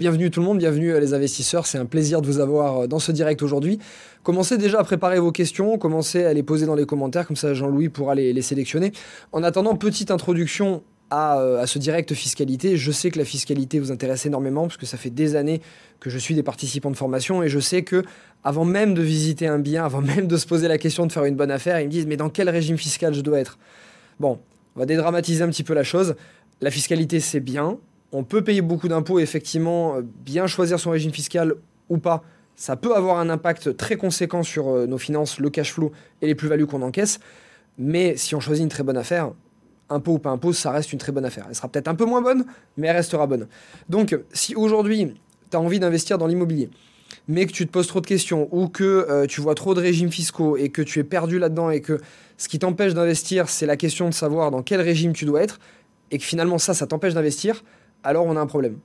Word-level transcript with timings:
Bienvenue 0.00 0.30
tout 0.30 0.38
le 0.38 0.46
monde, 0.46 0.58
bienvenue 0.58 0.96
les 1.00 1.12
investisseurs, 1.12 1.66
c'est 1.66 1.76
un 1.76 1.84
plaisir 1.84 2.22
de 2.22 2.26
vous 2.28 2.38
avoir 2.38 2.82
euh, 2.82 2.86
dans 2.86 3.00
ce 3.00 3.10
direct 3.10 3.42
aujourd'hui. 3.42 3.80
Commencez 4.22 4.56
déjà 4.56 4.78
à 4.78 4.84
préparer 4.84 5.18
vos 5.18 5.32
questions, 5.32 5.76
commencez 5.76 6.24
à 6.24 6.32
les 6.32 6.44
poser 6.44 6.66
dans 6.66 6.76
les 6.76 6.86
commentaires, 6.86 7.26
comme 7.26 7.34
ça 7.34 7.52
Jean-Louis 7.52 7.88
pourra 7.88 8.14
les, 8.14 8.32
les, 8.32 8.42
sélectionner. 8.42 8.92
En 9.32 9.42
attendant, 9.42 9.74
petite 9.74 10.12
introduction 10.12 10.84
à, 11.10 11.40
euh, 11.40 11.60
à, 11.60 11.66
ce 11.66 11.80
direct 11.80 12.14
fiscalité. 12.14 12.76
Je 12.76 12.92
sais 12.92 13.10
que 13.10 13.18
la 13.18 13.24
fiscalité 13.24 13.80
vous 13.80 13.90
intéresse 13.90 14.24
énormément, 14.24 14.68
parce 14.68 14.76
que 14.76 14.86
ça 14.86 14.98
fait 14.98 15.10
des 15.10 15.34
années 15.34 15.60
que 15.98 16.10
je 16.10 16.18
suis 16.18 16.36
des 16.36 16.44
participants 16.44 16.92
de 16.92 16.96
formation, 16.96 17.42
et 17.42 17.48
je 17.48 17.58
sais 17.58 17.82
que 17.82 18.04
avant 18.44 18.64
même 18.64 18.94
de 18.94 19.02
visiter 19.02 19.48
un 19.48 19.58
bien, 19.58 19.84
avant 19.84 20.00
même 20.00 20.28
de 20.28 20.36
se 20.36 20.46
poser 20.46 20.68
la 20.68 20.78
question 20.78 21.08
de 21.08 21.12
faire 21.12 21.24
une 21.24 21.34
bonne 21.34 21.50
affaire, 21.50 21.80
ils 21.80 21.86
me 21.86 21.90
disent 21.90 22.06
mais 22.06 22.16
dans 22.16 22.30
quel 22.30 22.48
régime 22.50 22.78
fiscal 22.78 23.14
je 23.14 23.20
dois 23.20 23.40
être? 23.40 23.58
Bon, 24.20 24.38
on 24.76 24.78
va 24.78 24.86
dédramatiser 24.86 25.42
un 25.42 25.48
petit 25.48 25.64
peu 25.64 25.74
la 25.74 25.82
chose. 25.82 26.14
La 26.60 26.70
fiscalité 26.70 27.18
c'est 27.18 27.40
bien, 27.40 27.78
on 28.12 28.24
peut 28.24 28.42
payer 28.42 28.62
beaucoup 28.62 28.88
d'impôts, 28.88 29.18
effectivement, 29.18 29.96
euh, 29.96 30.02
bien 30.02 30.46
choisir 30.46 30.80
son 30.80 30.90
régime 30.90 31.12
fiscal 31.12 31.54
ou 31.88 31.98
pas, 31.98 32.22
ça 32.56 32.76
peut 32.76 32.94
avoir 32.94 33.18
un 33.18 33.30
impact 33.30 33.76
très 33.76 33.96
conséquent 33.96 34.42
sur 34.42 34.68
euh, 34.68 34.86
nos 34.86 34.98
finances, 34.98 35.38
le 35.38 35.50
cash 35.50 35.72
flow 35.72 35.92
et 36.22 36.26
les 36.26 36.34
plus-values 36.34 36.66
qu'on 36.66 36.82
encaisse. 36.82 37.20
Mais 37.78 38.16
si 38.16 38.34
on 38.34 38.40
choisit 38.40 38.62
une 38.62 38.70
très 38.70 38.82
bonne 38.82 38.96
affaire, 38.96 39.30
impôt 39.90 40.14
ou 40.14 40.18
pas 40.18 40.30
impôt, 40.30 40.52
ça 40.52 40.70
reste 40.70 40.92
une 40.92 40.98
très 40.98 41.12
bonne 41.12 41.24
affaire. 41.24 41.46
Elle 41.48 41.54
sera 41.54 41.68
peut-être 41.68 41.88
un 41.88 41.94
peu 41.94 42.04
moins 42.04 42.22
bonne, 42.22 42.44
mais 42.76 42.88
elle 42.88 42.96
restera 42.96 43.26
bonne. 43.26 43.46
Donc, 43.88 44.18
si 44.32 44.54
aujourd'hui, 44.54 45.14
tu 45.50 45.56
as 45.56 45.60
envie 45.60 45.78
d'investir 45.78 46.18
dans 46.18 46.26
l'immobilier, 46.26 46.70
mais 47.26 47.46
que 47.46 47.52
tu 47.52 47.66
te 47.66 47.70
poses 47.70 47.86
trop 47.86 48.00
de 48.00 48.06
questions 48.06 48.48
ou 48.50 48.68
que 48.68 48.84
euh, 49.08 49.26
tu 49.26 49.40
vois 49.40 49.54
trop 49.54 49.74
de 49.74 49.80
régimes 49.80 50.10
fiscaux 50.10 50.56
et 50.56 50.68
que 50.70 50.82
tu 50.82 50.98
es 50.98 51.04
perdu 51.04 51.38
là-dedans 51.38 51.70
et 51.70 51.80
que 51.80 52.00
ce 52.36 52.48
qui 52.48 52.58
t'empêche 52.58 52.94
d'investir, 52.94 53.48
c'est 53.48 53.66
la 53.66 53.76
question 53.76 54.08
de 54.08 54.14
savoir 54.14 54.50
dans 54.50 54.62
quel 54.62 54.80
régime 54.80 55.12
tu 55.12 55.24
dois 55.24 55.42
être, 55.42 55.58
et 56.10 56.18
que 56.18 56.24
finalement 56.24 56.58
ça, 56.58 56.74
ça 56.74 56.86
t'empêche 56.86 57.14
d'investir, 57.14 57.64
alors 58.04 58.26
on 58.26 58.36
a 58.36 58.40
un 58.40 58.46
problème. 58.46 58.78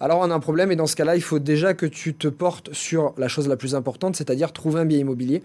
Alors 0.00 0.20
on 0.20 0.30
a 0.30 0.34
un 0.34 0.40
problème 0.40 0.72
et 0.72 0.76
dans 0.76 0.86
ce 0.86 0.96
cas-là, 0.96 1.14
il 1.16 1.22
faut 1.22 1.38
déjà 1.38 1.74
que 1.74 1.86
tu 1.86 2.14
te 2.14 2.28
portes 2.28 2.72
sur 2.72 3.12
la 3.18 3.28
chose 3.28 3.48
la 3.48 3.56
plus 3.56 3.74
importante, 3.74 4.16
c'est-à-dire 4.16 4.52
trouver 4.52 4.80
un 4.80 4.86
bien 4.86 4.98
immobilier, 4.98 5.42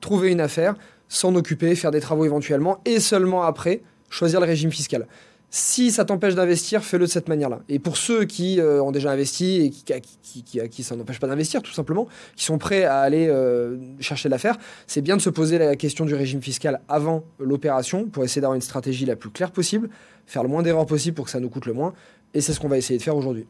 trouver 0.00 0.30
une 0.30 0.40
affaire, 0.40 0.76
s'en 1.08 1.34
occuper, 1.34 1.74
faire 1.74 1.90
des 1.90 2.00
travaux 2.00 2.24
éventuellement 2.24 2.80
et 2.84 3.00
seulement 3.00 3.42
après 3.42 3.82
choisir 4.08 4.40
le 4.40 4.46
régime 4.46 4.72
fiscal. 4.72 5.06
Si 5.50 5.90
ça 5.90 6.04
t'empêche 6.04 6.34
d'investir, 6.34 6.84
fais-le 6.84 7.06
de 7.06 7.10
cette 7.10 7.26
manière-là. 7.26 7.60
Et 7.70 7.78
pour 7.78 7.96
ceux 7.96 8.26
qui 8.26 8.60
euh, 8.60 8.82
ont 8.82 8.92
déjà 8.92 9.12
investi 9.12 9.62
et 9.62 9.70
qui, 9.70 10.42
qui, 10.44 10.68
qui, 10.68 10.82
ça 10.82 10.94
n'empêche 10.94 11.18
pas 11.18 11.26
d'investir, 11.26 11.62
tout 11.62 11.72
simplement, 11.72 12.06
qui 12.36 12.44
sont 12.44 12.58
prêts 12.58 12.84
à 12.84 12.98
aller 12.98 13.28
euh, 13.28 13.78
chercher 13.98 14.28
l'affaire, 14.28 14.58
c'est 14.86 15.00
bien 15.00 15.16
de 15.16 15.22
se 15.22 15.30
poser 15.30 15.56
la 15.56 15.74
question 15.74 16.04
du 16.04 16.14
régime 16.14 16.42
fiscal 16.42 16.82
avant 16.86 17.24
l'opération 17.38 18.04
pour 18.04 18.24
essayer 18.24 18.42
d'avoir 18.42 18.56
une 18.56 18.60
stratégie 18.60 19.06
la 19.06 19.16
plus 19.16 19.30
claire 19.30 19.50
possible, 19.50 19.88
faire 20.26 20.42
le 20.42 20.50
moins 20.50 20.62
d'erreurs 20.62 20.84
possible 20.84 21.14
pour 21.14 21.24
que 21.24 21.30
ça 21.30 21.40
nous 21.40 21.48
coûte 21.48 21.64
le 21.64 21.72
moins. 21.72 21.94
Et 22.34 22.40
c'est 22.40 22.52
ce 22.52 22.60
qu'on 22.60 22.68
va 22.68 22.78
essayer 22.78 22.98
de 22.98 23.02
faire 23.02 23.16
aujourd'hui. 23.16 23.46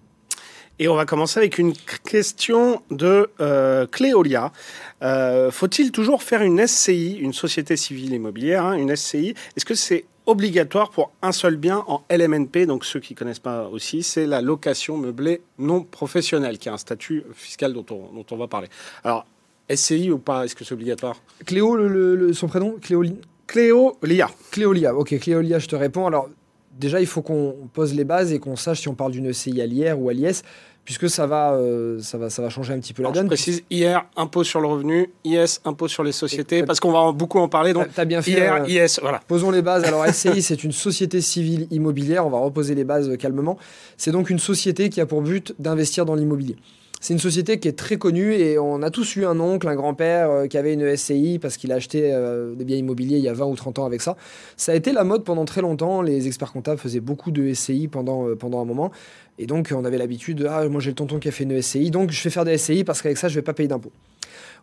Et 0.81 0.87
on 0.87 0.95
va 0.95 1.07
commencer 1.07 1.41
avec 1.41 1.59
une 1.59 1.73
question 2.09 2.83
de 2.91 3.31
euh, 3.41 3.87
Cléolia. 3.89 4.53
Euh, 5.03 5.51
Faut-il 5.51 5.91
toujours 5.91 6.23
faire 6.23 6.43
une 6.43 6.65
SCI, 6.65 7.17
une 7.17 7.33
société 7.33 7.77
civile 7.77 8.13
immobilière, 8.13 8.65
hein, 8.65 8.75
une 8.75 8.95
SCI 8.95 9.35
Est-ce 9.57 9.65
que 9.65 9.75
c'est 9.75 10.05
obligatoire 10.27 10.91
pour 10.91 11.11
un 11.21 11.33
seul 11.33 11.57
bien 11.57 11.85
en 11.89 12.05
LMNP 12.11 12.67
Donc 12.67 12.85
ceux 12.85 13.01
qui 13.01 13.15
ne 13.15 13.19
connaissent 13.19 13.39
pas 13.41 13.67
aussi, 13.69 14.05
c'est 14.05 14.27
la 14.27 14.41
location 14.41 14.97
meublée 14.99 15.41
non 15.59 15.83
professionnelle, 15.83 16.59
qui 16.59 16.69
est 16.69 16.73
un 16.73 16.79
statut 16.79 17.25
fiscal 17.35 17.73
dont 17.73 17.87
on, 17.91 18.15
dont 18.15 18.27
on 18.31 18.37
va 18.37 18.47
parler. 18.47 18.69
Alors, 19.03 19.27
SCI 19.75 20.13
ou 20.13 20.19
pas 20.19 20.45
Est-ce 20.45 20.55
que 20.55 20.65
c'est 20.65 20.75
obligatoire? 20.75 21.17
Cléo, 21.45 21.75
le, 21.75 22.15
le, 22.15 22.33
son 22.33 22.47
prénom? 22.47 22.77
Cléolia 22.81 23.15
Cléolia. 23.49 24.31
Cléolia, 24.51 24.95
ok, 24.95 25.19
Cléolia, 25.19 25.59
je 25.59 25.67
te 25.67 25.75
réponds. 25.75 26.07
Alors, 26.07 26.29
déjà, 26.79 27.01
il 27.01 27.07
faut 27.07 27.23
qu'on 27.23 27.55
pose 27.73 27.95
les 27.95 28.05
bases 28.05 28.33
et 28.33 28.39
qu'on 28.39 28.57
sache 28.57 28.81
si 28.81 28.89
on 28.89 28.95
parle 28.95 29.13
d'une 29.13 29.31
ECI 29.31 29.61
à 29.61 29.67
l'IR 29.67 30.01
ou 30.01 30.09
à 30.09 30.13
l'IS, 30.13 30.43
puisque 30.85 31.11
ça 31.11 31.27
va, 31.27 31.53
euh, 31.53 32.01
ça, 32.01 32.17
va, 32.17 32.31
ça 32.31 32.41
va 32.41 32.49
changer 32.49 32.73
un 32.73 32.79
petit 32.79 32.95
peu 32.95 33.03
la 33.03 33.11
donne. 33.11 33.25
Je 33.25 33.29
précise 33.29 33.63
IR, 33.71 34.07
impôt 34.17 34.43
sur 34.43 34.61
le 34.61 34.69
revenu, 34.69 35.11
IS, 35.25 35.61
impôt 35.67 35.87
sur 35.87 36.03
les 36.03 36.13
sociétés, 36.13 36.63
parce 36.63 36.81
qu'on 36.81 36.93
va 36.93 37.13
beaucoup 37.13 37.39
en 37.41 37.49
parler. 37.49 37.75
Donc, 37.75 37.89
as 37.97 38.05
bien 38.07 38.23
fait. 38.23 38.31
IR, 38.31 38.55
euh, 38.63 38.69
IS, 38.69 38.99
voilà. 39.03 39.21
Posons 39.29 39.51
les 39.51 39.61
bases. 39.61 39.85
Alors, 39.85 40.07
SCI, 40.13 40.41
c'est 40.41 40.65
une 40.65 40.73
société 40.73 41.21
civile 41.21 41.67
immobilière. 41.71 42.27
On 42.27 42.31
va 42.31 42.39
reposer 42.39 42.75
les 42.75 42.85
bases 42.85 43.15
calmement. 43.19 43.59
C'est 43.99 44.13
donc 44.13 44.31
une 44.31 44.39
société 44.39 44.89
qui 44.89 45.01
a 45.01 45.07
pour 45.07 45.21
but 45.21 45.55
d'investir 45.59 46.07
dans 46.07 46.15
l'immobilier. 46.15 46.57
C'est 47.01 47.15
une 47.15 47.21
société 47.21 47.61
qui 47.61 47.69
est 47.69 47.79
très 47.79 47.97
connue 47.97 48.33
et 48.33 48.59
on 48.59 48.83
a 48.83 48.91
tous 48.91 49.15
eu 49.17 49.25
un 49.25 49.39
oncle, 49.39 49.69
un 49.69 49.77
grand-père 49.77 50.31
euh, 50.31 50.47
qui 50.47 50.59
avait 50.59 50.75
une 50.75 50.97
SCI 50.97 51.39
parce 51.41 51.57
qu'il 51.57 51.71
a 51.71 51.77
acheté 51.77 52.13
euh, 52.13 52.55
des 52.57 52.65
biens 52.65 52.77
immobiliers 52.77 53.19
il 53.19 53.23
y 53.23 53.29
a 53.29 53.33
20 53.33 53.47
ou 53.47 53.55
30 53.55 53.79
ans 53.79 53.87
avec 53.87 54.03
ça. 54.03 54.17
Ça 54.57 54.73
a 54.73 54.75
été 54.75 54.93
la 54.93 55.05
mode 55.05 55.23
pendant 55.23 55.45
très 55.45 55.61
longtemps. 55.61 56.03
Les 56.03 56.27
experts 56.27 56.53
comptables 56.53 56.81
faisaient 56.81 57.01
beaucoup 57.01 57.31
de 57.31 57.53
SCI 57.55 57.87
pendant, 57.87 58.27
euh, 58.29 58.35
pendant 58.35 58.61
un 58.61 58.65
moment. 58.65 58.91
Et 59.39 59.47
donc, 59.47 59.73
on 59.73 59.85
avait 59.85 59.99
l'habitude 59.99 60.39
de 60.39 60.47
Ah, 60.47 60.69
moi 60.69 60.81
j'ai 60.81 60.91
le 60.91 60.97
tonton 60.97 61.21
qui 61.21 61.29
a 61.29 61.31
fait 61.31 61.45
une 61.45 61.63
SCI, 61.63 61.93
donc 61.93 62.11
je 62.11 62.21
vais 62.25 62.31
faire 62.31 62.45
des 62.45 62.59
SCI 62.59 62.83
parce 62.83 63.01
qu'avec 63.01 63.17
ça, 63.17 63.29
je 63.29 63.35
ne 63.35 63.37
vais 63.37 63.45
pas 63.45 63.55
payer 63.55 63.69
d'impôts. 63.69 63.93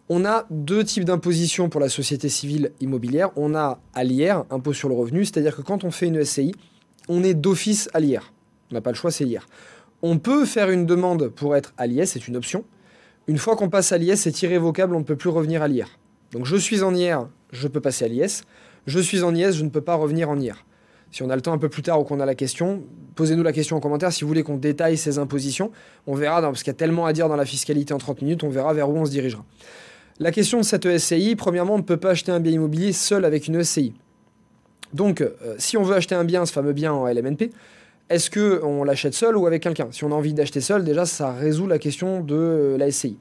On 0.10 0.26
a 0.26 0.46
deux 0.50 0.84
types 0.84 1.06
d'imposition 1.06 1.70
pour 1.70 1.80
la 1.80 1.88
société 1.88 2.28
civile 2.28 2.72
immobilière. 2.82 3.30
On 3.38 3.56
a 3.56 3.80
à 3.94 4.04
l'IR, 4.04 4.44
impôt 4.52 4.74
sur 4.74 4.90
le 4.90 4.96
revenu, 4.96 5.24
c'est-à-dire 5.24 5.56
que 5.56 5.62
quand 5.62 5.86
on 5.86 5.92
fait 5.92 6.08
une 6.08 6.24
SCI, 6.24 6.54
on 7.08 7.24
est 7.24 7.34
d'office 7.34 7.90
à 7.94 8.02
l'IR. 8.02 8.34
On 8.72 8.76
n'a 8.76 8.82
pas 8.82 8.92
le 8.92 8.96
choix, 8.96 9.10
c'est 9.10 9.24
l'IR. 9.24 9.48
On 10.08 10.20
peut 10.20 10.46
faire 10.46 10.70
une 10.70 10.86
demande 10.86 11.30
pour 11.30 11.56
être 11.56 11.74
à 11.80 11.88
l'IS, 11.88 12.12
c'est 12.12 12.28
une 12.28 12.38
option. 12.38 12.64
Une 13.26 13.40
fois 13.40 13.56
qu'on 13.56 13.70
passe 13.72 13.92
à 13.92 13.98
l'IS, 13.98 14.18
c'est 14.18 14.40
irrévocable, 14.44 14.94
on 14.94 15.00
ne 15.00 15.04
peut 15.04 15.16
plus 15.16 15.32
revenir 15.32 15.64
à 15.64 15.68
l'IR. 15.68 15.98
Donc 16.32 16.46
je 16.46 16.56
suis 16.56 16.84
en 16.84 16.94
IR, 16.94 17.28
je 17.52 17.68
peux 17.68 17.82
passer 17.82 18.06
à 18.06 18.08
l'IS. 18.08 18.44
Je 18.86 19.00
suis 19.00 19.24
en 19.24 19.34
IS, 19.34 19.54
je 19.54 19.64
ne 19.64 19.70
peux 19.70 19.82
pas 19.82 19.96
revenir 19.96 20.30
en 20.30 20.40
IR. 20.40 20.64
Si 21.10 21.24
on 21.24 21.30
a 21.32 21.36
le 21.36 21.42
temps 21.42 21.54
un 21.54 21.58
peu 21.58 21.70
plus 21.70 21.82
tard 21.82 22.00
ou 22.00 22.04
qu'on 22.04 22.20
a 22.20 22.26
la 22.28 22.36
question, 22.36 22.84
posez-nous 23.16 23.42
la 23.42 23.52
question 23.52 23.78
en 23.78 23.80
commentaire 23.80 24.14
si 24.14 24.24
vous 24.24 24.28
voulez 24.28 24.44
qu'on 24.44 24.58
détaille 24.58 24.96
ces 24.96 25.18
impositions. 25.18 25.72
On 26.06 26.14
verra, 26.14 26.40
parce 26.40 26.62
qu'il 26.62 26.70
y 26.70 26.76
a 26.76 26.78
tellement 26.78 27.08
à 27.08 27.12
dire 27.14 27.28
dans 27.28 27.36
la 27.36 27.46
fiscalité 27.46 27.92
en 27.92 27.98
30 27.98 28.22
minutes, 28.22 28.44
on 28.44 28.50
verra 28.50 28.76
vers 28.76 28.88
où 28.92 28.96
on 28.96 29.06
se 29.06 29.12
dirigera. 29.12 29.44
La 30.20 30.32
question 30.32 30.60
de 30.60 30.66
cette 30.66 31.00
SCI, 31.00 31.36
premièrement, 31.36 31.74
on 31.74 31.80
ne 31.80 31.84
peut 31.84 31.98
pas 31.98 32.12
acheter 32.12 32.32
un 32.32 32.40
bien 32.40 32.52
immobilier 32.52 32.94
seul 32.94 33.26
avec 33.26 33.48
une 33.48 33.64
SCI. 33.64 33.96
Donc, 34.94 35.22
euh, 35.22 35.32
si 35.58 35.78
on 35.78 35.82
veut 35.82 35.96
acheter 35.96 36.14
un 36.14 36.26
bien, 36.26 36.46
ce 36.46 36.54
fameux 36.54 36.74
bien 36.74 36.94
en 36.94 37.08
LMNP, 37.08 37.50
est-ce 38.10 38.30
qu'on 38.30 38.84
l'achète 38.84 39.14
seul 39.14 39.36
ou 39.36 39.48
avec 39.48 39.64
quelqu'un? 39.64 39.88
Si 39.92 40.04
on 40.04 40.12
a 40.12 40.16
envie 40.16 40.34
d'acheter 40.34 40.62
seul, 40.62 40.84
déjà, 40.84 41.06
ça 41.06 41.34
résout 41.34 41.68
la 41.68 41.80
question 41.80 42.22
de 42.22 42.36
euh, 42.36 42.78
la 42.78 42.92
SCI. 42.92 43.18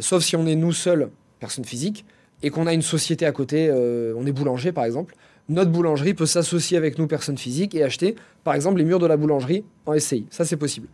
Sauf 0.00 0.22
si 0.22 0.36
on 0.36 0.46
est 0.46 0.54
nous 0.54 0.72
seuls, 0.72 1.10
personne 1.40 1.64
physique, 1.64 2.04
et 2.42 2.50
qu'on 2.50 2.66
a 2.66 2.72
une 2.72 2.82
société 2.82 3.26
à 3.26 3.32
côté, 3.32 3.68
euh, 3.70 4.12
on 4.16 4.26
est 4.26 4.32
boulanger 4.32 4.70
par 4.72 4.84
exemple, 4.84 5.14
notre 5.48 5.70
boulangerie 5.70 6.12
peut 6.12 6.26
s'associer 6.26 6.76
avec 6.76 6.98
nous, 6.98 7.06
personne 7.06 7.38
physique, 7.38 7.74
et 7.74 7.82
acheter 7.82 8.16
par 8.44 8.54
exemple 8.54 8.78
les 8.78 8.84
murs 8.84 8.98
de 8.98 9.06
la 9.06 9.16
boulangerie 9.16 9.64
en 9.86 9.98
SCI. 9.98 10.26
Ça, 10.30 10.44
c'est 10.44 10.58
possible. 10.58 10.88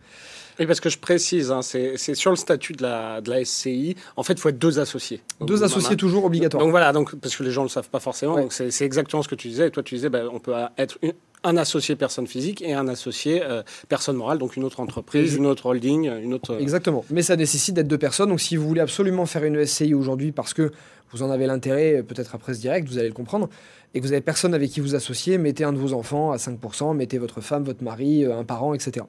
Oui, 0.57 0.65
parce 0.65 0.79
que 0.79 0.89
je 0.89 0.97
précise, 0.97 1.51
hein, 1.51 1.61
c'est 1.61 1.97
sur 2.15 2.31
le 2.31 2.37
statut 2.37 2.71
de 2.71 2.81
la, 2.81 3.19
de 3.19 3.29
la 3.29 3.43
SCI. 3.43 3.97
En 4.15 4.23
fait, 4.23 4.33
il 4.33 4.39
faut 4.39 4.47
être 4.47 4.57
deux 4.57 4.79
associés. 4.79 5.21
deux 5.41 5.63
associés 5.63 5.97
toujours 5.97 6.23
obligatoire. 6.23 6.63
Donc 6.63 6.71
voilà, 6.71 6.93
donc, 6.93 7.13
parce 7.15 7.35
que 7.35 7.43
les 7.43 7.51
gens 7.51 7.63
ne 7.63 7.67
le 7.67 7.71
savent 7.71 7.89
pas 7.89 7.99
forcément. 7.99 8.37
Donc 8.37 8.53
c'est 8.53 8.85
exactement 8.85 9.21
ce 9.21 9.27
que 9.27 9.35
tu 9.35 9.49
disais. 9.49 9.67
Et 9.67 9.71
toi, 9.71 9.83
tu 9.83 9.95
disais, 9.95 10.09
ben, 10.09 10.29
on 10.31 10.39
peut 10.39 10.53
être 10.77 10.97
un 11.45 11.57
associé 11.57 11.95
personne 11.95 12.27
physique 12.27 12.61
et 12.61 12.73
un 12.73 12.87
associé 12.87 13.41
euh, 13.43 13.61
personne 13.87 14.17
morale, 14.17 14.39
donc 14.39 14.55
une 14.57 14.63
autre 14.63 14.79
entreprise, 14.79 15.35
une 15.35 15.45
autre 15.45 15.67
holding, 15.67 16.11
une 16.21 16.33
autre. 16.33 16.55
Euh, 16.55 16.59
Exactement. 16.59 17.05
Mais 17.11 17.21
ça 17.21 17.35
nécessite 17.35 17.75
d'être 17.75 17.87
deux 17.87 17.97
personnes. 17.97 18.29
Donc 18.29 18.41
si 18.41 18.57
vous 18.57 18.67
voulez 18.67 18.81
absolument 18.81 19.25
faire 19.25 19.43
une 19.43 19.63
SCI 19.65 19.93
aujourd'hui 19.93 20.31
parce 20.31 20.53
que 20.53 20.71
vous 21.11 21.23
en 21.23 21.29
avez 21.29 21.45
l'intérêt, 21.45 22.03
peut-être 22.03 22.35
après 22.35 22.55
ce 22.55 22.59
direct, 22.59 22.89
vous 22.89 22.97
allez 22.97 23.07
le 23.07 23.13
comprendre, 23.13 23.47
et 23.93 23.99
que 23.99 24.05
vous 24.05 24.11
n'avez 24.11 24.21
personne 24.21 24.53
avec 24.53 24.71
qui 24.71 24.81
vous 24.81 24.95
associer, 24.95 25.37
mettez 25.37 25.63
un 25.63 25.71
de 25.71 25.77
vos 25.77 25.93
enfants 25.93 26.31
à 26.31 26.37
5%, 26.37 26.95
mettez 26.95 27.17
votre 27.17 27.41
femme, 27.41 27.63
votre 27.63 27.83
mari, 27.83 28.25
euh, 28.25 28.37
un 28.37 28.43
parent, 28.43 28.73
etc. 28.73 29.05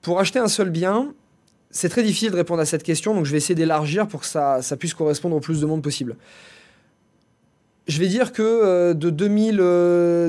Pour 0.00 0.20
acheter 0.20 0.38
un 0.38 0.48
seul 0.48 0.70
bien, 0.70 1.12
c'est 1.70 1.88
très 1.88 2.02
difficile 2.02 2.30
de 2.30 2.36
répondre 2.36 2.62
à 2.62 2.64
cette 2.64 2.82
question, 2.82 3.14
donc 3.14 3.26
je 3.26 3.32
vais 3.32 3.36
essayer 3.36 3.54
d'élargir 3.54 4.06
pour 4.08 4.20
que 4.20 4.26
ça, 4.26 4.62
ça, 4.62 4.76
puisse 4.76 4.94
correspondre 4.94 5.36
au 5.36 5.40
plus 5.40 5.60
de 5.60 5.66
monde 5.66 5.82
possible. 5.82 6.16
Je 7.88 7.98
vais 7.98 8.08
dire 8.08 8.32
que 8.32 8.42
euh, 8.42 8.92
de 8.92 9.08
2000, 9.08 9.56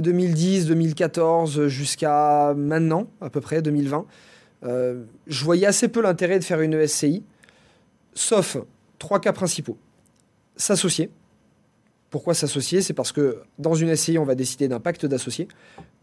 2010, 0.01 0.67
2014 0.67 1.67
jusqu'à 1.67 2.53
maintenant, 2.55 3.07
à 3.19 3.29
peu 3.29 3.41
près 3.41 3.61
2020, 3.61 4.05
euh, 4.63 5.03
je 5.27 5.43
voyais 5.43 5.67
assez 5.67 5.89
peu 5.89 6.01
l'intérêt 6.01 6.39
de 6.39 6.43
faire 6.45 6.61
une 6.61 6.87
SCI, 6.87 7.23
sauf 8.13 8.57
trois 8.97 9.19
cas 9.19 9.33
principaux. 9.33 9.77
S'associer. 10.55 11.09
Pourquoi 12.09 12.33
s'associer? 12.33 12.81
C'est 12.81 12.93
parce 12.93 13.11
que 13.11 13.41
dans 13.59 13.75
une 13.75 13.93
SCI, 13.93 14.17
on 14.17 14.23
va 14.23 14.35
décider 14.35 14.69
d'un 14.69 14.79
pacte 14.79 15.05
d'associés, 15.05 15.49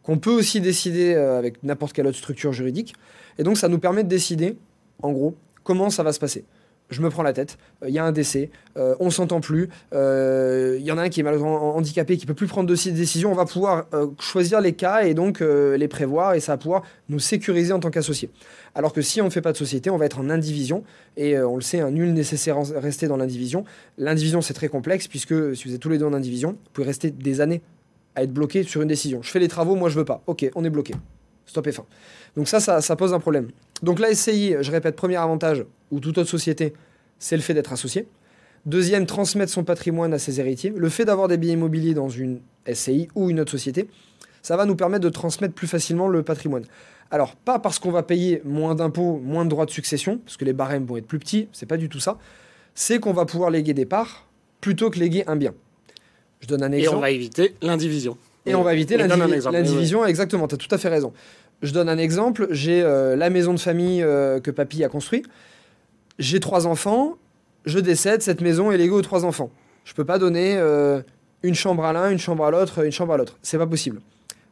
qu'on 0.03 0.19
peut 0.19 0.31
aussi 0.31 0.61
décider 0.61 1.15
euh, 1.15 1.39
avec 1.39 1.63
n'importe 1.63 1.95
quelle 1.95 2.07
autre 2.07 2.19
structure 2.19 2.53
juridique. 2.53 2.95
Et 3.39 3.43
donc, 3.43 3.57
ça 3.57 3.69
nous 3.69 3.79
permet 3.79 4.05
de 4.05 4.09
décider, 4.09 4.57
en 5.03 5.11
gros, 5.11 5.35
comment 5.65 5.89
ça 5.89 6.03
va 6.03 6.13
se 6.13 6.21
passer. 6.21 6.45
Je 6.89 7.03
me 7.03 7.11
prends 7.11 7.25
la 7.25 7.33
tête, 7.33 7.59
il 7.83 7.89
euh, 7.89 7.91
y 7.91 7.99
a 7.99 8.05
un 8.05 8.13
décès, 8.13 8.51
euh, 8.77 8.95
on 9.01 9.11
s'entend 9.11 9.41
plus, 9.41 9.65
il 9.91 9.99
euh, 9.99 10.79
y 10.81 10.93
en 10.93 10.99
a 10.99 11.03
un 11.03 11.09
qui 11.09 11.19
est 11.19 11.23
malheureusement 11.25 11.75
handicapé, 11.77 12.17
qui 12.17 12.27
peut 12.27 12.35
plus 12.35 12.47
prendre 12.47 12.69
de 12.69 12.75
décisions, 12.75 13.33
on 13.33 13.35
va 13.35 13.45
pouvoir 13.45 13.87
choisir 14.21 14.61
les 14.61 14.73
cas 14.73 15.03
et 15.03 15.15
donc 15.15 15.41
les 15.41 15.89
prévoir 15.89 16.35
et 16.35 16.41
ça 16.41 16.53
va 16.53 16.59
pouvoir 16.59 16.83
nous 17.09 17.19
sécuriser 17.19 17.73
en 17.73 17.81
tant 17.81 17.91
qu'associé. 17.91 18.31
Alors 18.75 18.93
que 18.93 19.03
si 19.03 19.21
on 19.21 19.25
ne 19.25 19.31
fait 19.31 19.41
pas 19.41 19.53
de 19.53 19.57
société, 19.57 19.91
on 19.91 19.97
va 19.97 20.07
être 20.07 20.21
en 20.21 20.31
indivision 20.31 20.85
et 21.17 21.39
on 21.39 21.57
le 21.57 21.63
sait, 21.63 21.81
un 21.81 21.91
nul 21.91 22.13
nécessaire 22.13 22.59
rester 22.77 23.09
dans 23.09 23.17
l'indivision. 23.17 23.65
L'indivision 23.99 24.41
c'est 24.41 24.55
très 24.55 24.69
complexe 24.69 25.09
puisque 25.09 25.57
si 25.57 25.69
vous 25.69 25.75
êtes 25.75 25.81
tous 25.81 25.89
les 25.89 25.99
deux 25.99 26.07
en 26.07 26.13
indivision, 26.13 26.51
vous 26.51 26.71
pouvez 26.73 26.87
rester 26.87 27.11
des 27.11 27.41
années 27.41 27.63
à 28.15 28.23
être 28.23 28.33
bloqué 28.33 28.63
sur 28.63 28.83
une 28.83 28.89
décision. 28.89 29.23
Je 29.23 29.31
fais 29.31 29.41
les 29.41 29.49
travaux, 29.49 29.75
moi 29.75 29.89
je 29.89 29.99
veux 29.99 30.05
pas. 30.05 30.23
Ok, 30.27 30.49
on 30.55 30.65
est 30.65 30.71
bloqué. 30.71 30.95
Stop 31.47 31.67
et 31.69 31.73
fin. 31.73 31.85
Donc 32.37 32.49
ça, 32.49 32.61
ça, 32.61 32.97
pose 32.97 33.15
un 33.15 33.21
problème. 33.21 33.49
Donc 33.83 33.99
la 33.99 34.15
SCI, 34.15 34.57
je 34.61 34.71
répète, 34.71 34.97
premier 34.97 35.17
avantage, 35.17 35.65
ou 35.91 36.01
toute 36.01 36.19
autre 36.19 36.31
société, 36.31 36.73
c'est 37.19 37.37
le 37.37 37.43
fait 37.43 37.55
d'être 37.55 37.73
associé. 37.73 38.07
Deuxième, 38.65 39.07
transmettre 39.07 39.53
son 39.53 39.65
patrimoine 39.65 40.13
à 40.13 40.19
ses 40.19 40.41
héritiers. 40.41 40.73
Le 40.75 40.89
fait 40.89 41.05
d'avoir 41.05 41.29
des 41.29 41.37
biens 41.37 41.53
immobiliers 41.53 41.95
dans 41.95 42.09
une 42.09 42.41
SCI 42.73 43.09
ou 43.15 43.31
une 43.31 43.41
autre 43.41 43.53
société, 43.53 43.89
ça 44.43 44.57
va 44.57 44.65
nous 44.65 44.77
permettre 44.77 45.05
de 45.05 45.09
transmettre 45.09 45.55
plus 45.55 45.69
facilement 45.69 46.09
le 46.09 46.23
patrimoine. 46.23 46.65
Alors, 47.11 47.37
pas 47.37 47.59
parce 47.59 47.79
qu'on 47.79 47.93
va 47.93 48.03
payer 48.03 48.43
moins 48.45 48.75
d'impôts, 48.75 49.21
moins 49.23 49.45
de 49.45 49.51
droits 49.51 49.67
de 49.67 49.71
succession, 49.71 50.19
parce 50.19 50.37
que 50.37 50.45
les 50.45 50.53
barèmes 50.53 50.85
vont 50.85 50.97
être 50.97 51.07
plus 51.07 51.21
petits, 51.21 51.49
c'est 51.53 51.67
pas 51.67 51.77
du 51.77 51.89
tout 51.89 52.01
ça. 52.01 52.19
C'est 52.75 52.99
qu'on 52.99 53.13
va 53.13 53.25
pouvoir 53.25 53.51
léguer 53.51 53.75
des 53.75 53.87
parts 53.87 54.27
plutôt 54.61 54.91
que 54.91 54.99
léguer 54.99 55.23
un 55.29 55.37
bien. 55.37 55.55
Je 56.41 56.49
donne 56.49 56.63
un 56.63 56.73
exemple. 56.73 56.95
Et 56.95 56.99
on 56.99 57.01
va 57.01 57.11
éviter 57.11 57.55
l'indivision. 57.63 58.17
Et 58.47 58.55
on 58.55 58.63
va 58.63 58.75
éviter 58.75 58.97
l'indivision, 58.97 60.05
exactement, 60.05 60.47
tu 60.49 60.55
as 60.55 60.59
tout 60.59 60.73
à 60.73 60.79
fait 60.79 60.89
raison. 60.89 61.13
Je 61.63 61.73
donne 61.73 61.89
un 61.89 61.99
exemple, 61.99 62.49
j'ai 62.51 62.83
euh, 62.83 63.17
la 63.17 63.31
maison 63.31 63.55
de 63.55 63.61
famille 63.61 64.03
euh, 64.03 64.41
que 64.41 64.51
papy 64.51 64.85
a 64.85 64.89
construit. 64.89 65.23
J'ai 66.19 66.41
trois 66.41 66.67
enfants, 66.67 67.17
je 67.65 67.79
décède, 67.79 68.23
cette 68.23 68.41
maison 68.41 68.71
est 68.71 68.77
léguée 68.77 68.93
aux 68.93 69.03
trois 69.03 69.25
enfants. 69.25 69.51
Je 69.85 69.95
peux 69.95 70.05
pas 70.05 70.19
donner 70.19 70.57
euh, 70.59 71.01
une 71.43 71.55
chambre 71.55 71.85
à 71.85 71.93
l'un, 71.93 72.11
une 72.11 72.19
chambre 72.19 72.45
à 72.45 72.51
l'autre, 72.51 72.85
une 72.85 72.93
chambre 72.93 73.15
à 73.15 73.17
l'autre. 73.17 73.39
C'est 73.43 73.59
pas 73.59 73.67
possible. 73.67 74.01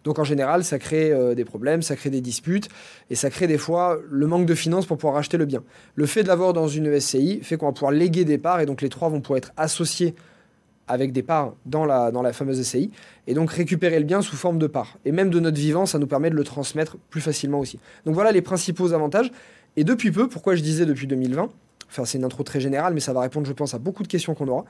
Donc 0.05 0.19
en 0.19 0.25
général, 0.25 0.65
ça 0.65 0.79
crée 0.79 1.15
des 1.35 1.47
problèmes, 1.47 1.81
ça 1.81 1.97
crée 1.97 2.11
des 2.11 2.21
disputes 2.21 2.69
et 3.09 3.15
ça 3.15 3.31
crée 3.31 3.47
des 3.47 3.57
fois 3.57 3.99
le 4.11 4.27
manque 4.27 4.45
de 4.45 4.55
finances 4.55 4.85
pour 4.85 4.99
pouvoir 4.99 5.17
acheter 5.17 5.39
le 5.39 5.47
bien. 5.47 5.63
Le 5.95 6.05
fait 6.05 6.23
de 6.23 6.29
l'avoir 6.29 6.53
dans 6.53 6.69
une 6.69 7.01
SCI 7.01 7.41
fait 7.43 7.57
qu'on 7.57 7.65
va 7.67 7.73
pouvoir 7.73 7.91
léguer 7.91 8.27
des 8.27 8.37
parts 8.37 8.61
et 8.61 8.67
donc 8.67 8.83
les 8.83 8.91
trois 8.91 9.09
vont 9.09 9.23
pouvoir 9.23 9.39
être 9.39 9.53
associés 9.57 10.15
avec 10.89 11.13
des 11.13 11.23
parts 11.23 11.55
dans 11.67 11.85
la, 11.85 12.33
fameuse 12.33 12.63
SCI, 12.63 12.91
et 13.27 13.35
donc 13.35 13.51
récupérer 13.51 13.99
le 13.99 14.05
bien 14.05 14.23
sous 14.23 14.37
forme 14.37 14.59
de 14.59 14.67
parts. 14.67 14.99
Et 15.05 15.13
même 15.13 15.31
de 15.31 15.41
notre 15.41 15.59
vivant, 15.59 15.87
ça 15.87 15.99
nous 15.99 16.07
permet 16.07 16.31
de 16.31 16.35
le 16.35 16.45
transmettre 16.45 16.97
plus 17.11 17.21
facilement 17.21 17.61
aussi. 17.61 17.79
Donc 18.05 18.15
voilà 18.15 18.33
les 18.33 18.43
principaux 18.43 18.93
avantages. 18.93 19.31
Et 19.77 19.85
depuis 19.85 20.11
peu, 20.11 20.29
pourquoi 20.29 20.55
je 20.55 20.63
disais 20.63 20.87
depuis 20.87 21.07
2020, 21.07 21.49
enfin 21.89 22.05
c'est 22.05 22.19
une 22.19 22.25
intro 22.25 22.43
très 22.43 22.61
générale, 22.61 22.95
mais 22.95 23.01
ça 23.01 23.13
va 23.13 23.21
répondre, 23.21 23.47
je 23.47 23.53
pense, 23.53 23.75
à 23.75 23.79
beaucoup 23.79 24.03
de 24.03 24.09
questions 24.09 24.35
qu'on 24.35 24.49
aura. 24.49 24.65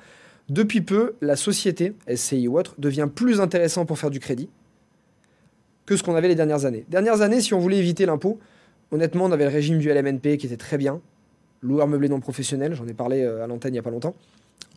Depuis 0.48 0.82
peu, 0.82 1.14
la 1.20 1.36
société, 1.36 1.94
SCI 2.14 2.48
ou 2.48 2.58
autre, 2.58 2.74
devient 2.78 3.08
plus 3.12 3.40
intéressant 3.40 3.86
pour 3.86 3.98
faire 3.98 4.10
du 4.10 4.20
crédit 4.20 4.48
que 5.86 5.96
ce 5.96 6.02
qu'on 6.02 6.14
avait 6.14 6.28
les 6.28 6.34
dernières 6.34 6.64
années. 6.64 6.84
Dernières 6.88 7.20
années, 7.20 7.40
si 7.40 7.54
on 7.54 7.58
voulait 7.58 7.78
éviter 7.78 8.06
l'impôt, 8.06 8.38
honnêtement, 8.90 9.24
on 9.24 9.32
avait 9.32 9.44
le 9.44 9.50
régime 9.50 9.78
du 9.78 9.90
LMNP 9.90 10.38
qui 10.38 10.46
était 10.46 10.56
très 10.56 10.78
bien, 10.78 11.00
loueur 11.62 11.88
meublé 11.88 12.08
non 12.08 12.20
professionnel, 12.20 12.74
j'en 12.74 12.86
ai 12.86 12.94
parlé 12.94 13.22
euh, 13.22 13.44
à 13.44 13.46
l'antenne 13.46 13.72
il 13.72 13.74
n'y 13.74 13.78
a 13.78 13.82
pas 13.82 13.90
longtemps. 13.90 14.14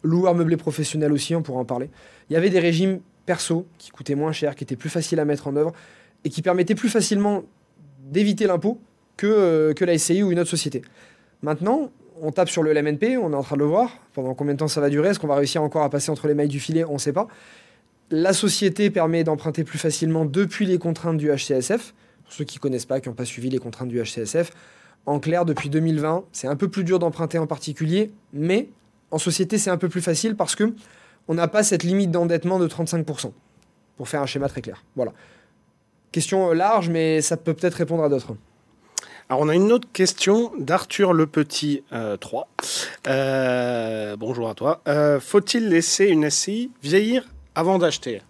Loueur 0.04 0.36
meublé 0.36 0.58
professionnel 0.58 1.12
aussi, 1.12 1.36
on 1.36 1.42
pourra 1.42 1.60
en 1.60 1.66
parler. 1.66 1.90
Il 2.30 2.34
y 2.34 2.36
avait 2.36 2.50
des 2.50 2.60
régimes 2.60 3.00
perso 3.26 3.68
qui 3.78 3.92
coûtaient 3.92 4.16
moins 4.16 4.32
cher, 4.32 4.56
qui 4.56 4.64
étaient 4.64 4.76
plus 4.76 4.90
faciles 4.90 5.20
à 5.20 5.26
mettre 5.26 5.48
en 5.48 5.56
œuvre 5.56 5.74
et 6.24 6.30
qui 6.30 6.42
permettaient 6.42 6.76
plus 6.76 6.90
facilement 6.90 7.44
d'éviter 8.10 8.48
l'impôt 8.48 8.80
que, 9.18 9.28
euh, 9.28 9.74
que 9.74 9.86
la 9.86 9.98
SCI 9.98 10.24
ou 10.24 10.32
une 10.32 10.40
autre 10.40 10.50
société. 10.50 10.82
Maintenant, 11.42 11.92
on 12.22 12.32
tape 12.32 12.50
sur 12.50 12.64
le 12.64 12.74
LMNP, 12.74 13.18
on 13.18 13.32
est 13.34 13.36
en 13.36 13.44
train 13.44 13.56
de 13.56 13.62
le 13.62 13.68
voir. 13.68 13.92
Pendant 14.14 14.34
combien 14.34 14.54
de 14.54 14.60
temps 14.60 14.68
ça 14.68 14.82
va 14.82 14.90
durer? 14.90 15.10
Est-ce 15.10 15.20
qu'on 15.20 15.28
va 15.28 15.36
réussir 15.36 15.62
encore 15.62 15.84
à 15.84 15.90
passer 15.90 16.10
entre 16.10 16.28
les 16.28 16.34
mailles 16.34 16.48
du 16.48 16.60
filet? 16.60 16.84
On 16.84 16.94
ne 16.94 16.98
sait 16.98 17.14
pas. 17.14 17.28
La 18.10 18.34
société 18.34 18.90
permet 18.90 19.24
d'emprunter 19.24 19.64
plus 19.64 19.78
facilement 19.78 20.26
depuis 20.26 20.66
les 20.66 20.78
contraintes 20.78 21.18
du 21.18 21.30
HCSF. 21.30 21.94
Pour 22.24 22.34
ceux 22.34 22.46
qui 22.46 22.58
ne 22.58 22.62
connaissent 22.62 22.86
pas, 22.86 23.00
qui 23.00 23.10
n'ont 23.10 23.16
pas 23.16 23.26
suivi 23.26 23.50
les 23.50 23.60
contraintes 23.60 23.90
du 23.90 24.02
HCSF, 24.02 24.52
en 25.06 25.20
clair, 25.20 25.46
depuis 25.46 25.70
2020, 25.70 26.26
c'est 26.32 26.48
un 26.48 26.56
peu 26.56 26.68
plus 26.68 26.84
dur 26.84 27.00
d'emprunter 27.00 27.38
en 27.38 27.48
particulier, 27.48 28.12
mais 28.34 28.68
en 29.12 29.18
société, 29.18 29.58
c'est 29.58 29.70
un 29.70 29.78
peu 29.78 29.90
plus 29.90 30.02
facile 30.02 30.36
parce 30.36 30.56
que 30.56 30.74
on 31.28 31.34
n'a 31.34 31.48
pas 31.48 31.64
cette 31.64 31.84
limite 31.84 32.12
d'endettement 32.12 32.60
de 32.60 32.68
35%, 32.68 33.32
pour 33.98 34.08
faire 34.08 34.22
un 34.22 34.26
schéma 34.26 34.48
très 34.48 34.62
clair. 34.62 34.84
Voilà. 34.96 35.14
Question 36.12 36.54
large, 36.54 36.90
mais 36.90 37.22
ça 37.22 37.36
peut 37.38 37.54
peut-être 37.54 37.76
répondre 37.76 38.04
à 38.04 38.10
d'autres. 38.10 38.36
Alors 39.30 39.42
on 39.42 39.50
a 39.50 39.56
une 39.56 39.74
autre 39.74 39.90
question 39.92 40.54
d'Arthur 40.58 41.12
Le 41.12 41.28
Petit 41.28 41.84
3. 42.20 42.48
Euh, 43.08 43.12
euh, 43.12 44.16
bonjour 44.16 44.48
à 44.50 44.56
toi. 44.56 44.82
Euh, 44.88 45.20
faut-il 45.20 45.68
laisser 45.68 46.06
une 46.06 46.30
SCI 46.30 46.72
vieillir 46.82 47.28
avant 47.54 47.78
d'acheter? 47.78 48.22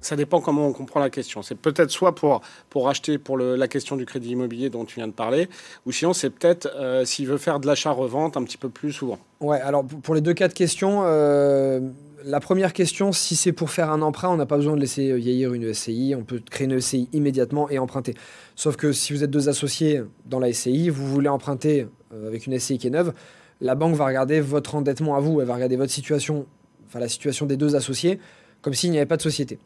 Ça 0.00 0.16
dépend 0.16 0.40
comment 0.40 0.66
on 0.66 0.72
comprend 0.72 1.00
la 1.00 1.10
question. 1.10 1.42
C'est 1.42 1.54
peut-être 1.54 1.90
soit 1.90 2.14
pour, 2.14 2.40
pour 2.68 2.88
acheter 2.88 3.18
pour 3.18 3.38
la 3.38 3.68
question 3.68 3.96
du 3.96 4.06
crédit 4.06 4.30
immobilier 4.30 4.70
dont 4.70 4.84
tu 4.84 4.96
viens 4.96 5.08
de 5.08 5.12
parler, 5.12 5.48
ou 5.86 5.92
sinon 5.92 6.12
c'est 6.12 6.30
peut-être 6.30 6.68
euh, 6.76 7.04
s'il 7.04 7.26
veut 7.26 7.38
faire 7.38 7.60
de 7.60 7.66
l'achat-revente 7.66 8.36
un 8.36 8.44
petit 8.44 8.56
peu 8.56 8.68
plus 8.68 8.92
souvent. 8.92 9.18
Ouais, 9.40 9.60
alors 9.60 9.84
pour 9.84 10.14
les 10.14 10.20
deux 10.20 10.34
cas 10.34 10.48
de 10.48 10.52
question, 10.52 11.02
euh, 11.04 11.80
la 12.24 12.40
première 12.40 12.72
question, 12.72 13.12
si 13.12 13.36
c'est 13.36 13.52
pour 13.52 13.70
faire 13.70 13.90
un 13.90 14.02
emprunt, 14.02 14.30
on 14.30 14.36
n'a 14.36 14.46
pas 14.46 14.56
besoin 14.56 14.74
de 14.74 14.80
laisser 14.80 15.14
vieillir 15.16 15.54
une 15.54 15.72
SCI, 15.72 16.14
on 16.16 16.24
peut 16.24 16.40
créer 16.50 16.66
une 16.66 16.80
SCI 16.80 17.08
immédiatement 17.12 17.70
et 17.70 17.78
emprunter. 17.78 18.14
Sauf 18.56 18.76
que 18.76 18.92
si 18.92 19.12
vous 19.12 19.24
êtes 19.24 19.30
deux 19.30 19.48
associés 19.48 20.02
dans 20.26 20.38
la 20.38 20.52
SCI, 20.52 20.90
vous 20.90 21.06
voulez 21.06 21.28
emprunter 21.28 21.86
euh, 22.12 22.28
avec 22.28 22.46
une 22.46 22.58
SCI 22.58 22.78
qui 22.78 22.86
est 22.86 22.90
neuve, 22.90 23.12
la 23.60 23.74
banque 23.74 23.94
va 23.94 24.06
regarder 24.06 24.40
votre 24.40 24.74
endettement 24.74 25.16
à 25.16 25.20
vous, 25.20 25.40
elle 25.40 25.46
va 25.46 25.54
regarder 25.54 25.76
votre 25.76 25.92
situation, 25.92 26.46
enfin 26.86 26.98
la 26.98 27.08
situation 27.08 27.46
des 27.46 27.56
deux 27.56 27.76
associés, 27.76 28.18
comme 28.62 28.74
s'il 28.74 28.90
n'y 28.90 28.96
avait 28.96 29.06
pas 29.06 29.16
de 29.16 29.22
société. 29.22 29.58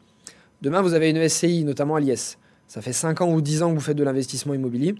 Demain, 0.65 0.81
vous 0.81 0.95
avez 0.95 1.11
une 1.11 1.29
SCI, 1.29 1.63
notamment 1.63 1.95
à 1.95 1.99
l'IS. 1.99 2.39
Ça 2.67 2.81
fait 2.81 2.91
5 2.91 3.21
ans 3.21 3.31
ou 3.31 3.39
10 3.39 3.61
ans 3.61 3.69
que 3.69 3.75
vous 3.75 3.85
faites 3.85 3.95
de 3.95 4.03
l'investissement 4.03 4.55
immobilier. 4.55 4.95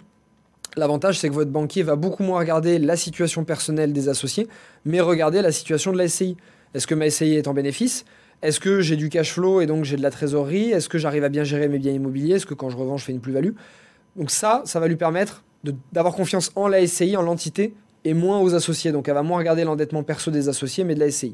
L'avantage, 0.78 1.18
c'est 1.18 1.28
que 1.28 1.34
votre 1.34 1.50
banquier 1.50 1.82
va 1.82 1.96
beaucoup 1.96 2.22
moins 2.22 2.38
regarder 2.38 2.78
la 2.78 2.96
situation 2.96 3.46
personnelle 3.46 3.92
des 3.92 4.08
associés, 4.08 4.48
mais 4.86 5.02
regarder 5.02 5.42
la 5.42 5.52
situation 5.52 5.92
de 5.92 5.98
la 5.98 6.08
SCI. 6.08 6.38
Est-ce 6.76 6.86
que 6.86 6.94
ma 6.94 7.10
SCI 7.10 7.34
est 7.34 7.48
en 7.48 7.56
bénéfice? 7.56 8.06
Est-ce 8.44 8.60
que 8.60 8.82
j'ai 8.82 8.96
du 8.96 9.10
cash 9.10 9.34
flow 9.34 9.60
et 9.60 9.66
donc 9.66 9.86
j'ai 9.86 9.98
de 9.98 10.04
la 10.04 10.12
trésorerie? 10.12 10.70
Est-ce 10.70 10.88
que 10.88 11.00
j'arrive 11.00 11.24
à 11.24 11.30
bien 11.30 11.44
gérer 11.44 11.68
mes 11.68 11.80
biens 11.80 11.94
immobiliers? 11.94 12.36
Est-ce 12.36 12.46
que 12.46 12.54
quand 12.54 12.70
je 12.70 12.78
revends, 12.78 12.98
je 12.98 13.06
fais 13.06 13.14
une 13.14 13.22
plus-value? 13.22 13.54
Donc 14.18 14.30
ça, 14.30 14.62
ça 14.66 14.80
va 14.80 14.88
lui 14.88 14.98
permettre 14.98 15.44
d'avoir 15.92 16.14
confiance 16.14 16.52
en 16.54 16.68
la 16.68 16.86
SCI, 16.86 17.18
en 17.18 17.24
l'entité, 17.24 17.74
et 18.04 18.14
moins 18.14 18.40
aux 18.40 18.54
associés. 18.54 18.92
Donc 18.92 19.08
elle 19.08 19.16
va 19.16 19.24
moins 19.24 19.40
regarder 19.40 19.64
l'endettement 19.64 20.04
perso 20.04 20.30
des 20.30 20.48
associés, 20.48 20.84
mais 20.84 20.94
de 20.94 21.00
la 21.00 21.10
SCI. 21.10 21.34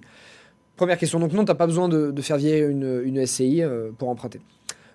Première 0.76 0.98
question. 0.98 1.20
Donc 1.20 1.34
non, 1.34 1.44
tu 1.44 1.52
n'as 1.52 1.56
pas 1.56 1.68
besoin 1.68 1.90
de, 1.90 2.22
faire 2.22 2.38
vieillir 2.38 2.70
une, 2.70 3.26
SCI 3.26 3.62
euh, 3.62 3.92
pour 3.98 4.10
emprunter. 4.10 4.42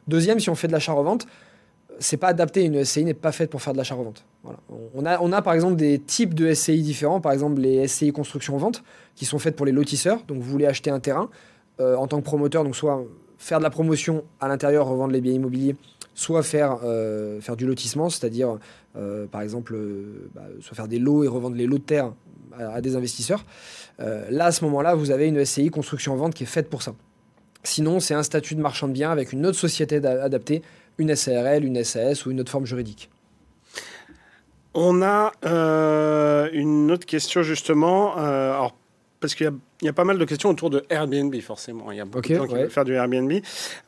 Deuxième, 0.08 0.40
si 0.40 0.50
on 0.50 0.54
fait 0.54 0.68
de 0.68 0.72
l'achat-revente, 0.72 1.26
c'est 1.98 2.16
pas 2.16 2.28
adapté. 2.28 2.64
Une 2.64 2.84
SCI 2.84 3.04
n'est 3.04 3.14
pas 3.14 3.32
faite 3.32 3.50
pour 3.50 3.62
faire 3.62 3.72
de 3.72 3.78
l'achat-revente. 3.78 4.24
On, 4.94 5.04
a, 5.04 5.20
on 5.20 5.32
a 5.32 5.42
par 5.42 5.54
exemple 5.54 5.76
des 5.76 5.98
types 5.98 6.34
de 6.34 6.52
SCI 6.52 6.82
différents. 6.82 7.20
Par 7.20 7.32
exemple, 7.32 7.60
les 7.60 7.86
SCI 7.88 8.12
construction-vente 8.12 8.82
qui 9.14 9.24
sont 9.24 9.38
faites 9.38 9.56
pour 9.56 9.66
les 9.66 9.72
lotisseurs. 9.72 10.22
Donc 10.28 10.38
vous 10.38 10.50
voulez 10.50 10.66
acheter 10.66 10.90
un 10.90 11.00
terrain 11.00 11.28
euh, 11.80 11.96
en 11.96 12.06
tant 12.06 12.18
que 12.18 12.24
promoteur, 12.24 12.64
donc 12.64 12.76
soit 12.76 13.04
faire 13.38 13.58
de 13.58 13.64
la 13.64 13.70
promotion 13.70 14.24
à 14.40 14.48
l'intérieur, 14.48 14.86
revendre 14.86 15.12
les 15.12 15.20
biens 15.20 15.34
immobiliers, 15.34 15.76
soit 16.14 16.42
faire, 16.42 16.78
euh, 16.84 17.40
faire 17.40 17.56
du 17.56 17.66
lotissement, 17.66 18.08
c'est-à-dire 18.08 18.58
par 19.30 19.42
exemple 19.42 19.76
bah, 20.34 20.44
soit 20.62 20.74
faire 20.74 20.88
des 20.88 20.98
lots 20.98 21.22
et 21.22 21.28
revendre 21.28 21.54
les 21.54 21.66
lots 21.66 21.76
de 21.76 21.82
terre 21.82 22.12
à 22.58 22.80
des 22.80 22.96
investisseurs. 22.96 23.44
Euh, 24.00 24.26
là, 24.30 24.46
à 24.46 24.52
ce 24.52 24.64
moment-là, 24.64 24.94
vous 24.94 25.10
avez 25.10 25.26
une 25.26 25.44
SCI 25.44 25.70
construction-vente 25.70 26.34
qui 26.34 26.44
est 26.44 26.46
faite 26.46 26.68
pour 26.68 26.82
ça. 26.82 26.94
Sinon, 27.62 28.00
c'est 28.00 28.14
un 28.14 28.22
statut 28.22 28.54
de 28.54 28.60
marchand 28.60 28.88
de 28.88 28.92
biens 28.92 29.10
avec 29.10 29.32
une 29.32 29.44
autre 29.46 29.58
société 29.58 29.96
adaptée, 29.96 30.62
une 30.98 31.14
SARL, 31.14 31.64
une 31.64 31.82
SAS 31.82 32.26
ou 32.26 32.30
une 32.30 32.40
autre 32.40 32.50
forme 32.50 32.66
juridique. 32.66 33.10
On 34.74 35.02
a 35.02 35.32
euh, 35.46 36.50
une 36.52 36.90
autre 36.90 37.06
question 37.06 37.42
justement, 37.42 38.18
euh, 38.18 38.52
alors, 38.52 38.76
parce 39.20 39.34
qu'il 39.34 39.50
y, 39.82 39.88
a 39.88 39.92
pas 39.92 40.04
mal 40.04 40.18
de 40.18 40.24
questions 40.24 40.50
autour 40.50 40.70
de 40.70 40.84
Airbnb 40.90 41.34
forcément. 41.40 41.90
Il 41.90 41.98
y 41.98 42.00
a 42.00 42.04
beaucoup 42.04 42.28
de 42.28 42.34
gens 42.34 42.46
qui 42.46 42.54
veulent 42.54 42.70
faire 42.70 42.84
du 42.84 42.92
Airbnb. 42.94 43.32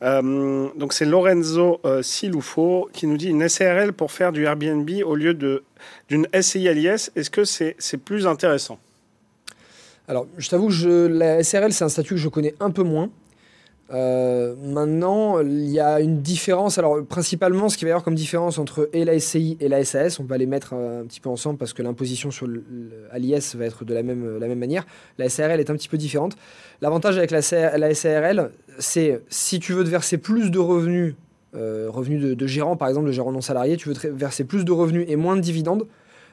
donc 0.01 0.93
c'est 0.93 1.05
Lorenzo 1.05 1.81
Siloufo 2.01 2.89
qui 2.93 3.07
nous 3.07 3.17
dit 3.17 3.29
une 3.29 3.47
SARL 3.47 3.93
pour 3.93 4.11
faire 4.11 4.31
du 4.31 4.45
Airbnb 4.45 4.89
au 5.05 5.15
lieu 5.15 5.33
d'une 5.33 6.27
SCI 6.39 6.67
à 6.67 6.73
l'IS. 6.73 7.11
Est-ce 7.15 7.29
que 7.29 7.43
c'est 7.43 7.97
plus 7.97 8.27
intéressant? 8.27 8.79
Alors, 10.09 10.25
je 10.39 10.49
t'avoue 10.49 10.69
la 11.07 11.43
SRL, 11.43 11.71
c'est 11.71 11.83
un 11.83 11.89
statut 11.89 12.15
que 12.15 12.19
je 12.19 12.29
connais 12.29 12.55
un 12.59 12.71
peu 12.71 12.81
moins. 12.81 13.11
Euh, 13.91 14.55
maintenant, 14.61 15.39
il 15.41 15.69
y 15.69 15.79
a 15.79 15.99
une 15.99 16.21
différence. 16.21 16.77
Alors, 16.77 17.03
principalement, 17.05 17.69
ce 17.69 17.77
qu'il 17.77 17.85
va 17.85 17.89
y 17.89 17.91
avoir 17.91 18.03
comme 18.03 18.15
différence 18.15 18.59
entre 18.59 18.89
la 18.93 19.19
SCI 19.19 19.57
et 19.59 19.67
la 19.67 19.83
SAS, 19.83 20.19
on 20.19 20.25
va 20.25 20.37
les 20.37 20.45
mettre 20.45 20.73
euh, 20.73 21.01
un 21.01 21.05
petit 21.05 21.19
peu 21.19 21.29
ensemble 21.29 21.57
parce 21.57 21.73
que 21.73 21.81
l'imposition 21.81 22.29
sur 22.29 22.47
l'IS 22.47 23.55
va 23.55 23.65
être 23.65 23.85
de 23.85 23.93
la 23.93 24.03
même, 24.03 24.55
manière. 24.55 24.85
La 25.17 25.27
SRL 25.27 25.59
est 25.59 25.69
un 25.69 25.75
petit 25.75 25.89
peu 25.89 25.97
différente. 25.97 26.35
L'avantage 26.81 27.17
avec 27.17 27.31
la, 27.31 27.41
la 27.77 27.93
SARL, 27.95 28.51
c'est 28.77 29.21
si 29.29 29.59
tu 29.59 29.73
veux 29.73 29.83
te 29.83 29.89
verser 29.89 30.17
plus 30.17 30.51
de 30.51 30.59
revenus, 30.59 31.15
euh, 31.55 31.87
revenus 31.89 32.21
de, 32.21 32.33
de, 32.35 32.47
gérant, 32.47 32.77
par 32.77 32.89
exemple, 32.89 33.07
de 33.07 33.11
gérant 33.11 33.31
non 33.31 33.41
salarié, 33.41 33.75
tu 33.75 33.89
veux 33.89 34.11
verser 34.11 34.43
plus 34.43 34.65
de 34.65 34.71
revenus 34.71 35.05
et 35.07 35.15
moins 35.15 35.35
de 35.35 35.41
dividendes, 35.41 35.87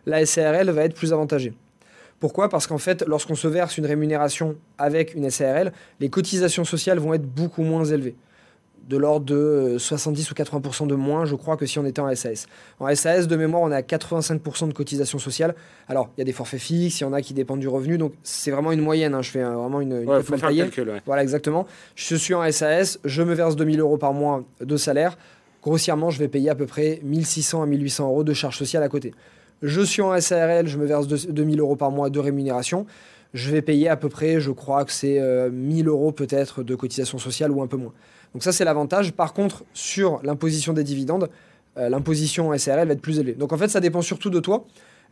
la 0.05 0.27
SARL 0.27 0.71
va 0.71 0.85
être 0.85 0.95
plus 0.95 1.13
avantagée. 1.13 1.55
Pourquoi? 2.21 2.49
Parce 2.49 2.67
qu'en 2.67 2.79
fait, 2.79 3.05
lorsqu'on 3.07 3.35
se 3.35 3.49
verse 3.49 3.77
une 3.79 3.87
rémunération 3.87 4.57
avec 4.79 5.15
une 5.15 5.29
SARL, 5.31 5.73
les 6.01 6.09
cotisations 6.09 6.65
sociales 6.65 6.99
vont 6.99 7.15
être 7.15 7.27
beaucoup 7.27 7.63
moins 7.63 7.85
élevées. 7.85 8.17
De 8.89 8.97
l'ordre 8.97 9.27
de 9.27 9.79
70 9.79 10.31
ou 10.31 10.35
80% 10.35 10.87
de 10.87 10.95
moins, 10.95 11.25
je 11.25 11.35
crois, 11.35 11.57
que 11.57 11.67
si 11.67 11.79
on 11.81 11.85
était 11.85 12.01
en 12.01 12.15
SAS. 12.15 12.47
En 12.79 12.95
SAS, 12.95 13.27
de 13.27 13.35
mémoire, 13.35 13.63
on 13.63 13.73
est 13.73 13.75
à 13.75 13.81
85% 13.81 14.69
de 14.69 14.73
cotisations 14.73 15.19
sociales. 15.19 15.57
Alors, 15.89 16.11
il 16.17 16.21
y 16.21 16.23
a 16.23 16.25
des 16.25 16.33
forfaits 16.33 16.61
fixes, 16.61 17.01
il 17.01 17.03
y 17.03 17.07
en 17.07 17.13
a 17.13 17.21
qui 17.21 17.35
dépendent 17.35 17.59
du 17.59 17.67
revenu, 17.67 17.99
donc 17.99 18.13
c'est 18.23 18.53
vraiment 18.53 18.71
une 18.71 18.81
moyenne. 18.81 19.13
Hein. 19.15 19.23
Je 19.23 19.31
fais 19.33 19.43
vraiment 19.43 19.81
une, 19.81 20.03
une 20.03 20.09
ouais, 20.09 20.23
Voilà, 21.05 21.23
exactement. 21.25 21.67
Je 21.97 22.15
suis 22.15 22.35
en 22.35 22.49
SAS, 22.53 23.01
je 23.05 23.23
me 23.25 23.35
verse 23.35 23.57
2000 23.57 23.81
euros 23.81 23.99
par 23.99 24.13
mois 24.13 24.45
de 24.61 24.77
salaire 24.77 25.17
grossièrement, 25.67 26.11
je 26.11 26.21
vais 26.21 26.29
payer 26.29 26.49
à 26.49 26.55
peu 26.55 26.67
près 26.67 27.01
1600 27.03 27.61
à 27.61 27.67
1800 27.67 28.07
euros 28.07 28.23
de 28.23 28.33
charges 28.33 28.57
sociales 28.57 28.85
à 28.85 28.89
côté. 28.89 29.13
Je 29.63 29.81
suis 29.81 30.03
en 30.03 30.19
SARL, 30.21 30.67
je 30.67 30.79
me 30.79 30.87
verse 30.87 31.07
2000 31.07 31.61
euros 31.61 31.77
par 31.77 31.91
mois 31.91 32.11
de 32.11 32.19
rémunération. 32.19 32.87
Je 33.35 33.51
vais 33.51 33.63
payer 33.63 33.89
à 33.89 33.97
peu 33.97 34.09
près, 34.09 34.41
je 34.41 34.51
crois 34.51 34.85
que 34.85 34.93
c'est 34.93 35.21
1000 35.51 35.89
euros 35.89 36.13
peut-être 36.13 36.63
de 36.63 36.75
cotisation 36.75 37.19
sociale 37.19 37.51
ou 37.51 37.63
un 37.63 37.67
peu 37.67 37.77
moins. 37.77 37.93
Donc 38.33 38.43
ça, 38.43 38.53
c'est 38.53 38.65
l'avantage. 38.65 39.13
Par 39.13 39.33
contre, 39.33 39.65
sur 39.75 40.21
l'imposition 40.23 40.73
des 40.73 40.85
dividendes, 40.85 41.29
l'imposition 41.77 42.51
en 42.51 42.59
SARL 42.59 42.87
va 42.87 42.93
être 42.93 43.01
plus 43.01 43.19
élevée. 43.19 43.35
Donc 43.35 43.53
en 43.53 43.59
fait, 43.59 43.69
ça 43.69 43.81
dépend 43.81 44.03
surtout 44.03 44.31
de 44.31 44.41
toi. 44.41 44.67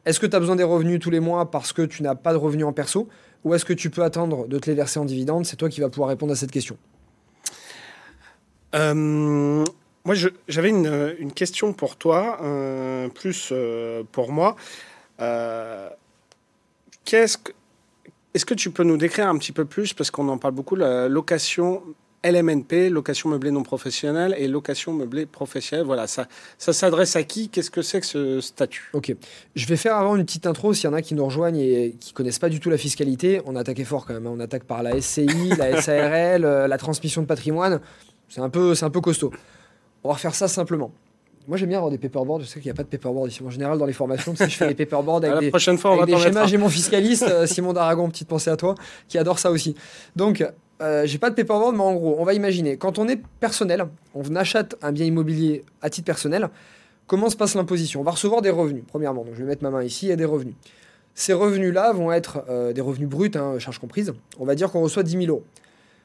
Est-ce 0.05 0.21
que 0.21 0.27
tu 0.27 0.37
as 0.37 0.41
besoin 0.41 0.57
des 0.57 0.65
revenus 0.65 1.01
tous 1.01 1.11
les 1.11 1.21
mois 1.21 1.51
parce 1.51 1.73
que 1.73 1.83
tu 1.83 2.03
n'as 2.03 2.15
pas 2.15 2.33
de 2.33 2.39
revenus 2.39 2.67
en 2.67 2.73
perso 2.73 3.09
Ou 3.45 3.55
est-ce 3.55 3.65
que 3.65 3.73
tu 3.73 3.89
peux 3.89 4.03
attendre 4.03 4.47
de 4.47 4.59
te 4.59 4.69
les 4.69 4.77
verser 4.77 5.01
en 5.01 5.05
dividende 5.05 5.47
C'est 5.47 5.57
toi 5.57 5.69
qui 5.69 5.81
vas 5.81 5.89
pouvoir 5.89 6.11
répondre 6.11 6.33
à 6.33 6.37
cette 6.37 6.51
question. 6.51 6.77
Euh, 8.75 9.65
moi, 10.05 10.15
j'avais 10.49 10.69
une, 10.69 11.33
question 11.35 11.73
pour 11.73 11.97
toi, 11.97 12.39
euh, 12.43 13.09
plus 13.09 13.51
euh, 13.53 14.03
pour 14.13 14.33
moi. 14.33 14.57
Qu'est-ce 17.05 17.39
que, 17.39 17.53
est-ce 18.35 18.45
que 18.45 18.55
tu 18.55 18.71
peux 18.71 18.83
nous 18.83 18.97
décrire 18.97 19.29
un 19.29 19.39
petit 19.39 19.53
peu 19.53 19.65
plus, 19.65 19.93
parce 19.93 20.11
qu'on 20.11 20.29
en 20.29 20.39
parle 20.39 20.55
beaucoup, 20.55 20.77
la 20.77 21.09
location 21.09 21.83
LMNP, 22.25 22.89
location 22.91 23.29
meublée 23.29 23.51
non 23.51 23.63
professionnelle, 23.63 24.35
et 24.39 24.49
location 24.49 24.93
meublée 24.93 25.27
professionnelle. 25.27 25.85
Voilà, 25.85 26.07
ça, 26.07 26.27
ça 26.59 26.73
s'adresse 26.73 27.17
à 27.17 27.23
qui? 27.23 27.51
Qu'est-ce 27.51 27.71
que 27.71 27.83
c'est 27.83 28.01
que 28.01 28.07
ce 28.07 28.41
statut? 28.41 28.91
Ok. 28.95 29.15
Je 29.55 29.67
vais 29.67 29.77
faire 29.77 29.97
avant 29.97 30.17
une 30.17 30.25
petite 30.25 30.47
intro, 30.47 30.73
s'il 30.73 30.89
y 30.89 30.93
en 30.93 30.95
a 30.95 31.03
qui 31.03 31.15
nous 31.15 31.25
rejoignent 31.25 31.61
et 31.61 31.95
qui 32.01 32.13
connaissent 32.13 32.39
pas 32.39 32.49
du 32.49 32.61
tout 32.61 32.71
la 32.71 32.79
fiscalité. 32.79 33.43
On 33.45 33.57
attaque 33.57 33.83
fort 33.85 34.07
quand 34.07 34.15
même. 34.15 34.27
Hein. 34.27 34.33
On 34.35 34.41
attaque 34.41 34.65
par 34.65 34.83
la 34.83 35.01
SCI, 35.01 35.51
la 35.59 35.83
SARL, 35.83 36.45
euh, 36.45 36.67
la 36.67 36.79
transmission 36.79 37.21
de 37.21 37.27
patrimoine. 37.27 37.81
C'est 38.31 38.41
un, 38.41 38.49
peu, 38.49 38.73
un 38.81 38.91
peu 38.91 39.01
costaud. 39.03 39.31
On 40.05 40.09
va 40.09 40.15
refaire 40.15 40.35
ça 40.35 40.49
simplement. 40.49 40.93
Moi, 41.47 41.59
j'aime 41.59 41.69
bien 41.69 41.79
avoir 41.79 41.91
des 41.91 41.99
paperboards. 41.99 42.41
Je 42.41 42.47
sais 42.47 42.61
qu'il 42.61 42.69
n'y 42.69 42.71
a 42.71 42.75
pas 42.75 42.85
de 42.85 42.89
paperboard 42.89 43.29
ici. 43.29 43.43
En 43.43 43.51
général, 43.51 43.77
dans 43.77 43.85
les 43.85 43.93
formations, 43.93 44.35
je 44.39 44.45
fais 44.45 44.69
des 44.69 44.75
paperboards 44.75 45.25
avec 45.25 45.41
des, 45.41 45.51
prochaine 45.51 45.77
fois, 45.77 45.93
on 45.93 46.05
des 46.05 46.17
schémas. 46.17 46.47
J'ai 46.47 46.57
mon 46.57 46.69
fiscaliste, 46.69 47.25
euh, 47.29 47.47
Simon 47.47 47.73
Daragon, 47.73 48.09
petite 48.09 48.29
pensée 48.29 48.51
à 48.51 48.57
toi, 48.57 48.75
qui 49.09 49.19
adore 49.19 49.39
ça 49.39 49.51
aussi. 49.51 49.75
Donc, 50.17 50.45
euh, 50.83 51.03
j'ai 51.07 51.19
pas 51.19 51.31
de 51.31 51.35
paperboard, 51.35 51.75
mais 51.77 51.83
en 51.83 51.95
gros, 51.95 52.17
on 52.19 52.25
va 52.25 52.35
imaginer, 52.35 52.77
quand 52.77 52.99
on 52.99 53.09
est 53.09 53.21
personnel, 53.41 53.87
on 54.15 54.35
achète 54.37 54.77
un 54.83 54.93
bien 54.93 55.07
immobilier 55.07 55.65
à 55.83 55.91
titre 55.91 56.07
personnel, 56.07 56.49
comment 57.07 57.31
se 57.31 57.37
passe 57.37 57.55
l'imposition? 57.55 58.01
On 58.01 58.05
va 58.05 58.13
recevoir 58.13 58.43
des 58.43 58.51
revenus, 58.51 58.85
premièrement. 58.87 59.25
Donc 59.25 59.35
je 59.35 59.39
vais 59.39 59.49
mettre 59.49 59.63
ma 59.63 59.71
main 59.71 59.83
ici, 59.83 60.07
il 60.07 60.09
y 60.11 60.13
a 60.13 60.17
des 60.17 60.25
revenus. 60.25 60.55
Ces 61.15 61.33
revenus-là 61.33 61.93
vont 61.93 62.11
être 62.13 62.45
euh, 62.49 62.73
des 62.73 62.81
revenus 62.81 63.09
bruts, 63.09 63.31
hein, 63.37 63.59
charges 63.59 63.79
comprises. 63.79 64.13
On 64.39 64.45
va 64.45 64.55
dire 64.55 64.71
qu'on 64.71 64.81
reçoit 64.81 65.05
10 65.05 65.13
000 65.13 65.27
euros. 65.27 65.45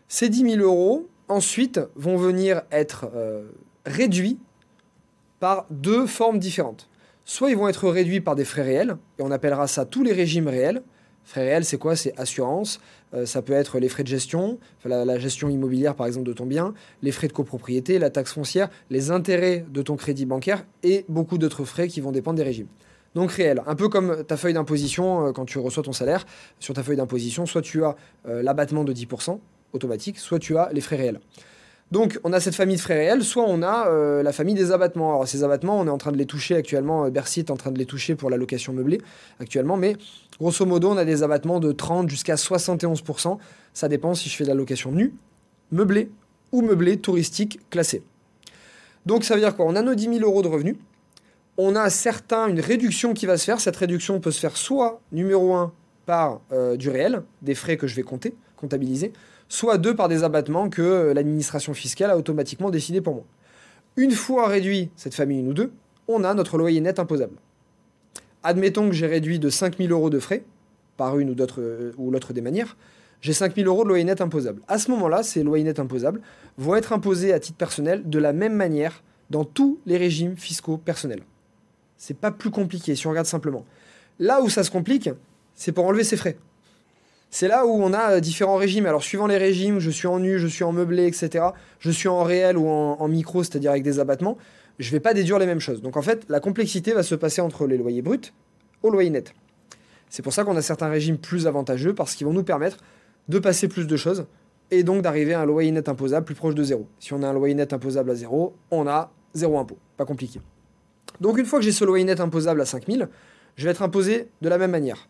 Ces 0.07 0.29
10 0.29 0.57
000 0.57 0.63
euros, 0.63 1.07
ensuite, 1.27 1.79
vont 1.95 2.17
venir 2.17 2.61
être 2.71 3.07
euh, 3.15 3.43
réduits 3.85 4.39
par 5.39 5.65
deux 5.69 6.05
formes 6.05 6.39
différentes. 6.39 6.89
Soit 7.25 7.51
ils 7.51 7.57
vont 7.57 7.67
être 7.67 7.89
réduits 7.89 8.21
par 8.21 8.35
des 8.35 8.45
frais 8.45 8.63
réels, 8.63 8.97
et 9.19 9.21
on 9.21 9.31
appellera 9.31 9.67
ça 9.67 9.85
tous 9.85 10.03
les 10.03 10.13
régimes 10.13 10.47
réels. 10.47 10.81
Frais 11.23 11.43
réels, 11.43 11.63
c'est 11.63 11.77
quoi? 11.77 11.95
C'est 11.95 12.17
assurance, 12.19 12.79
euh, 13.13 13.25
ça 13.25 13.41
peut 13.41 13.53
être 13.53 13.79
les 13.79 13.87
frais 13.87 14.03
de 14.03 14.07
gestion, 14.07 14.57
la, 14.83 15.19
gestion 15.19 15.47
immobilière 15.47 15.95
par 15.95 16.07
exemple 16.07 16.25
de 16.25 16.33
ton 16.33 16.45
bien, 16.47 16.73
les 17.03 17.11
frais 17.11 17.27
de 17.27 17.33
copropriété, 17.33 17.99
la 17.99 18.09
taxe 18.09 18.33
foncière, 18.33 18.69
les 18.89 19.11
intérêts 19.11 19.65
de 19.69 19.81
ton 19.81 19.95
crédit 19.95 20.25
bancaire 20.25 20.65
et 20.81 21.05
beaucoup 21.07 21.37
d'autres 21.37 21.65
frais 21.65 21.87
qui 21.87 22.01
vont 22.01 22.11
dépendre 22.11 22.37
des 22.37 22.43
régimes. 22.43 22.67
Donc 23.15 23.31
réel, 23.31 23.61
un 23.65 23.75
peu 23.75 23.89
comme 23.89 24.23
ta 24.23 24.37
feuille 24.37 24.53
d'imposition 24.53 25.27
euh, 25.27 25.31
quand 25.31 25.45
tu 25.45 25.59
reçois 25.59 25.83
ton 25.83 25.93
salaire, 25.93 26.25
sur 26.59 26.73
ta 26.73 26.83
feuille 26.83 26.97
d'imposition, 26.97 27.45
soit 27.45 27.61
tu 27.61 27.83
as 27.83 27.95
euh, 28.27 28.41
l'abattement 28.41 28.83
de 28.83 28.93
10% 28.93 29.39
automatique, 29.73 30.17
soit 30.17 30.39
tu 30.39 30.57
as 30.57 30.69
les 30.73 30.81
frais 30.81 30.95
réels. 30.95 31.19
Donc, 31.91 32.19
on 32.23 32.33
a 32.33 32.39
cette 32.39 32.53
famille 32.53 32.75
de 32.75 32.81
frais 32.81 32.97
réels, 32.97 33.23
soit 33.23 33.45
on 33.47 33.63
a 33.63 33.87
euh, 33.87 34.21
la 34.21 34.31
famille 34.31 34.53
des 34.53 34.71
abattements. 34.71 35.09
Alors, 35.09 35.27
ces 35.27 35.43
abattements, 35.43 35.79
on 35.79 35.87
est 35.87 35.91
en 35.91 35.97
train 35.97 36.11
de 36.11 36.17
les 36.17 36.27
toucher 36.27 36.55
actuellement. 36.55 37.05
Euh, 37.05 37.09
Bercy 37.09 37.39
est 37.39 37.49
en 37.49 37.57
train 37.57 37.71
de 37.71 37.79
les 37.79 37.87
toucher 37.87 38.15
pour 38.15 38.29
la 38.29 38.37
location 38.37 38.73
meublée 38.73 39.01
actuellement. 39.39 39.75
Mais 39.75 39.95
grosso 40.39 40.65
modo, 40.67 40.89
on 40.89 40.97
a 40.97 41.05
des 41.05 41.23
abattements 41.23 41.59
de 41.59 41.71
30 41.71 42.07
jusqu'à 42.07 42.35
71%. 42.35 43.39
Ça 43.73 43.87
dépend 43.87 44.13
si 44.13 44.29
je 44.29 44.35
fais 44.35 44.43
de 44.43 44.49
la 44.49 44.55
location 44.55 44.91
nue, 44.91 45.15
meublée 45.71 46.11
ou 46.51 46.61
meublée 46.61 46.97
touristique 46.97 47.59
classée. 47.71 48.03
Donc, 49.07 49.23
ça 49.23 49.33
veut 49.33 49.41
dire 49.41 49.55
quoi? 49.55 49.65
On 49.65 49.75
a 49.75 49.81
nos 49.81 49.95
10 49.95 50.03
000 50.03 50.19
euros 50.19 50.43
de 50.43 50.47
revenus. 50.47 50.75
On 51.57 51.75
a 51.75 51.89
certains, 51.89 52.47
une 52.47 52.59
réduction 52.59 53.15
qui 53.15 53.25
va 53.25 53.35
se 53.37 53.45
faire. 53.45 53.59
Cette 53.59 53.75
réduction 53.75 54.19
peut 54.19 54.31
se 54.31 54.39
faire 54.39 54.57
soit, 54.57 55.01
numéro 55.11 55.55
1, 55.55 55.73
par 56.05 56.41
euh, 56.51 56.77
du 56.77 56.89
réel, 56.89 57.23
des 57.41 57.55
frais 57.55 57.77
que 57.77 57.87
je 57.87 57.95
vais 57.95 58.03
compter, 58.03 58.35
comptabiliser 58.57 59.11
soit 59.49 59.77
deux 59.77 59.95
par 59.95 60.07
des 60.07 60.23
abattements 60.23 60.69
que 60.69 60.81
euh, 60.81 61.13
l'administration 61.13 61.73
fiscale 61.73 62.11
a 62.11 62.17
automatiquement 62.17 62.69
décidé 62.69 63.01
pour 63.01 63.15
moi. 63.15 63.25
Une 63.97 64.11
fois 64.11 64.47
réduit 64.47 64.89
cette 64.95 65.15
famille 65.15 65.39
une 65.39 65.49
ou 65.49 65.53
deux, 65.53 65.71
on 66.07 66.23
a 66.23 66.33
notre 66.33 66.57
loyer 66.57 66.79
net 66.79 66.99
imposable. 66.99 67.35
Admettons 68.43 68.87
que 68.87 68.95
j'ai 68.95 69.07
réduit 69.07 69.39
de 69.39 69.49
5000 69.49 69.91
euros 69.91 70.09
de 70.09 70.19
frais, 70.19 70.43
par 70.95 71.19
une 71.19 71.31
ou, 71.31 71.35
euh, 71.57 71.91
ou 71.97 72.11
l'autre 72.11 72.31
des 72.31 72.41
manières, 72.41 72.77
j'ai 73.21 73.33
5000 73.33 73.67
euros 73.67 73.83
de 73.83 73.89
loyer 73.89 74.03
net 74.03 74.21
imposable. 74.21 74.61
À 74.67 74.77
ce 74.77 74.89
moment-là, 74.91 75.23
ces 75.23 75.43
loyers 75.43 75.63
nets 75.63 75.79
imposables 75.79 76.21
vont 76.57 76.75
être 76.75 76.93
imposés 76.93 77.33
à 77.33 77.39
titre 77.39 77.57
personnel 77.57 78.09
de 78.09 78.19
la 78.19 78.31
même 78.31 78.53
manière 78.53 79.03
dans 79.29 79.43
tous 79.43 79.79
les 79.85 79.97
régimes 79.97 80.37
fiscaux 80.37 80.77
personnels. 80.77 81.23
C'est 81.97 82.17
pas 82.17 82.31
plus 82.31 82.49
compliqué 82.49 82.95
si 82.95 83.07
on 83.07 83.09
regarde 83.09 83.27
simplement. 83.27 83.65
Là 84.19 84.41
où 84.41 84.49
ça 84.49 84.63
se 84.63 84.71
complique, 84.71 85.09
c'est 85.53 85.73
pour 85.73 85.85
enlever 85.85 86.05
ces 86.05 86.15
frais 86.15 86.37
c'est 87.31 87.47
là 87.47 87.65
où 87.65 87.71
on 87.71 87.93
a 87.93 88.13
euh, 88.13 88.19
différents 88.19 88.55
régimes. 88.55 88.85
Alors, 88.85 89.03
suivant 89.03 89.27
les 89.27 89.37
régimes, 89.37 89.79
je 89.79 89.89
suis 89.89 90.07
en 90.07 90.19
nu, 90.19 90.39
je 90.39 90.47
suis 90.47 90.63
en 90.63 90.71
meublé, 90.71 91.05
etc. 91.05 91.45
Je 91.79 91.91
suis 91.91 92.07
en 92.07 92.23
réel 92.23 92.57
ou 92.57 92.67
en, 92.67 93.07
micro, 93.07 93.43
c'est-à-dire 93.43 93.71
avec 93.71 93.83
des 93.83 93.99
abattements. 93.99 94.37
Je 94.79 94.87
ne 94.87 94.91
vais 94.93 94.99
pas 94.99 95.13
déduire 95.13 95.37
les 95.39 95.45
mêmes 95.45 95.59
choses. 95.59 95.81
Donc, 95.81 95.97
en 95.97 96.01
fait, 96.01 96.25
la 96.29 96.39
complexité 96.39 96.93
va 96.93 97.03
se 97.03 97.15
passer 97.15 97.41
entre 97.41 97.67
les 97.67 97.77
loyers 97.77 98.01
bruts 98.01 98.33
au 98.81 98.89
loyer 98.89 99.09
net. 99.09 99.33
C'est 100.09 100.23
pour 100.23 100.33
ça 100.33 100.43
qu'on 100.43 100.55
a 100.55 100.61
certains 100.61 100.89
régimes 100.89 101.17
plus 101.17 101.45
avantageux 101.45 101.93
parce 101.93 102.15
qu'ils 102.15 102.25
vont 102.25 102.33
nous 102.33 102.43
permettre 102.43 102.77
de 103.27 103.37
passer 103.37 103.67
plus 103.67 103.85
de 103.85 103.95
choses 103.95 104.25
et 104.71 104.83
donc 104.83 105.03
d'arriver 105.03 105.33
à 105.33 105.41
un 105.41 105.45
loyer 105.45 105.71
net 105.71 105.87
imposable 105.89 106.25
plus 106.25 106.35
proche 106.35 106.55
de 106.55 106.63
zéro. 106.63 106.87
Si 106.99 107.13
on 107.13 107.21
a 107.21 107.27
un 107.27 107.33
loyer 107.33 107.53
net 107.53 107.73
imposable 107.73 108.09
à 108.09 108.15
zéro, 108.15 108.55
on 108.71 108.87
a 108.87 109.11
zéro 109.35 109.59
impôt. 109.59 109.77
Pas 109.97 110.05
compliqué. 110.05 110.39
Donc, 111.21 111.37
une 111.37 111.45
fois 111.45 111.59
que 111.59 111.65
j'ai 111.65 111.71
ce 111.71 111.85
loyer 111.85 112.05
net 112.05 112.21
imposable 112.21 112.61
à 112.61 112.65
5000, 112.65 113.07
je 113.55 113.65
vais 113.65 113.71
être 113.71 113.83
imposé 113.83 114.29
de 114.41 114.49
la 114.49 114.57
même 114.57 114.71
manière. 114.71 115.09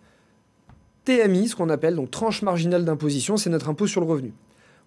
TMI, 1.17 1.47
ce 1.47 1.55
qu'on 1.55 1.69
appelle, 1.69 1.95
donc 1.95 2.11
tranche 2.11 2.41
marginale 2.41 2.85
d'imposition, 2.85 3.37
c'est 3.37 3.49
notre 3.49 3.69
impôt 3.69 3.87
sur 3.87 4.01
le 4.01 4.07
revenu. 4.07 4.33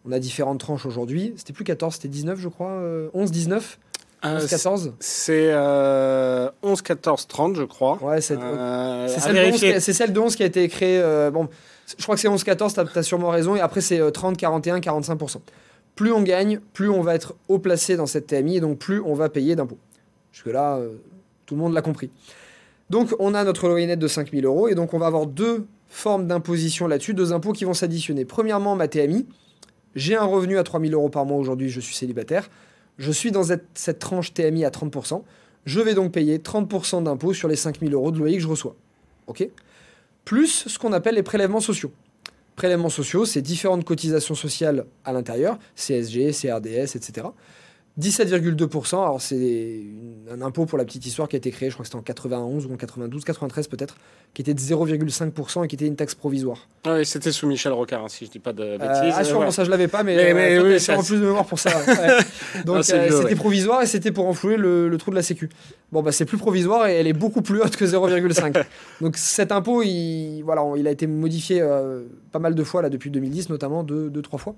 On 0.04 0.12
a 0.12 0.18
différentes 0.18 0.60
tranches 0.60 0.86
aujourd'hui. 0.86 1.32
C'était 1.36 1.52
plus 1.52 1.64
14, 1.64 1.94
c'était 1.94 2.08
19, 2.08 2.38
je 2.38 2.48
crois. 2.48 2.82
11, 3.14 3.30
19 3.30 3.78
11, 4.24 4.46
14 4.46 4.92
C'est 5.00 5.52
11, 6.62 6.82
14, 6.82 7.26
30, 7.26 7.56
je 7.56 7.64
crois. 7.64 7.98
Ouais, 8.02 8.20
c'est 8.20 8.38
euh, 8.38 9.08
celle, 9.08 10.12
de 10.12 10.20
11 10.20 10.36
qui 10.36 10.42
a 10.42 10.46
été 10.46 10.68
créée. 10.68 11.00
Euh, 11.00 11.30
bon, 11.30 11.48
je 11.98 12.02
crois 12.02 12.14
que 12.14 12.20
c'est 12.20 12.28
11, 12.28 12.42
14, 12.44 12.74
tu 12.74 12.98
as, 12.98 13.02
sûrement 13.02 13.30
raison. 13.30 13.56
Et 13.56 13.60
après, 13.60 13.80
c'est 13.80 14.12
30, 14.12 14.36
41, 14.36 14.78
45%. 14.78 15.38
Plus 15.96 16.12
on 16.12 16.22
gagne, 16.22 16.60
plus 16.72 16.88
on 16.88 17.02
va 17.02 17.14
être 17.14 17.34
haut 17.48 17.58
placé 17.58 17.96
dans 17.96 18.06
cette 18.06 18.28
TMI 18.28 18.56
et 18.56 18.60
donc 18.60 18.78
plus 18.78 19.00
on 19.00 19.14
va 19.14 19.28
payer 19.28 19.56
d'impôts. 19.56 19.78
Jusque-là, 20.32 20.76
euh, 20.76 20.94
tout 21.44 21.54
le 21.54 21.60
monde 21.60 21.74
l'a 21.74 21.82
compris. 21.82 22.10
Donc, 22.90 23.14
on 23.18 23.34
a 23.34 23.44
notre 23.44 23.68
loyer 23.68 23.86
net 23.86 23.98
de 23.98 24.08
5000 24.08 24.44
euros 24.44 24.68
et 24.68 24.74
donc 24.74 24.94
on 24.94 24.98
va 24.98 25.06
avoir 25.06 25.26
deux 25.26 25.66
forme 25.92 26.26
d'imposition 26.26 26.88
là-dessus, 26.88 27.14
deux 27.14 27.32
impôts 27.32 27.52
qui 27.52 27.64
vont 27.64 27.74
s'additionner. 27.74 28.24
Premièrement, 28.24 28.74
ma 28.74 28.88
TMI. 28.88 29.26
J'ai 29.94 30.16
un 30.16 30.24
revenu 30.24 30.56
à 30.56 30.62
3000 30.62 30.94
euros 30.94 31.10
par 31.10 31.26
mois 31.26 31.36
aujourd'hui, 31.36 31.68
je 31.68 31.80
suis 31.80 31.94
célibataire. 31.94 32.48
Je 32.98 33.12
suis 33.12 33.30
dans 33.30 33.42
cette, 33.42 33.98
tranche 33.98 34.32
TMI 34.32 34.64
à 34.64 34.70
30%. 34.70 35.22
Je 35.66 35.80
vais 35.80 35.94
donc 35.94 36.12
payer 36.12 36.38
30% 36.38 37.04
d'impôt 37.04 37.34
sur 37.34 37.46
les 37.46 37.56
5000 37.56 37.92
euros 37.92 38.10
de 38.10 38.18
loyer 38.18 38.36
que 38.36 38.42
je 38.42 38.48
reçois. 38.48 38.74
Plus 40.24 40.66
ce 40.66 40.78
qu'on 40.78 40.92
appelle 40.92 41.14
les 41.14 41.22
prélèvements 41.22 41.60
sociaux. 41.60 41.92
Prélèvements 42.56 42.88
sociaux, 42.88 43.24
c'est 43.26 43.42
différentes 43.42 43.84
cotisations 43.84 44.34
sociales 44.34 44.86
à 45.04 45.12
l'intérieur, 45.12 45.58
CSG, 45.76 46.32
CRDS, 46.32 46.96
etc. 46.96 47.26
17,2%, 48.00 49.02
alors 49.02 49.20
c'est 49.20 49.80
un 50.30 50.40
impôt 50.40 50.64
pour 50.64 50.78
la 50.78 50.84
petite 50.86 51.04
histoire 51.04 51.28
qui 51.28 51.36
a 51.36 51.38
été 51.38 51.50
créé, 51.50 51.68
je 51.68 51.74
crois 51.74 51.82
que 51.82 51.88
c'était 51.88 51.98
en 51.98 52.02
91 52.02 52.64
ou 52.64 52.72
en 52.72 52.76
92, 52.76 53.22
93 53.22 53.68
peut-être, 53.68 53.96
qui 54.32 54.40
était 54.40 54.54
de 54.54 54.60
0,5% 54.60 55.64
et 55.64 55.68
qui 55.68 55.74
était 55.74 55.86
une 55.86 55.96
taxe 55.96 56.14
provisoire. 56.14 56.68
Ah 56.84 56.94
oui, 56.94 57.04
c'était 57.04 57.32
sous 57.32 57.46
Michel 57.46 57.72
Rocard, 57.72 58.04
hein, 58.04 58.08
si 58.08 58.24
je 58.24 58.30
dis 58.30 58.38
pas 58.38 58.54
de 58.54 58.62
euh, 58.62 58.78
bêtises. 58.78 59.14
ah, 59.14 59.24
sûrement, 59.24 59.50
ça 59.50 59.64
je 59.64 59.70
l'avais 59.70 59.88
pas, 59.88 60.04
mais, 60.04 60.16
mais, 60.16 60.32
mais 60.32 60.56
euh, 60.56 60.78
oui, 60.78 60.96
en 60.96 61.02
plus 61.02 61.20
de 61.20 61.26
mémoire 61.26 61.44
pour 61.44 61.58
ça. 61.58 61.70
Donc 62.64 62.82
ah, 62.88 62.94
euh, 62.94 63.22
c'était 63.22 63.34
provisoire 63.34 63.82
et 63.82 63.86
c'était 63.86 64.10
pour 64.10 64.26
enflouer 64.26 64.56
le, 64.56 64.96
trou 64.96 65.10
de 65.10 65.16
la 65.16 65.22
Sécu. 65.22 65.50
Bon, 65.90 66.02
bah 66.02 66.12
c'est 66.12 66.24
plus 66.24 66.38
provisoire 66.38 66.86
et 66.86 66.94
elle 66.94 67.06
est 67.06 67.12
beaucoup 67.12 67.42
plus 67.42 67.60
haute 67.60 67.76
que 67.76 67.84
0,5. 67.84 68.64
Donc 69.02 69.18
cet 69.18 69.52
impôt, 69.52 69.82
il, 69.82 70.40
voilà, 70.44 70.62
il 70.78 70.88
a 70.88 70.90
été 70.90 71.06
modifié 71.06 71.62
pas 72.30 72.38
mal 72.38 72.54
de 72.54 72.64
fois 72.64 72.80
là 72.80 72.88
depuis 72.88 73.10
2010, 73.10 73.50
notamment 73.50 73.82
deux, 73.82 74.08
deux 74.08 74.22
trois 74.22 74.38
fois. 74.38 74.54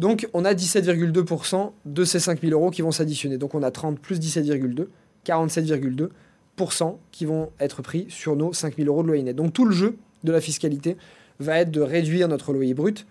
Donc 0.00 0.26
on 0.32 0.46
a 0.46 0.54
17,2% 0.54 1.72
de 1.84 2.04
ces 2.04 2.20
5 2.20 2.40
000 2.40 2.52
euros 2.54 2.70
qui 2.70 2.80
vont 2.80 2.90
s'additionner. 2.90 3.36
Donc 3.36 3.54
on 3.54 3.62
a 3.62 3.70
30 3.70 4.00
plus 4.00 4.18
17,2, 4.18 4.86
47,2% 5.26 6.96
qui 7.12 7.26
vont 7.26 7.50
être 7.60 7.82
pris 7.82 8.06
sur 8.08 8.34
nos 8.34 8.54
5 8.54 8.76
000 8.76 8.88
euros 8.88 9.02
de 9.02 9.08
loyer 9.08 9.22
net. 9.22 9.36
Donc 9.36 9.52
tout 9.52 9.66
le 9.66 9.72
jeu 9.72 9.98
de 10.24 10.32
la 10.32 10.40
fiscalité 10.40 10.96
va 11.38 11.58
être 11.58 11.70
de 11.70 11.82
réduire 11.82 12.28
notre 12.28 12.54
loyer 12.54 12.72
brut 12.72 13.06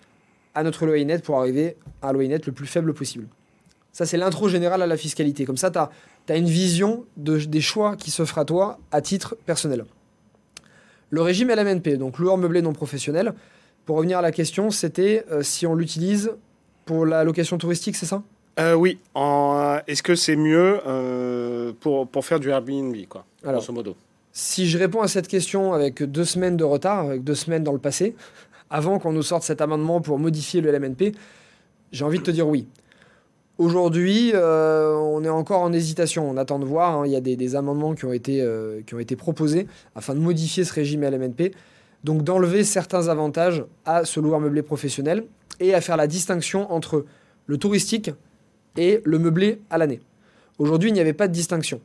à 0.56 0.64
notre 0.64 0.88
loyer 0.88 1.06
net 1.06 1.24
pour 1.24 1.38
arriver 1.38 1.78
à 2.02 2.10
un 2.10 2.14
loyer 2.14 2.28
net 2.28 2.48
le 2.48 2.54
plus 2.54 2.66
faible 2.66 2.96
possible. 2.96 3.28
Ça, 3.92 4.08
c'est 4.08 4.18
l'intro 4.18 4.50
générale 4.50 4.82
à 4.82 4.88
la 4.88 4.98
fiscalité. 4.98 5.46
Comme 5.46 5.58
ça, 5.58 5.70
tu 5.70 5.78
as, 5.78 6.38
une 6.38 6.50
vision 6.50 7.06
de, 7.18 7.38
des 7.38 7.62
choix 7.62 7.98
qui 7.98 8.10
se 8.10 8.26
fera 8.26 8.42
à 8.42 8.46
toi 8.46 8.80
à 8.92 9.02
titre 9.02 9.38
personnel. 9.46 9.86
Le 11.12 11.22
régime 11.22 11.50
LMNP, 11.50 11.98
donc 11.98 12.18
loueur 12.18 12.38
meublé 12.38 12.64
non 12.64 12.74
professionnel, 12.74 13.34
pour 13.86 13.98
revenir 13.98 14.18
à 14.18 14.22
la 14.24 14.32
question, 14.32 14.72
c'était 14.72 15.24
euh, 15.32 15.44
si 15.44 15.68
on 15.68 15.76
l'utilise 15.76 16.32
pour 16.90 17.06
la 17.06 17.24
location 17.24 17.60
touristique, 17.60 17.96
c'est 17.96 18.08
ça? 18.08 18.24
Euh, 18.60 18.74
Oui. 18.74 18.98
Est-ce 19.86 20.02
que 20.02 20.16
c'est 20.16 20.36
mieux 20.36 20.80
euh, 20.88 21.72
pour, 21.80 22.08
pour 22.08 22.26
faire 22.26 22.40
du 22.40 22.50
Airbnb, 22.50 22.96
quoi, 23.08 23.26
Alors, 23.44 23.62
grosso 23.62 23.72
modo? 23.72 23.96
Si 24.32 24.68
je 24.68 24.76
réponds 24.80 25.02
à 25.02 25.08
cette 25.08 25.28
question 25.28 25.74
avec 25.74 26.02
deux 26.02 26.26
semaines 26.26 26.58
de 26.58 26.64
retard, 26.64 27.06
avec 27.06 27.24
deux 27.24 27.36
semaines 27.36 27.64
dans 27.64 27.74
le 27.74 27.78
passé, 27.78 28.16
avant 28.72 28.98
qu'on 28.98 29.12
nous 29.12 29.22
sorte 29.22 29.44
cet 29.44 29.62
amendement 29.62 30.02
pour 30.02 30.18
modifier 30.18 30.62
le 30.62 30.72
LMNP, 30.72 31.12
j'ai 31.92 32.06
envie 32.06 32.18
de 32.18 32.24
te 32.24 32.32
dire 32.32 32.48
oui. 32.48 32.66
Aujourd'hui, 33.60 34.32
euh, 34.34 34.96
on 34.96 35.24
est 35.24 35.30
encore 35.30 35.62
en 35.62 35.72
hésitation. 35.72 36.28
On 36.28 36.38
attend 36.38 36.58
de 36.58 36.66
voir. 36.66 37.02
Hein. 37.02 37.04
Il 37.06 37.12
y 37.12 37.16
a 37.16 37.22
des, 37.22 37.56
amendements 37.56 37.94
qui 37.94 38.06
ont, 38.06 38.14
été, 38.14 38.42
euh, 38.42 38.82
qui 38.88 38.96
ont 38.96 39.00
été 39.00 39.16
proposés 39.16 39.68
afin 39.94 40.16
de 40.16 40.20
modifier 40.20 40.64
ce 40.64 40.74
régime 40.74 41.04
LMNP. 41.04 41.52
Donc 42.04 42.24
d'enlever 42.24 42.64
certains 42.64 43.08
avantages 43.08 43.64
à 43.86 44.06
ce 44.06 44.20
loueur 44.20 44.40
meublé 44.40 44.62
professionnel 44.62 45.26
et 45.60 45.74
à 45.74 45.82
faire 45.82 45.98
la 45.98 46.08
distinction 46.08 46.72
entre 46.72 47.06
le 47.48 47.58
touristique 47.58 48.12
et 48.78 49.02
le 49.04 49.20
meublé 49.20 49.62
à 49.70 49.78
l'année. 49.78 50.00
Aujourd'hui, 50.58 50.90
il 50.90 50.94
n'y 50.94 51.00
avait 51.00 51.14
pas 51.14 51.28
de 51.28 51.34
distinction. 51.34 51.82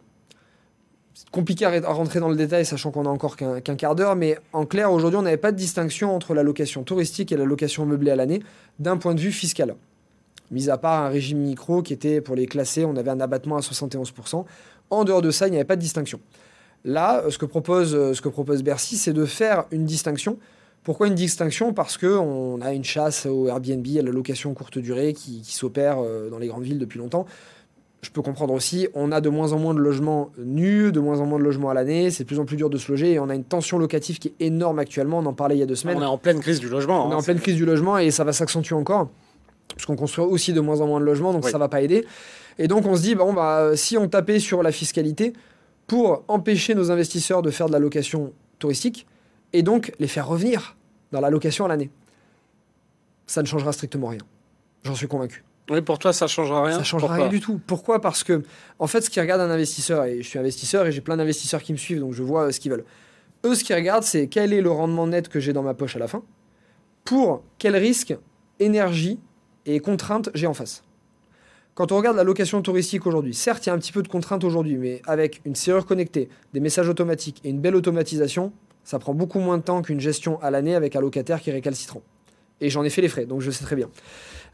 C'est 1.15 1.31
compliqué 1.31 1.65
à 1.65 1.93
rentrer 1.93 2.21
dans 2.21 2.29
le 2.29 2.37
détail, 2.37 2.65
sachant 2.67 2.91
qu'on 2.91 3.07
a 3.07 3.09
encore 3.09 3.37
qu'un 3.37 3.61
quart 3.61 3.95
d'heure, 3.95 4.17
mais 4.17 4.39
en 4.53 4.67
clair, 4.67 4.93
aujourd'hui, 4.93 5.19
on 5.19 5.23
n'avait 5.23 5.37
pas 5.37 5.53
de 5.53 5.57
distinction 5.57 6.15
entre 6.15 6.35
la 6.35 6.43
location 6.43 6.83
touristique 6.83 7.31
et 7.33 7.37
la 7.37 7.45
location 7.45 7.87
meublée 7.87 8.11
à 8.11 8.17
l'année 8.17 8.43
d'un 8.79 8.97
point 8.97 9.15
de 9.15 9.21
vue 9.21 9.33
fiscal 9.33 9.77
mis 10.51 10.71
à 10.71 10.79
part 10.79 11.05
un 11.05 11.09
régime 11.09 11.39
micro 11.39 11.83
qui 11.83 11.93
était 11.93 12.21
pour 12.21 12.37
les 12.37 12.47
classer, 12.47 12.85
on 12.85 12.97
avait 12.97 13.11
un 13.11 13.21
abattement 13.21 13.57
à 13.57 13.61
71%. 13.61 14.45
En 14.91 15.05
dehors 15.05 15.23
de 15.23 15.31
ça, 15.31 15.49
il 15.49 15.51
n'y 15.51 15.57
avait 15.57 15.65
pas 15.65 15.77
de 15.77 15.81
distinction. 15.81 16.21
Là, 16.85 17.25
ce 17.31 17.39
que 17.39 17.47
propose, 17.47 17.93
ce 18.13 18.21
que 18.21 18.29
propose 18.29 18.63
Bercy, 18.63 18.97
c'est 18.97 19.13
de 19.13 19.25
faire 19.25 19.65
une 19.71 19.85
distinction. 19.85 20.39
Pourquoi 20.83 21.07
une 21.07 21.15
distinction? 21.15 21.73
Parce 21.73 21.97
qu'on 21.97 22.61
a 22.61 22.75
une 22.75 22.85
chasse 22.85 23.25
au 23.25 23.49
Airbnb, 23.49 23.87
à 23.99 24.03
la 24.03 24.11
location 24.11 24.53
courte 24.53 24.79
durée 24.79 25.15
qui, 25.15 25.43
s'opère 25.45 25.97
euh, 25.99 26.29
dans 26.29 26.39
les 26.39 26.47
grandes 26.47 26.65
villes 26.65 26.79
depuis 26.79 26.99
longtemps. 26.99 27.25
Je 28.03 28.11
peux 28.11 28.21
comprendre 28.21 28.53
aussi, 28.53 28.87
on 28.93 29.11
a 29.11 29.23
de 29.23 29.31
moins 29.31 29.55
en 29.55 29.59
moins 29.59 29.73
de 29.73 29.79
logements 29.79 30.31
nus, 30.37 30.93
de 30.93 31.01
moins 31.01 31.21
en 31.21 31.27
moins 31.27 31.39
de 31.39 31.45
logements 31.45 31.71
à 31.71 31.75
l'année, 31.75 32.11
c'est 32.11 32.25
de 32.25 32.29
plus 32.29 32.39
en 32.39 32.45
plus 32.45 32.59
dur 32.59 32.69
de 32.69 32.77
se 32.77 32.93
loger 32.93 33.13
et 33.13 33.19
on 33.19 33.31
a 33.31 33.35
une 33.35 33.45
tension 33.45 33.79
locative 33.79 34.19
qui 34.19 34.29
est 34.29 34.45
énorme 34.45 34.79
actuellement. 34.79 35.21
On 35.21 35.27
en 35.27 35.33
parlait 35.33 35.57
il 35.57 35.61
y 35.61 35.63
a 35.63 35.67
deux 35.67 35.75
semaines. 35.75 35.97
On 35.97 36.03
est 36.03 36.05
en 36.07 36.19
pleine 36.19 36.41
crise 36.41 36.61
du 36.61 36.69
logement. 36.69 37.07
On 37.07 37.13
est 37.13 37.15
en 37.15 37.21
hein, 37.21 37.23
pleine 37.23 37.41
crise 37.41 37.57
du 37.57 37.65
logement 37.65 37.97
et 37.97 38.11
ça 38.11 38.25
va 38.25 38.35
s'accentuer 38.35 38.75
encore 38.75 39.09
qu'on 39.87 39.97
construit 39.97 40.25
aussi 40.25 40.53
de 40.53 40.61
moins 40.61 40.81
en 40.81 40.87
moins 40.87 41.01
de 41.01 41.05
logements, 41.05 41.33
donc 41.33 41.45
ça 41.45 41.53
ça 41.53 41.59
va 41.59 41.69
pas 41.69 41.81
aider. 41.81 42.05
Et 42.59 42.69
donc 42.69 42.87
on 42.87 42.95
se 42.95 43.03
dit, 43.03 43.15
bon, 43.15 43.33
bah, 43.33 43.71
si 43.75 43.97
on 43.97 44.07
tapait 44.07 44.39
sur 44.39 44.63
la 44.63 44.71
fiscalité 44.71 45.33
pour 45.87 46.25
empêcher 46.29 46.75
nos 46.75 46.91
investisseurs 46.91 47.43
de 47.43 47.51
faire 47.51 47.67
de 47.67 47.73
la 47.73 47.79
location 47.79 48.33
touristique, 48.59 49.07
et 49.53 49.63
donc 49.63 49.93
les 49.99 50.09
faire 50.09 50.27
revenir 50.27 50.77
dans 51.13 51.21
la 51.21 51.31
location 51.31 51.65
à 51.65 51.69
l'année, 51.69 51.91
ça 53.27 53.43
ne 53.43 53.47
changera 53.47 53.73
strictement 53.73 54.09
rien. 54.09 54.21
J'en 54.85 54.95
suis 54.95 55.09
convaincu. 55.09 55.45
Oui, 55.71 55.81
pour 55.81 55.99
toi, 55.99 56.13
ça 56.13 56.27
ne 56.27 56.29
changera 56.29 56.65
rien. 56.65 56.77
Ça 56.77 56.85
changera 56.85 57.15
rien 57.15 57.29
du 57.29 57.41
tout. 57.41 57.61
Pourquoi? 57.67 58.01
Parce 58.01 58.23
que, 58.23 58.43
en 58.79 58.87
fait, 58.87 59.01
ce 59.01 59.09
qui 59.09 59.19
regarde 59.19 59.41
un 59.41 59.51
investisseur, 59.51 60.05
et 60.05 60.23
je 60.23 60.29
suis 60.29 60.39
investisseur 60.39 60.87
et 60.87 60.93
j'ai 60.93 61.01
plein 61.01 61.17
d'investisseurs 61.17 61.63
qui 61.63 61.73
me 61.73 61.79
suivent, 61.79 62.01
donc 62.01 62.13
je 62.13 62.23
vois 62.23 62.53
ce 62.53 62.61
qu'ils 62.61 62.71
veulent. 62.71 62.85
Eux, 63.45 63.55
ce 63.55 63.65
qu'ils 63.65 63.77
regardent, 63.77 64.05
c'est 64.05 64.27
quel 64.27 64.53
est 64.53 64.61
le 64.61 64.71
rendement 64.71 65.07
net 65.07 65.29
que 65.29 65.41
j'ai 65.41 65.53
dans 65.53 65.63
ma 65.63 65.75
poche 65.75 65.97
à 65.97 65.99
la 65.99 66.09
fin, 66.09 66.23
pour 67.05 67.43
quel 67.59 67.77
risque, 67.77 68.15
énergie 68.61 69.19
et 69.67 69.81
contraintes 69.81 70.31
j'ai 70.35 70.47
en 70.47 70.55
face. 70.55 70.83
Quand 71.75 71.91
on 71.91 71.97
regarde 71.97 72.17
la 72.17 72.23
location 72.23 72.63
touristique 72.63 73.05
aujourd'hui, 73.05 73.35
certes, 73.35 73.67
il 73.67 73.69
y 73.69 73.73
a 73.73 73.75
un 73.75 73.79
petit 73.79 73.91
peu 73.91 74.03
de 74.03 74.07
contraintes 74.07 74.45
aujourd'hui, 74.45 74.77
mais 74.77 75.03
avec 75.07 75.41
une 75.45 75.57
serrure 75.57 75.87
connectée, 75.87 76.29
des 76.53 76.61
messages 76.61 76.89
automatiques 76.89 77.41
et 77.43 77.51
une 77.51 77.59
belle 77.59 77.75
automatisation, 77.75 78.53
ça 78.85 79.01
prend 79.01 79.13
beaucoup 79.13 79.41
moins 79.41 79.59
de 79.59 79.63
temps 79.65 79.83
qu'une 79.83 79.99
gestion 79.99 80.41
à 80.41 80.53
l'année 80.53 80.77
avec 80.77 80.95
un 80.95 81.01
locataire 81.01 81.41
qui 81.41 81.51
récalcitrant. 81.51 82.03
Et 82.61 82.71
j'en 82.71 82.85
ai 82.85 82.91
fait 82.91 83.03
les 83.03 83.09
frais, 83.09 83.27
donc 83.27 83.41
je 83.41 83.51
sais 83.51 83.65
très 83.65 83.75
bien. 83.75 83.91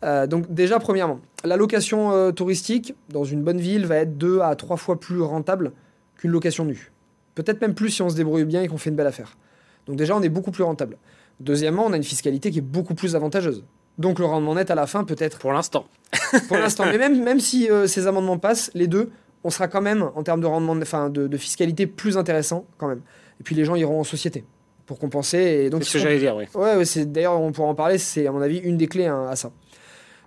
Euh, 0.02 0.26
donc 0.26 0.50
déjà, 0.50 0.78
premièrement, 0.78 1.20
la 1.44 1.58
location 1.58 2.10
euh, 2.12 2.32
touristique 2.32 2.94
dans 3.10 3.24
une 3.24 3.42
bonne 3.42 3.60
ville 3.60 3.84
va 3.84 3.96
être 3.96 4.16
deux 4.16 4.40
à 4.40 4.56
trois 4.56 4.78
fois 4.78 4.98
plus 4.98 5.20
rentable 5.20 5.72
qu'une 6.16 6.30
location 6.30 6.64
nue. 6.64 6.90
Peut-être 7.34 7.60
même 7.60 7.74
plus 7.74 7.90
si 7.90 8.00
on 8.00 8.08
se 8.08 8.16
débrouille 8.16 8.46
bien 8.46 8.62
et 8.62 8.68
qu'on 8.68 8.78
fait 8.78 8.88
une 8.88 8.96
belle 8.96 9.06
affaire. 9.06 9.36
Donc 9.84 9.96
déjà, 9.96 10.16
on 10.16 10.22
est 10.22 10.30
beaucoup 10.30 10.52
plus 10.52 10.64
rentable. 10.64 10.96
Deuxièmement, 11.38 11.84
on 11.84 11.92
a 11.92 11.96
une 11.98 12.02
fiscalité 12.02 12.50
qui 12.50 12.58
est 12.58 12.62
beaucoup 12.62 12.94
plus 12.94 13.14
avantageuse. 13.14 13.62
Donc 14.00 14.18
le 14.18 14.24
rendement 14.24 14.54
net 14.54 14.70
à 14.70 14.74
la 14.74 14.86
fin 14.86 15.04
peut 15.04 15.14
être. 15.18 15.38
Pour 15.38 15.52
l'instant. 15.52 15.84
pour 16.48 16.56
l'instant. 16.56 16.86
Mais 16.86 16.96
même, 16.96 17.22
même 17.22 17.38
si 17.38 17.70
euh, 17.70 17.86
ces 17.86 18.06
amendements 18.06 18.38
passent, 18.38 18.70
les 18.74 18.86
deux, 18.86 19.10
on 19.44 19.50
sera 19.50 19.68
quand 19.68 19.82
même, 19.82 20.10
en 20.14 20.22
termes 20.22 20.40
de 20.40 20.46
rendement, 20.46 20.74
enfin 20.80 21.10
de, 21.10 21.36
fiscalité, 21.36 21.86
plus 21.86 22.16
intéressant 22.16 22.64
quand 22.78 22.88
même. 22.88 23.02
Et 23.40 23.44
puis 23.44 23.54
les 23.54 23.66
gens 23.66 23.74
iront 23.74 24.00
en 24.00 24.04
société 24.04 24.42
pour 24.86 24.98
compenser. 24.98 25.38
Et 25.38 25.70
donc, 25.70 25.84
c'est 25.84 25.90
ce 25.90 25.92
que 25.94 25.98
j'allais 26.00 26.18
dire, 26.18 26.34
oui. 26.34 26.44
Ouais, 26.54 26.82
c'est, 26.86 27.12
d'ailleurs, 27.12 27.38
on 27.38 27.52
pourra 27.52 27.68
en 27.68 27.74
parler, 27.74 27.98
c'est 27.98 28.26
à 28.26 28.32
mon 28.32 28.40
avis 28.40 28.58
une 28.58 28.78
des 28.78 28.88
clés 28.88 29.06
hein, 29.06 29.26
à 29.28 29.36
ça. 29.36 29.52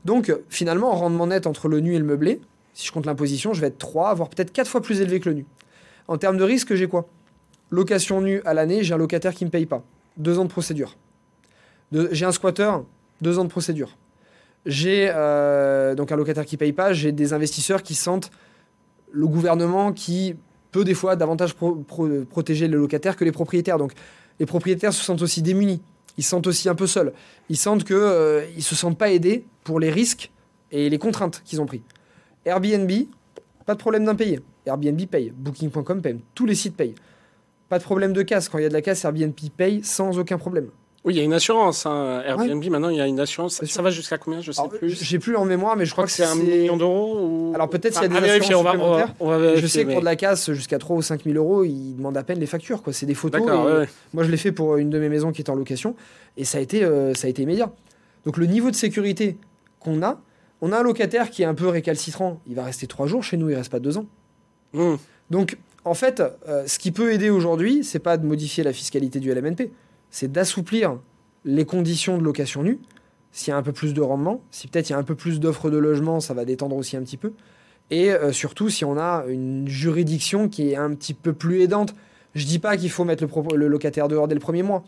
Donc 0.05 0.31
finalement, 0.49 0.91
rendement 0.91 1.25
net 1.27 1.47
entre 1.47 1.67
le 1.67 1.79
nu 1.79 1.95
et 1.95 1.99
le 1.99 2.05
meublé, 2.05 2.41
si 2.73 2.85
je 2.87 2.91
compte 2.91 3.07
l'imposition, 3.07 3.53
je 3.53 3.61
vais 3.61 3.67
être 3.67 3.79
3, 3.79 4.13
voire 4.13 4.29
peut-être 4.29 4.51
4 4.51 4.67
fois 4.67 4.81
plus 4.81 5.01
élevé 5.01 5.19
que 5.19 5.29
le 5.29 5.35
nu. 5.35 5.45
En 6.07 6.17
termes 6.17 6.37
de 6.37 6.43
risque, 6.43 6.75
j'ai 6.75 6.87
quoi? 6.87 7.07
Location 7.71 8.21
nue 8.21 8.41
à 8.45 8.53
l'année, 8.53 8.83
j'ai 8.83 8.93
un 8.93 8.97
locataire 8.97 9.33
qui 9.33 9.45
ne 9.45 9.47
me 9.47 9.51
paye 9.51 9.65
pas. 9.65 9.81
Deux 10.17 10.37
ans 10.37 10.43
de 10.43 10.49
procédure. 10.49 10.95
j'ai 11.91 12.25
un 12.25 12.31
squatter, 12.31 12.69
deux 13.23 13.39
ans 13.39 13.43
de 13.43 13.49
procédure. 13.49 13.97
J'ai 14.65 15.09
euh, 15.13 15.95
donc 15.95 16.11
un 16.11 16.15
locataire 16.15 16.45
qui 16.45 16.57
paye 16.57 16.73
pas, 16.73 16.93
j'ai 16.93 17.11
des 17.11 17.33
investisseurs 17.33 17.81
qui 17.81 17.95
sentent 17.95 18.29
le 19.11 19.27
gouvernement 19.27 19.91
qui 19.91 20.35
peut 20.71 20.83
des 20.83 20.93
fois 20.93 21.15
davantage 21.15 21.55
protéger 21.55 22.67
les 22.67 22.75
locataires 22.75 23.15
que 23.15 23.25
les 23.25 23.31
propriétaires. 23.31 23.77
Donc 23.77 23.93
les 24.39 24.45
propriétaires 24.45 24.93
se 24.93 25.03
sentent 25.03 25.21
aussi 25.21 25.41
démunis, 25.41 25.81
ils 26.17 26.23
se 26.23 26.29
sentent 26.29 26.47
aussi 26.47 26.69
un 26.69 26.75
peu 26.75 26.87
seuls, 26.87 27.13
ils 27.49 27.57
sentent 27.57 27.83
que 27.83 27.93
euh, 27.93 28.45
ils 28.55 28.63
se 28.63 28.75
sentent 28.75 28.97
pas 28.97 29.11
aidés 29.11 29.45
pour 29.63 29.79
les 29.79 29.89
risques 29.89 30.31
et 30.71 30.89
les 30.89 30.97
contraintes 30.97 31.41
qu'ils 31.43 31.59
ont 31.61 31.65
pris. 31.65 31.81
Airbnb, 32.45 32.91
pas 33.65 33.73
de 33.73 33.79
problème 33.79 34.05
d'impayé. 34.05 34.39
Airbnb 34.65 35.05
paye, 35.07 35.31
Booking.com 35.35 36.01
paye, 36.01 36.19
tous 36.33 36.45
les 36.45 36.55
sites 36.55 36.75
payent. 36.75 36.95
Pas 37.69 37.79
de 37.79 37.83
problème 37.83 38.13
de 38.13 38.21
casse. 38.21 38.49
Quand 38.49 38.59
il 38.59 38.63
y 38.63 38.65
a 38.65 38.69
de 38.69 38.73
la 38.73 38.81
casse, 38.81 39.03
Airbnb 39.03 39.33
paye 39.57 39.83
sans 39.83 40.17
aucun 40.19 40.37
problème. 40.37 40.69
Oui, 41.05 41.15
il 41.15 41.17
y 41.17 41.19
a 41.19 41.23
une 41.23 41.33
assurance. 41.33 41.85
Hein. 41.85 42.21
Airbnb, 42.25 42.63
maintenant, 42.69 42.89
il 42.89 42.97
y 42.97 43.01
a 43.01 43.07
une 43.07 43.19
assurance. 43.19 43.63
Ça, 43.65 43.81
va 43.81 43.89
jusqu'à 43.89 44.17
combien 44.17 44.39
Je 44.39 44.51
sais 44.51 44.61
plus. 44.69 44.97
J'ai 45.03 45.19
plus 45.19 45.35
en 45.35 45.43
mémoire, 45.43 45.75
mais 45.75 45.85
je, 45.85 45.91
crois, 45.91 46.05
que 46.05 46.11
c'est 46.11 46.23
un 46.23 46.35
million 46.35 46.77
d'euros. 46.77 47.19
Ou... 47.19 47.51
Alors 47.53 47.69
peut-être 47.69 47.99
qu'il 47.99 48.11
y 48.11 48.17
a 48.17 48.21
des 48.21 48.29
assurances 48.29 48.65
on 48.77 48.93
va, 48.93 49.07
on 49.19 49.27
va, 49.27 49.55
Je 49.55 49.67
sais 49.67 49.83
que 49.85 49.91
pour 49.91 49.99
de 49.99 50.05
la 50.05 50.15
casse, 50.15 50.51
jusqu'à 50.51 50.79
3 50.79 50.95
ou 50.95 51.01
5 51.01 51.23
000 51.25 51.35
euros, 51.35 51.65
ils 51.65 51.95
demandent 51.95 52.17
à 52.17 52.23
peine 52.23 52.39
les 52.39 52.45
factures. 52.45 52.81
C'est 52.91 53.05
des 53.05 53.15
photos. 53.15 53.41
Moi, 54.13 54.23
je 54.23 54.31
l'ai 54.31 54.37
fait 54.37 54.51
pour 54.51 54.77
une 54.77 54.89
de 54.89 54.99
mes 54.99 55.09
maisons 55.09 55.31
qui 55.31 55.41
est 55.41 55.49
en 55.49 55.55
location. 55.55 55.95
Et 56.37 56.45
ça 56.45 56.57
a 56.57 56.61
été, 56.61 56.83
euh, 56.83 57.13
ça 57.13 57.27
a 57.27 57.29
été 57.29 57.43
immédiat. 57.43 57.71
Donc 58.25 58.37
le 58.37 58.45
niveau 58.45 58.71
de 58.71 58.75
sécurité 58.75 59.37
qu'on 59.79 60.01
a, 60.01 60.19
on 60.61 60.71
a 60.71 60.79
un 60.79 60.83
locataire 60.83 61.29
qui 61.29 61.43
est 61.43 61.45
un 61.45 61.53
peu 61.53 61.67
récalcitrant. 61.67 62.39
Il 62.47 62.55
va 62.55 62.63
rester 62.63 62.87
3 62.87 63.05
jours 63.07 63.23
chez 63.23 63.37
nous, 63.37 63.49
il 63.49 63.55
reste 63.55 63.69
pas 63.69 63.79
2 63.79 63.97
ans. 63.97 64.05
Mmh. 64.73 64.95
Donc 65.29 65.57
en 65.85 65.93
fait, 65.93 66.23
euh, 66.47 66.63
ce 66.65 66.79
qui 66.79 66.91
peut 66.91 67.11
aider 67.11 67.29
aujourd'hui, 67.29 67.83
c'est 67.83 67.99
pas 67.99 68.17
de 68.17 68.25
modifier 68.25 68.63
la 68.63 68.73
fiscalité 68.73 69.19
du 69.19 69.33
LMNP, 69.33 69.71
c'est 70.13 70.31
d'assouplir 70.31 70.99
les 71.43 71.65
conditions 71.65 72.19
de 72.19 72.23
location 72.23 72.61
nue, 72.61 72.79
s'il 73.31 73.49
y 73.49 73.51
a 73.51 73.57
un 73.57 73.63
peu 73.63 73.71
plus 73.73 73.95
de 73.95 74.01
rendement, 74.01 74.43
si 74.51 74.67
peut-être 74.67 74.89
il 74.89 74.93
y 74.93 74.95
a 74.95 74.99
un 74.99 75.03
peu 75.03 75.15
plus 75.15 75.39
d'offres 75.39 75.71
de 75.71 75.77
logement, 75.77 76.19
ça 76.19 76.35
va 76.35 76.45
détendre 76.45 76.75
aussi 76.75 76.95
un 76.95 77.01
petit 77.01 77.17
peu. 77.17 77.33
Et 77.89 78.11
euh, 78.11 78.31
surtout, 78.31 78.69
si 78.69 78.85
on 78.85 78.95
a 78.95 79.25
une 79.27 79.67
juridiction 79.67 80.49
qui 80.49 80.69
est 80.69 80.75
un 80.75 80.93
petit 80.93 81.15
peu 81.15 81.33
plus 81.33 81.61
aidante. 81.61 81.95
Je 82.35 82.45
dis 82.45 82.59
pas 82.59 82.77
qu'il 82.77 82.91
faut 82.91 83.03
mettre 83.05 83.23
le, 83.23 83.57
le, 83.57 83.67
locataire 83.67 84.07
dehors 84.07 84.27
dès 84.27 84.35
le 84.35 84.39
premier 84.39 84.61
mois, 84.61 84.83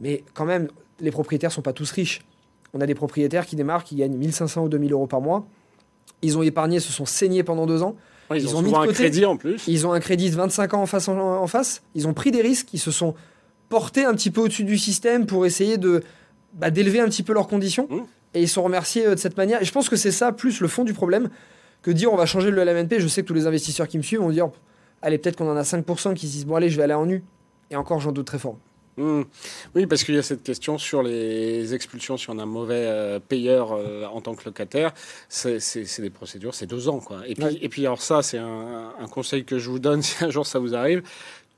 mais 0.00 0.24
quand 0.32 0.46
même, 0.46 0.68
les 0.98 1.10
propriétaires 1.10 1.52
sont 1.52 1.62
pas 1.62 1.74
tous 1.74 1.90
riches. 1.90 2.22
On 2.72 2.80
a 2.80 2.86
des 2.86 2.94
propriétaires 2.94 3.44
qui 3.44 3.54
démarrent, 3.54 3.84
qui 3.84 3.96
gagnent 3.96 4.16
1500 4.16 4.64
ou 4.64 4.68
2000 4.70 4.92
euros 4.92 5.06
par 5.06 5.20
mois. 5.20 5.46
Ils 6.22 6.38
ont 6.38 6.42
épargné, 6.42 6.80
se 6.80 6.90
sont 6.90 7.06
saignés 7.06 7.42
pendant 7.42 7.66
deux 7.66 7.82
ans. 7.82 7.96
ils, 8.34 8.56
ont, 8.56 8.62
mis 8.62 8.74
un 8.74 8.86
crédit 8.86 9.26
en 9.26 9.36
plus. 9.36 9.66
Ils 9.68 9.86
ont 9.86 9.92
un 9.92 10.00
crédit 10.00 10.30
de 10.30 10.36
25 10.36 10.72
ans 10.74 10.82
en 10.82 10.86
face, 10.86 11.08
en 11.08 11.46
face. 11.46 11.82
Ils 11.94 12.08
ont 12.08 12.14
pris 12.14 12.30
des 12.30 12.40
risques. 12.40 12.72
Ils 12.72 12.78
se 12.78 12.90
sont 12.90 13.14
porter 13.68 14.04
un 14.04 14.14
petit 14.14 14.30
peu 14.30 14.40
au-dessus 14.40 14.64
du 14.64 14.78
système 14.78 15.26
pour 15.26 15.46
essayer 15.46 15.78
de 15.78 16.02
bah, 16.54 16.70
d'élever 16.70 17.00
un 17.00 17.08
petit 17.08 17.22
peu 17.22 17.32
leurs 17.32 17.48
conditions. 17.48 17.86
Mmh. 17.90 18.00
Et 18.34 18.42
ils 18.42 18.48
sont 18.48 18.62
remerciés 18.62 19.06
euh, 19.06 19.14
de 19.14 19.20
cette 19.20 19.36
manière. 19.36 19.62
Et 19.62 19.64
je 19.64 19.72
pense 19.72 19.88
que 19.88 19.96
c'est 19.96 20.10
ça 20.10 20.32
plus 20.32 20.60
le 20.60 20.68
fond 20.68 20.84
du 20.84 20.92
problème 20.94 21.30
que 21.82 21.90
dire 21.90 22.12
on 22.12 22.16
va 22.16 22.26
changer 22.26 22.50
le 22.50 22.62
LMNP. 22.62 22.98
Je 22.98 23.08
sais 23.08 23.22
que 23.22 23.26
tous 23.26 23.34
les 23.34 23.46
investisseurs 23.46 23.88
qui 23.88 23.98
me 23.98 24.02
suivent 24.02 24.20
vont 24.20 24.30
dire 24.30 24.50
allez, 25.02 25.18
peut-être 25.18 25.36
qu'on 25.36 25.50
en 25.50 25.56
a 25.56 25.62
5% 25.62 26.14
qui 26.14 26.26
se 26.26 26.32
disent 26.32 26.46
bon, 26.46 26.56
allez, 26.56 26.70
je 26.70 26.76
vais 26.76 26.84
aller 26.84 26.94
en 26.94 27.06
nu. 27.06 27.22
Et 27.70 27.76
encore, 27.76 28.00
j'en 28.00 28.12
doute 28.12 28.26
très 28.26 28.38
fort. 28.38 28.56
Mmh. 28.96 29.22
Oui, 29.76 29.86
parce 29.86 30.02
qu'il 30.02 30.16
y 30.16 30.18
a 30.18 30.22
cette 30.22 30.42
question 30.42 30.76
sur 30.76 31.04
les 31.04 31.72
expulsions, 31.72 32.16
si 32.16 32.30
on 32.30 32.38
a 32.40 32.42
un 32.42 32.46
mauvais 32.46 32.84
euh, 32.86 33.20
payeur 33.20 33.72
euh, 33.72 34.06
en 34.06 34.20
tant 34.20 34.34
que 34.34 34.44
locataire, 34.44 34.92
c'est 35.28 35.60
des 36.00 36.10
procédures, 36.10 36.54
c'est 36.54 36.66
deux 36.66 36.88
ans. 36.88 36.98
Quoi. 36.98 37.20
Et, 37.28 37.34
puis, 37.34 37.58
et 37.60 37.68
puis, 37.68 37.86
alors 37.86 38.02
ça, 38.02 38.22
c'est 38.22 38.38
un, 38.38 38.92
un, 38.98 39.06
conseil 39.06 39.44
que 39.44 39.60
je 39.60 39.70
vous 39.70 39.78
donne 39.78 40.02
si 40.02 40.24
un 40.24 40.30
jour 40.30 40.46
ça 40.46 40.58
vous 40.58 40.74
arrive, 40.74 41.02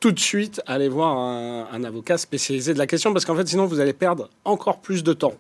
tout 0.01 0.13
de 0.13 0.19
suite 0.19 0.61
aller 0.67 0.89
voir 0.89 1.17
un, 1.17 1.85
avocat 1.85 2.19
spécialisé 2.19 2.75
de 2.75 2.79
la 2.79 2.87
question 2.87 3.13
parce 3.13 3.25
qu'en 3.25 3.37
fait 3.37 3.47
sinon 3.47 3.67
vous 3.67 3.81
allez 3.81 3.93
perdre 3.93 4.31
encore 4.45 4.81
plus 4.81 5.05
de 5.05 5.13
temps 5.13 5.35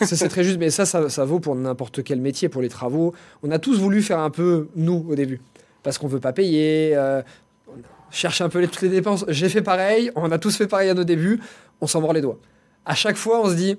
c'est 0.00 0.28
très 0.28 0.42
juste, 0.42 0.58
mais 0.58 0.70
ça, 0.70 0.86
ça, 0.86 1.24
vaut 1.24 1.38
pour 1.38 1.54
n'importe 1.54 2.02
quel 2.02 2.20
métier, 2.20 2.48
pour 2.48 2.62
les 2.62 2.70
travaux. 2.70 3.14
On 3.42 3.50
a 3.50 3.58
tous 3.58 3.78
voulu 3.78 4.02
faire 4.02 4.18
un 4.18 4.30
peu 4.30 4.68
nous 4.74 5.06
au 5.08 5.14
début, 5.14 5.40
parce 5.82 5.98
qu'on 5.98 6.08
veut 6.08 6.18
pas 6.18 6.32
payer, 6.32 6.92
euh, 6.96 7.22
on 7.68 7.72
cherche 8.10 8.40
un 8.40 8.48
peu 8.48 8.60
les, 8.60 8.68
toutes 8.68 8.82
les 8.82 8.88
dépenses. 8.88 9.26
J'ai 9.28 9.50
fait 9.50 9.60
pareil, 9.62 10.10
on 10.16 10.30
a 10.32 10.38
tous 10.38 10.56
fait 10.56 10.66
pareil 10.66 10.88
à 10.88 10.94
nos 10.94 11.04
débuts, 11.04 11.40
on 11.80 11.86
s'en 11.86 12.00
mord 12.00 12.14
les 12.14 12.22
doigts. 12.22 12.38
À 12.86 12.94
chaque 12.94 13.16
fois, 13.16 13.40
on 13.42 13.50
se 13.50 13.54
dit, 13.54 13.76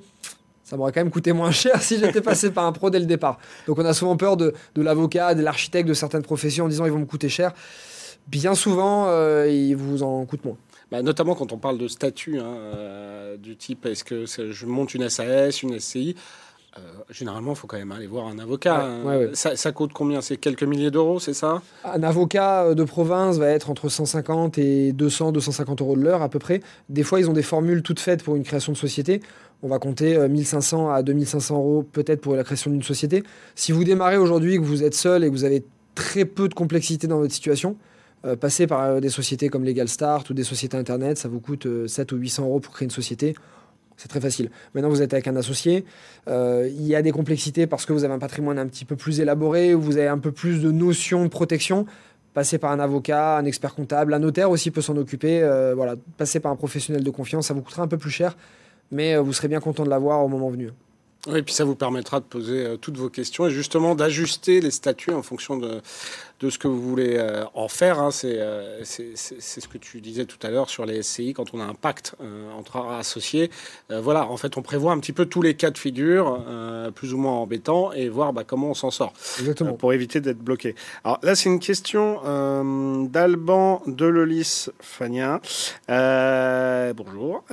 ça 0.64 0.76
m'aurait 0.76 0.92
quand 0.92 1.00
même 1.00 1.12
coûté 1.12 1.34
moins 1.34 1.52
cher 1.52 1.82
si 1.82 1.98
j'étais 1.98 2.22
passé 2.22 2.52
par 2.52 2.66
un 2.66 2.72
pro 2.72 2.90
dès 2.90 3.00
le 3.00 3.06
départ. 3.06 3.40
Donc 3.68 3.80
on 3.80 3.86
a 3.86 3.94
souvent 3.94 4.18
peur 4.18 4.38
de, 4.38 4.54
l'avocat, 4.76 5.34
de 5.34 5.42
l'architecte, 5.42 5.88
de 5.88 5.94
certaines 5.94 6.24
professions 6.24 6.66
en 6.66 6.68
disant 6.68 6.86
ils 6.86 6.92
vont 6.92 7.00
me 7.00 7.06
coûter 7.06 7.30
cher. 7.30 7.54
Bien 8.28 8.56
souvent, 8.56 9.06
euh, 9.08 9.50
ils 9.50 9.76
vous 9.76 10.04
en 10.04 10.26
coûtent 10.26 10.44
moins. 10.44 10.58
Bah, 10.92 11.02
notamment 11.02 11.36
quand 11.36 11.52
on 11.54 11.58
parle 11.58 11.78
de 11.78 11.88
statut, 11.88 12.40
hein, 12.40 12.46
euh, 12.46 13.38
du 13.38 13.56
type 13.56 13.86
est-ce 13.86 14.04
que 14.04 14.26
je 14.26 14.66
monte 14.66 14.94
une 14.94 15.10
SAS, 15.10 15.64
une 15.64 15.80
SCI 15.80 16.16
euh, 16.78 16.82
généralement, 17.10 17.54
il 17.54 17.56
faut 17.56 17.66
quand 17.66 17.80
même 17.80 17.92
aller 17.92 18.06
voir 18.06 18.28
un 18.28 18.38
avocat. 18.38 18.86
Hein. 18.86 19.32
Ça, 19.34 19.72
coûte 19.72 19.94
combien? 19.94 20.22
C'est 20.22 20.38
quelques 20.38 20.62
milliers 20.62 20.92
d'euros, 20.92 21.20
c'est 21.20 21.34
ça? 21.34 21.64
Un 21.84 22.04
avocat 22.04 22.76
de 22.76 22.84
province 22.84 23.38
va 23.38 23.50
être 23.50 23.72
entre 23.72 23.90
150 23.90 24.60
et 24.60 24.94
200, 24.94 25.32
250 25.32 25.82
euros 25.82 25.96
de 25.96 26.04
l'heure 26.04 26.22
à 26.22 26.30
peu 26.30 26.38
près. 26.38 26.60
Des 26.90 27.02
fois, 27.02 27.20
ils 27.20 27.32
ont 27.32 27.34
des 27.34 27.42
formules 27.42 27.82
toutes 27.82 28.00
faites 28.00 28.22
pour 28.22 28.36
une 28.36 28.44
création 28.44 28.74
de 28.74 28.78
société. 28.78 29.22
On 29.64 29.70
va 29.70 29.80
compter 29.80 30.20
1500 30.28 30.92
à 30.92 31.02
2500 31.02 31.56
euros 31.56 31.82
peut-être 31.82 32.22
pour 32.22 32.36
la 32.36 32.44
création 32.44 32.70
d'une 32.70 32.84
société. 32.84 33.24
Si 33.56 33.72
vous 33.72 33.84
démarrez 33.84 34.18
aujourd'hui, 34.18 34.58
que 34.58 34.64
vous 34.64 34.84
êtes 34.84 34.94
seul 34.94 35.24
et 35.24 35.30
que 35.30 35.34
vous 35.34 35.46
avez 35.46 35.66
très 35.96 36.26
peu 36.26 36.48
de 36.48 36.54
complexité 36.54 37.08
dans 37.08 37.18
votre 37.18 37.34
situation, 37.34 37.76
euh, 38.26 38.36
passer 38.36 38.66
par 38.66 38.82
euh, 38.82 39.00
des 39.00 39.10
sociétés 39.10 39.50
comme 39.50 39.64
Legal 39.64 39.88
Start 39.88 40.30
ou 40.30 40.34
des 40.34 40.44
sociétés 40.44 40.76
Internet, 40.76 41.18
ça 41.18 41.30
vous 41.30 41.40
coûte 41.40 41.68
7 41.88 42.12
euh, 42.12 42.16
ou 42.16 42.20
800 42.20 42.44
euros 42.46 42.60
pour 42.60 42.74
créer 42.74 42.86
une 42.86 42.92
société. 42.92 43.36
C'est 43.96 44.08
très 44.08 44.22
facile. 44.22 44.50
Maintenant, 44.74 44.90
vous 44.90 45.02
êtes 45.02 45.14
avec 45.14 45.28
un 45.28 45.36
associé. 45.36 45.84
il 46.28 46.86
y 46.86 46.96
a 46.96 47.02
des 47.02 47.12
complexités 47.12 47.66
parce 47.66 47.86
que 47.88 47.94
vous 47.94 48.04
avez 48.04 48.14
un 48.14 48.20
patrimoine 48.20 48.60
un 48.60 48.68
petit 48.68 48.86
peu 48.86 48.96
plus 48.96 49.20
élaboré, 49.20 49.74
vous 49.74 49.98
avez 49.98 50.08
un 50.08 50.20
peu 50.20 50.32
plus 50.32 50.62
de 50.62 50.72
notions 50.72 51.24
de 51.24 51.30
protection. 51.30 51.88
Passer 52.36 52.60
par 52.60 52.72
un 52.72 52.80
avocat, 52.80 53.38
un 53.38 53.46
expert 53.46 53.74
comptable, 53.74 54.14
un 54.14 54.20
notaire 54.20 54.52
aussi 54.52 54.70
peut 54.70 54.82
s'en 54.82 54.96
occuper. 54.98 55.42
voilà, 55.76 55.96
passer 56.18 56.40
par 56.40 56.52
un 56.52 56.56
professionnel 56.56 57.04
de 57.04 57.10
confiance, 57.10 57.48
ça 57.48 57.56
vous 57.56 57.64
coûtera 57.64 57.82
un 57.82 57.88
peu 57.88 57.98
plus 57.98 58.12
cher, 58.12 58.38
mais 58.92 59.18
vous 59.18 59.34
serez 59.34 59.48
bien 59.48 59.60
content 59.60 59.84
de 59.84 59.90
l'avoir 59.90 60.24
au 60.24 60.28
moment 60.28 60.52
venu. 60.52 60.70
Oui, 61.28 61.40
et 61.40 61.44
puis 61.44 61.54
ça 61.54 61.66
vous 61.66 61.76
permettra 61.76 62.22
de 62.22 62.26
poser 62.26 62.66
euh, 62.66 62.78
toutes 62.78 62.98
vos 62.98 63.10
questions 63.10 63.48
et 63.48 63.52
justement 63.52 63.96
d'ajuster 63.96 64.62
les 64.62 64.72
statuts 64.72 65.12
en 65.12 65.22
fonction 65.22 65.58
de, 65.58 65.82
de 66.40 66.50
ce 66.50 66.58
que 66.58 66.70
vous 66.70 66.82
voulez 66.82 67.18
euh, 67.18 67.44
en 67.54 67.68
faire. 67.68 68.00
Hein. 68.00 68.12
Euh, 68.24 68.82
c'est 68.84 69.16
ce 69.16 69.68
que 69.68 69.78
tu 69.78 70.00
disais 70.00 70.24
tout 70.24 70.38
à 70.42 70.50
l'heure 70.50 70.70
sur 70.70 70.86
les 70.86 71.04
SCI, 71.04 71.34
quand 71.34 71.54
on 71.54 71.60
a 71.60 71.66
un 71.66 71.74
pacte 71.74 72.16
entre 72.58 72.78
associés. 72.78 73.52
voilà, 73.90 74.28
en 74.28 74.38
fait, 74.38 74.58
on 74.58 74.62
prévoit 74.62 74.94
un 74.94 75.00
petit 75.00 75.12
peu 75.12 75.26
tous 75.26 75.42
les 75.42 75.56
cas 75.56 75.70
de 75.70 75.78
figure, 75.78 76.44
plus 76.96 77.14
ou 77.14 77.18
moins 77.18 77.34
embêtants, 77.34 77.92
et 77.92 78.08
voir 78.10 78.32
bah, 78.34 78.44
comment 78.46 78.70
on 78.70 78.74
s'en 78.74 78.92
sort. 78.92 79.14
Exactement. 79.40 79.74
pour 79.74 79.94
éviter 79.94 80.22
d'être 80.22 80.40
bloqué. 80.40 80.76
Alors 81.04 81.20
là, 81.24 81.36
c'est 81.36 81.50
une 81.50 81.60
question 81.60 82.22
d'Alban 83.10 83.82
Delolis 83.88 84.68
Fania. 84.80 85.42
bonjour 85.88 87.44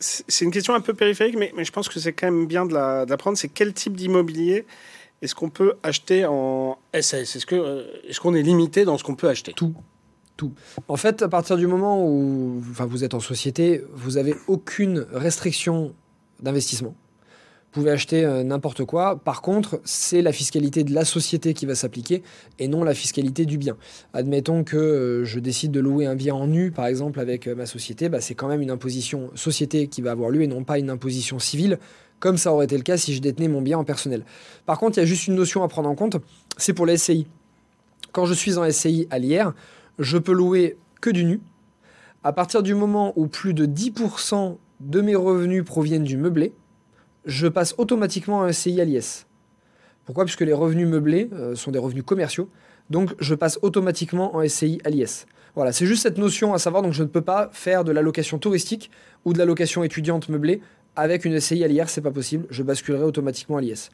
c'est 0.00 0.44
une 0.44 0.50
question 0.50 0.74
un 0.74 0.80
peu 0.80 0.94
périphérique, 0.94 1.36
mais, 1.36 1.52
je 1.64 1.72
pense 1.72 1.88
que 1.88 1.98
c'est 1.98 2.12
quand 2.12 2.26
même 2.26 2.46
bien 2.46 2.66
de 2.66 2.74
la, 2.74 3.16
prendre. 3.16 3.36
C'est 3.36 3.48
quel 3.48 3.72
type 3.72 3.96
d'immobilier 3.96 4.66
est-ce 5.20 5.34
qu'on 5.34 5.50
peut 5.50 5.74
acheter 5.82 6.24
en 6.26 6.78
SS 6.94 7.34
Est-ce 7.34 7.46
qu'on 7.46 7.56
euh, 7.56 7.84
est, 8.08 8.16
qu'on 8.18 8.34
est 8.34 8.42
limité 8.42 8.84
dans 8.84 8.96
ce 8.98 9.02
qu'on 9.02 9.16
peut 9.16 9.28
acheter? 9.28 9.52
Tout. 9.52 9.74
Tout. 10.36 10.52
En 10.86 10.96
fait, 10.96 11.22
à 11.22 11.28
partir 11.28 11.56
du 11.56 11.66
moment 11.66 12.06
où 12.06 12.62
enfin, 12.70 12.86
vous 12.86 13.02
êtes 13.02 13.14
en 13.14 13.20
société, 13.20 13.82
vous 13.92 14.12
n'avez 14.12 14.36
aucune 14.46 15.04
restriction 15.12 15.92
d'investissement. 16.38 16.94
Vous 17.70 17.82
pouvez 17.82 17.90
acheter 17.90 18.24
euh, 18.24 18.42
n'importe 18.44 18.86
quoi. 18.86 19.20
Par 19.22 19.42
contre, 19.42 19.78
c'est 19.84 20.22
la 20.22 20.32
fiscalité 20.32 20.84
de 20.84 20.94
la 20.94 21.04
société 21.04 21.52
qui 21.52 21.66
va 21.66 21.74
s'appliquer 21.74 22.22
et 22.58 22.66
non 22.66 22.82
la 22.82 22.94
fiscalité 22.94 23.44
du 23.44 23.58
bien. 23.58 23.76
Admettons 24.14 24.64
que 24.64 24.78
euh, 24.78 25.24
je 25.26 25.38
décide 25.38 25.70
de 25.70 25.78
louer 25.78 26.06
un 26.06 26.14
bien 26.14 26.34
en 26.34 26.46
nu, 26.46 26.70
par 26.70 26.86
exemple, 26.86 27.20
avec 27.20 27.46
euh, 27.46 27.54
ma 27.54 27.66
société, 27.66 28.08
bah, 28.08 28.22
c'est 28.22 28.34
quand 28.34 28.48
même 28.48 28.62
une 28.62 28.70
imposition 28.70 29.30
société 29.34 29.86
qui 29.86 30.00
va 30.00 30.12
avoir 30.12 30.30
lieu 30.30 30.40
et 30.42 30.46
non 30.46 30.64
pas 30.64 30.78
une 30.78 30.88
imposition 30.88 31.38
civile, 31.38 31.78
comme 32.20 32.38
ça 32.38 32.54
aurait 32.54 32.64
été 32.64 32.76
le 32.76 32.82
cas 32.82 32.96
si 32.96 33.14
je 33.14 33.20
détenais 33.20 33.48
mon 33.48 33.60
bien 33.60 33.76
en 33.76 33.84
personnel. 33.84 34.24
Par 34.64 34.78
contre, 34.78 34.96
il 34.96 35.00
y 35.00 35.04
a 35.04 35.06
juste 35.06 35.26
une 35.26 35.34
notion 35.34 35.62
à 35.62 35.68
prendre 35.68 35.90
en 35.90 35.94
compte, 35.94 36.16
c'est 36.56 36.72
pour 36.72 36.86
les 36.86 36.96
SCI. 36.96 37.26
Quand 38.12 38.24
je 38.24 38.32
suis 38.32 38.56
en 38.56 38.68
SCI 38.70 39.06
à 39.10 39.18
l'IR, 39.18 39.52
je 39.98 40.16
peux 40.16 40.32
louer 40.32 40.78
que 41.02 41.10
du 41.10 41.26
nu. 41.26 41.40
À 42.24 42.32
partir 42.32 42.62
du 42.62 42.74
moment 42.74 43.12
où 43.16 43.26
plus 43.26 43.52
de 43.52 43.66
10% 43.66 44.56
de 44.80 45.00
mes 45.02 45.14
revenus 45.14 45.64
proviennent 45.64 46.04
du 46.04 46.16
meublé, 46.16 46.52
je 47.24 47.46
passe 47.46 47.74
automatiquement 47.78 48.42
à 48.42 48.46
un 48.46 48.52
CI 48.52 48.80
à 48.80 48.84
l'IS. 48.84 49.26
Pourquoi? 50.04 50.24
Puisque 50.24 50.40
les 50.40 50.52
revenus 50.52 50.88
meublés 50.88 51.28
euh, 51.32 51.54
sont 51.54 51.70
des 51.70 51.78
revenus 51.78 52.04
commerciaux. 52.04 52.48
Donc 52.90 53.14
je 53.18 53.34
passe 53.34 53.58
automatiquement 53.62 54.34
en 54.36 54.48
SCI 54.48 54.80
à 54.84 54.90
l'IS. 54.90 55.26
Voilà, 55.54 55.72
c'est 55.72 55.86
juste 55.86 56.02
cette 56.02 56.18
notion 56.18 56.54
à 56.54 56.58
savoir. 56.58 56.82
Donc 56.82 56.92
je 56.92 57.02
ne 57.02 57.08
peux 57.08 57.20
pas 57.20 57.50
faire 57.52 57.84
de 57.84 57.92
la 57.92 58.00
location 58.00 58.38
touristique 58.38 58.90
ou 59.24 59.32
de 59.32 59.38
la 59.38 59.44
location 59.44 59.82
étudiante 59.84 60.28
meublée 60.28 60.62
avec 60.96 61.24
une 61.24 61.38
SCI 61.38 61.62
à 61.62 61.68
l'IR, 61.68 61.88
c'est 61.88 62.00
pas 62.00 62.10
possible. 62.10 62.46
Je 62.50 62.62
basculerai 62.62 63.04
automatiquement 63.04 63.58
à 63.58 63.60
l'IS. 63.60 63.90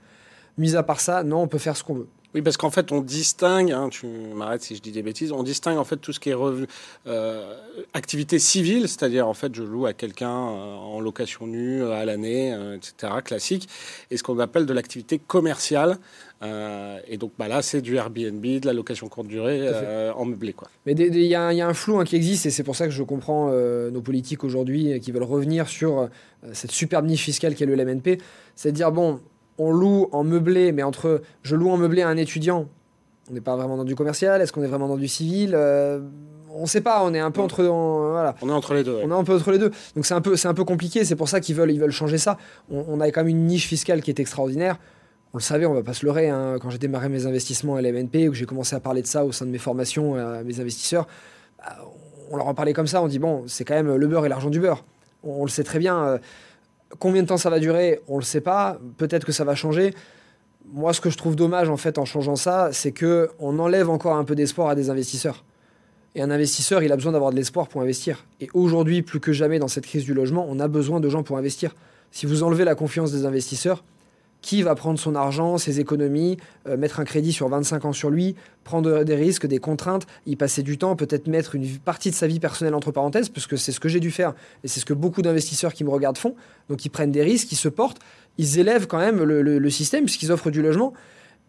Mis 0.57 0.77
à 0.77 0.83
part 0.83 1.01
ça, 1.01 1.23
non, 1.23 1.43
on 1.43 1.49
peut 1.49 1.59
faire 1.59 1.77
ce 1.77 1.85
qu'on 1.85 1.95
veut. 1.95 2.09
Oui, 2.35 2.43
parce 2.43 2.57
qu'en 2.57 2.71
fait, 2.71 2.91
on 2.91 3.01
distingue, 3.01 3.71
hein, 3.71 3.89
tu 3.91 4.07
m'arrêtes 4.07 4.63
si 4.63 4.75
je 4.75 4.83
dis 4.83 4.91
des 4.91 5.03
bêtises, 5.03 5.31
on 5.31 5.45
distingue 5.45 5.79
en 5.79 5.85
fait 5.85 5.99
tout 5.99 6.13
ce 6.13 6.19
qui 6.19 6.31
est 6.31 6.35
revenu, 6.35 6.67
euh, 7.07 7.55
activité 7.93 8.41
civile, 8.41 8.89
c'est-à-dire 8.89 9.29
en 9.29 9.35
fait, 9.35 9.55
je 9.55 9.63
loue 9.63 9.87
à 9.87 9.93
quelqu'un 9.93 10.33
euh, 10.33 10.75
en 10.75 11.01
location 11.01 11.47
nue 11.47 11.81
euh, 11.81 11.93
à 11.93 12.05
l'année, 12.05 12.53
etc., 12.75 13.13
classique, 13.25 13.69
et 14.11 14.17
ce 14.17 14.25
qu'on 14.25 14.41
appelle 14.41 14.67
de 14.67 14.73
l'activité 14.73 15.21
commerciale. 15.21 15.99
et 16.43 17.17
donc 17.17 17.33
bah 17.39 17.47
là, 17.47 17.63
c'est 17.63 17.81
du 17.81 17.95
Airbnb, 17.97 18.43
de 18.43 18.67
la 18.67 18.73
location 18.73 19.09
courte 19.09 19.29
durée 19.29 19.71
en 20.15 20.25
meublé. 20.25 20.53
Quoi. 20.53 20.69
Mais 20.87 20.93
il 20.93 21.17
y, 21.17 21.35
a 21.37 21.49
un 21.49 21.75
flou 21.75 21.99
hein, 22.01 22.05
qui 22.05 22.17
existe, 22.17 22.47
et 22.47 22.51
c'est 22.51 22.65
pour 22.65 22.75
ça 22.75 22.87
que 22.87 22.93
je 22.93 23.03
comprends 23.05 23.51
nos 23.91 24.03
politiques 24.03 24.43
aujourd'hui 24.43 24.99
qui 25.01 25.13
veulent 25.13 25.23
revenir 25.23 25.69
sur 25.69 26.09
cette 26.53 26.73
superbe 26.73 27.07
niche 27.07 27.23
fiscale 27.23 27.55
qu'est 27.55 27.65
le 27.65 27.77
LMNP. 27.77 28.19
C'est 28.57 28.73
de 28.73 28.77
dire, 28.77 28.93
bon, 28.93 29.21
on 29.59 29.71
loue 29.71 30.09
en 30.13 30.25
meublé, 30.25 30.73
mais 30.73 30.83
entre 30.83 31.23
je 31.43 31.57
loue 31.57 31.71
en 31.71 31.77
meublé 31.77 32.03
à 32.03 32.09
un 32.09 32.17
étudiant, 32.17 32.69
on 33.31 33.35
n'est 33.35 33.41
pas 33.41 33.57
vraiment 33.57 33.77
dans 33.77 33.85
du 33.85 33.95
commercial, 33.95 34.41
est-ce 34.43 34.53
qu'on 34.53 34.63
est 34.63 34.69
vraiment 34.69 34.89
dans 34.89 34.97
du 34.97 35.09
civil 35.09 35.53
euh, 35.55 36.01
On 36.51 36.63
ne 36.63 36.67
sait 36.67 36.81
pas, 36.81 37.03
on 37.05 37.15
est 37.15 37.21
un 37.21 37.31
peu 37.31 37.41
entre 37.41 37.63
voilà. 37.65 38.35
On 38.43 38.49
est 38.49 38.53
entre 38.53 38.75
les 38.75 38.85
deux. 38.85 39.01
On 39.03 39.11
est 39.11 39.15
un 39.15 39.25
peu 39.25 39.35
entre 39.35 39.51
les 39.51 39.59
deux. 39.59 39.71
Donc 39.95 40.07
c'est 40.07 40.15
un 40.15 40.21
peu 40.21 40.37
c'est 40.37 40.49
un 40.49 40.55
peu 40.55 40.65
compliqué, 40.65 41.05
c'est 41.05 41.17
pour 41.17 41.29
ça 41.29 41.41
qu'ils 41.41 41.55
veulent 41.55 41.71
ils 41.71 41.81
veulent 41.81 41.91
changer 41.91 42.19
ça. 42.19 42.37
On, 42.71 43.01
a 43.01 43.11
quand 43.11 43.21
même 43.21 43.29
une 43.29 43.47
niche 43.47 43.67
fiscale 43.67 44.03
qui 44.03 44.11
est 44.11 44.21
extraordinaire. 44.21 44.79
On 45.33 45.39
le 45.39 45.43
savait, 45.43 45.67
on 45.67 45.75
va 45.75 45.83
pas 45.83 45.95
se 45.95 46.07
leurrer. 46.07 46.29
Hein. 46.29 46.59
quand 46.61 46.71
j'ai 46.71 46.79
démarré 46.79 47.09
mes 47.09 47.27
investissements 47.27 47.75
à 47.75 47.83
l'MNP, 47.83 48.29
que 48.29 48.35
j'ai 48.35 48.47
commencé 48.47 48.77
à 48.77 48.81
parler 48.81 49.03
de 49.03 49.07
ça 49.07 49.25
au 49.25 49.33
sein 49.33 49.47
de 49.47 49.51
mes 49.51 49.59
formations 49.59 50.15
à 50.15 50.45
mes 50.45 50.61
investisseurs, 50.61 51.09
bah, 51.59 51.77
on 52.31 52.37
leur 52.37 52.47
en 52.47 52.55
parlait 52.55 52.73
comme 52.73 52.87
ça. 52.87 53.03
On 53.03 53.09
dit 53.09 53.19
bon, 53.19 53.45
c'est 53.47 53.65
quand 53.65 53.75
même 53.75 53.95
le 53.95 54.07
beurre 54.07 54.27
et 54.27 54.29
l'argent 54.29 54.51
du 54.51 54.61
beurre. 54.61 54.85
On, 55.25 55.41
on, 55.41 55.45
le 55.45 55.51
sait 55.51 55.65
très 55.65 55.79
bien. 55.79 56.05
Euh, 56.05 56.19
Combien 56.99 57.23
de 57.23 57.29
temps 57.29 57.37
ça 57.37 57.51
va 57.51 57.59
durer 57.59 58.01
On 58.09 58.15
ne 58.15 58.21
le 58.21 58.25
sait 58.25 58.41
pas. 58.41 58.79
Peut-être 58.97 59.25
que 59.25 59.33
ça 59.33 59.45
va 59.45 59.55
changer. 59.55 59.95
Moi, 60.73 60.93
ce 60.93 61.01
que 61.01 61.11
je 61.11 61.17
trouve 61.17 61.37
dommage 61.37 61.69
en 61.69 61.77
fait 61.77 61.99
en 61.99 62.05
changeant 62.05 62.37
ça, 62.37 62.71
c'est 62.73 62.93
que 62.93 63.31
on 63.39 63.59
enlève 63.59 63.91
encore 63.91 64.17
un 64.17 64.25
peu 64.25 64.35
d'espoir 64.35 64.69
à 64.69 64.75
des 64.75 64.91
investisseurs. 64.91 65.45
Et 66.15 66.23
un 66.23 66.31
investisseur, 66.31 66.83
il 66.83 66.93
a 66.93 66.97
besoin 66.97 67.13
d'avoir 67.13 67.33
de 67.33 67.37
l'espoir 67.37 67.69
pour 67.69 67.83
investir. 67.83 68.25
Et 68.41 68.49
aujourd'hui, 68.55 69.03
plus 69.03 69.21
que 69.21 69.33
jamais 69.33 69.59
dans 69.59 69.69
cette 69.69 69.87
crise 69.87 70.05
du 70.05 70.15
logement, 70.15 70.47
on 70.49 70.61
a 70.61 70.69
besoin 70.69 71.01
de 71.01 71.09
gens 71.09 71.23
pour 71.23 71.37
investir. 71.37 71.75
Si 72.13 72.27
vous 72.27 72.45
enlevez 72.45 72.65
la 72.65 72.77
confiance 72.77 73.11
des 73.11 73.27
investisseurs, 73.27 73.83
qui 74.45 74.63
va 74.63 74.75
prendre 74.75 74.99
son 74.99 75.15
argent, 75.15 75.57
ses 75.57 75.81
économies, 75.81 76.37
euh, 76.69 76.77
mettre 76.77 77.01
un 77.01 77.05
crédit 77.05 77.33
sur 77.33 77.49
25 77.49 77.87
ans 77.87 77.93
sur 77.95 78.11
lui, 78.11 78.37
prendre 78.63 79.03
des 79.03 79.15
risques, 79.15 79.47
des 79.47 79.59
contraintes, 79.59 80.07
y 80.27 80.37
passer 80.37 80.63
du 80.63 80.77
temps, 80.77 80.97
peut-être 80.97 81.29
mettre 81.29 81.55
une 81.55 81.67
partie 81.79 82.11
de 82.11 82.15
sa 82.15 82.27
vie 82.27 82.41
personnelle 82.41 82.75
entre 82.75 82.93
parenthèses, 82.93 83.31
parce 83.31 83.47
que 83.47 83.57
c'est 83.57 83.73
ce 83.73 83.81
que 83.81 83.89
j'ai 83.89 84.01
dû 84.01 84.11
faire 84.11 84.35
et 84.63 84.69
c'est 84.69 84.81
ce 84.81 84.85
que 84.85 84.93
beaucoup 84.93 85.23
d'investisseurs 85.23 85.73
qui 85.73 85.83
me 85.83 85.89
regardent 85.89 86.19
font. 86.19 86.35
Donc 86.69 86.85
ils 86.85 86.91
prennent 86.91 87.11
des 87.11 87.23
risques, 87.23 87.53
ils 87.53 87.57
se 87.57 87.71
portent, 87.71 88.01
ils 88.37 88.59
élèvent 88.59 88.87
quand 88.87 88.99
même 88.99 89.23
le, 89.23 89.71
système 89.71 90.05
puisqu'ils 90.05 90.31
offrent 90.31 90.51
du 90.51 90.61
logement. 90.61 90.93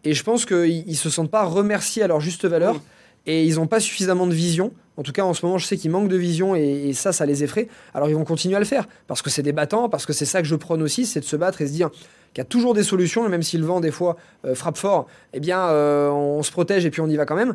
Et 0.04 0.14
je 0.14 0.22
pense 0.22 0.46
qu'ils 0.46 0.88
ne 0.88 0.94
se 0.94 1.10
sentent 1.10 1.30
pas 1.30 1.44
remerciés 1.44 2.02
à 2.02 2.06
leur 2.06 2.20
juste 2.20 2.46
valeur 2.46 2.80
et 3.26 3.44
ils 3.44 3.56
n'ont 3.56 3.66
pas 3.66 3.80
suffisamment 3.80 4.26
de 4.26 4.32
vision. 4.32 4.72
En 4.96 5.02
tout 5.02 5.12
cas, 5.12 5.24
en 5.24 5.34
ce 5.34 5.44
moment, 5.44 5.58
je 5.58 5.66
sais 5.66 5.76
qu'ils 5.76 5.90
manquent 5.90 6.08
de 6.08 6.16
vision 6.16 6.56
et, 6.56 6.88
et, 6.88 6.92
ça, 6.94 7.12
ça 7.12 7.26
les 7.26 7.44
effraie. 7.44 7.68
Alors, 7.92 8.08
ils 8.08 8.14
vont 8.14 8.24
continuer 8.24 8.56
à 8.56 8.58
le 8.58 8.64
faire 8.64 8.88
parce 9.06 9.20
que 9.20 9.28
c'est 9.28 9.42
des 9.42 9.52
battants, 9.52 9.90
parce 9.90 10.06
que 10.06 10.14
c'est 10.14 10.24
ça 10.24 10.40
que 10.40 10.48
je 10.48 10.54
prône 10.54 10.80
aussi, 10.80 11.04
c'est 11.04 11.20
de 11.20 11.26
se 11.26 11.36
battre 11.36 11.60
et 11.60 11.66
se 11.66 11.72
dire 11.72 11.90
qu'il 12.36 12.42
y 12.42 12.46
a 12.46 12.48
toujours 12.48 12.74
des 12.74 12.82
solutions, 12.82 13.26
même 13.30 13.42
si 13.42 13.56
le 13.56 13.64
vent, 13.64 13.80
des 13.80 13.90
fois, 13.90 14.18
euh, 14.44 14.54
frappe 14.54 14.76
fort, 14.76 15.06
eh 15.32 15.40
bien, 15.40 15.58
euh, 15.58 16.10
on 16.10 16.42
se 16.42 16.52
protège 16.52 16.84
et 16.84 16.90
puis 16.90 17.00
on 17.00 17.06
y 17.06 17.16
va 17.16 17.24
quand 17.24 17.34
même. 17.34 17.54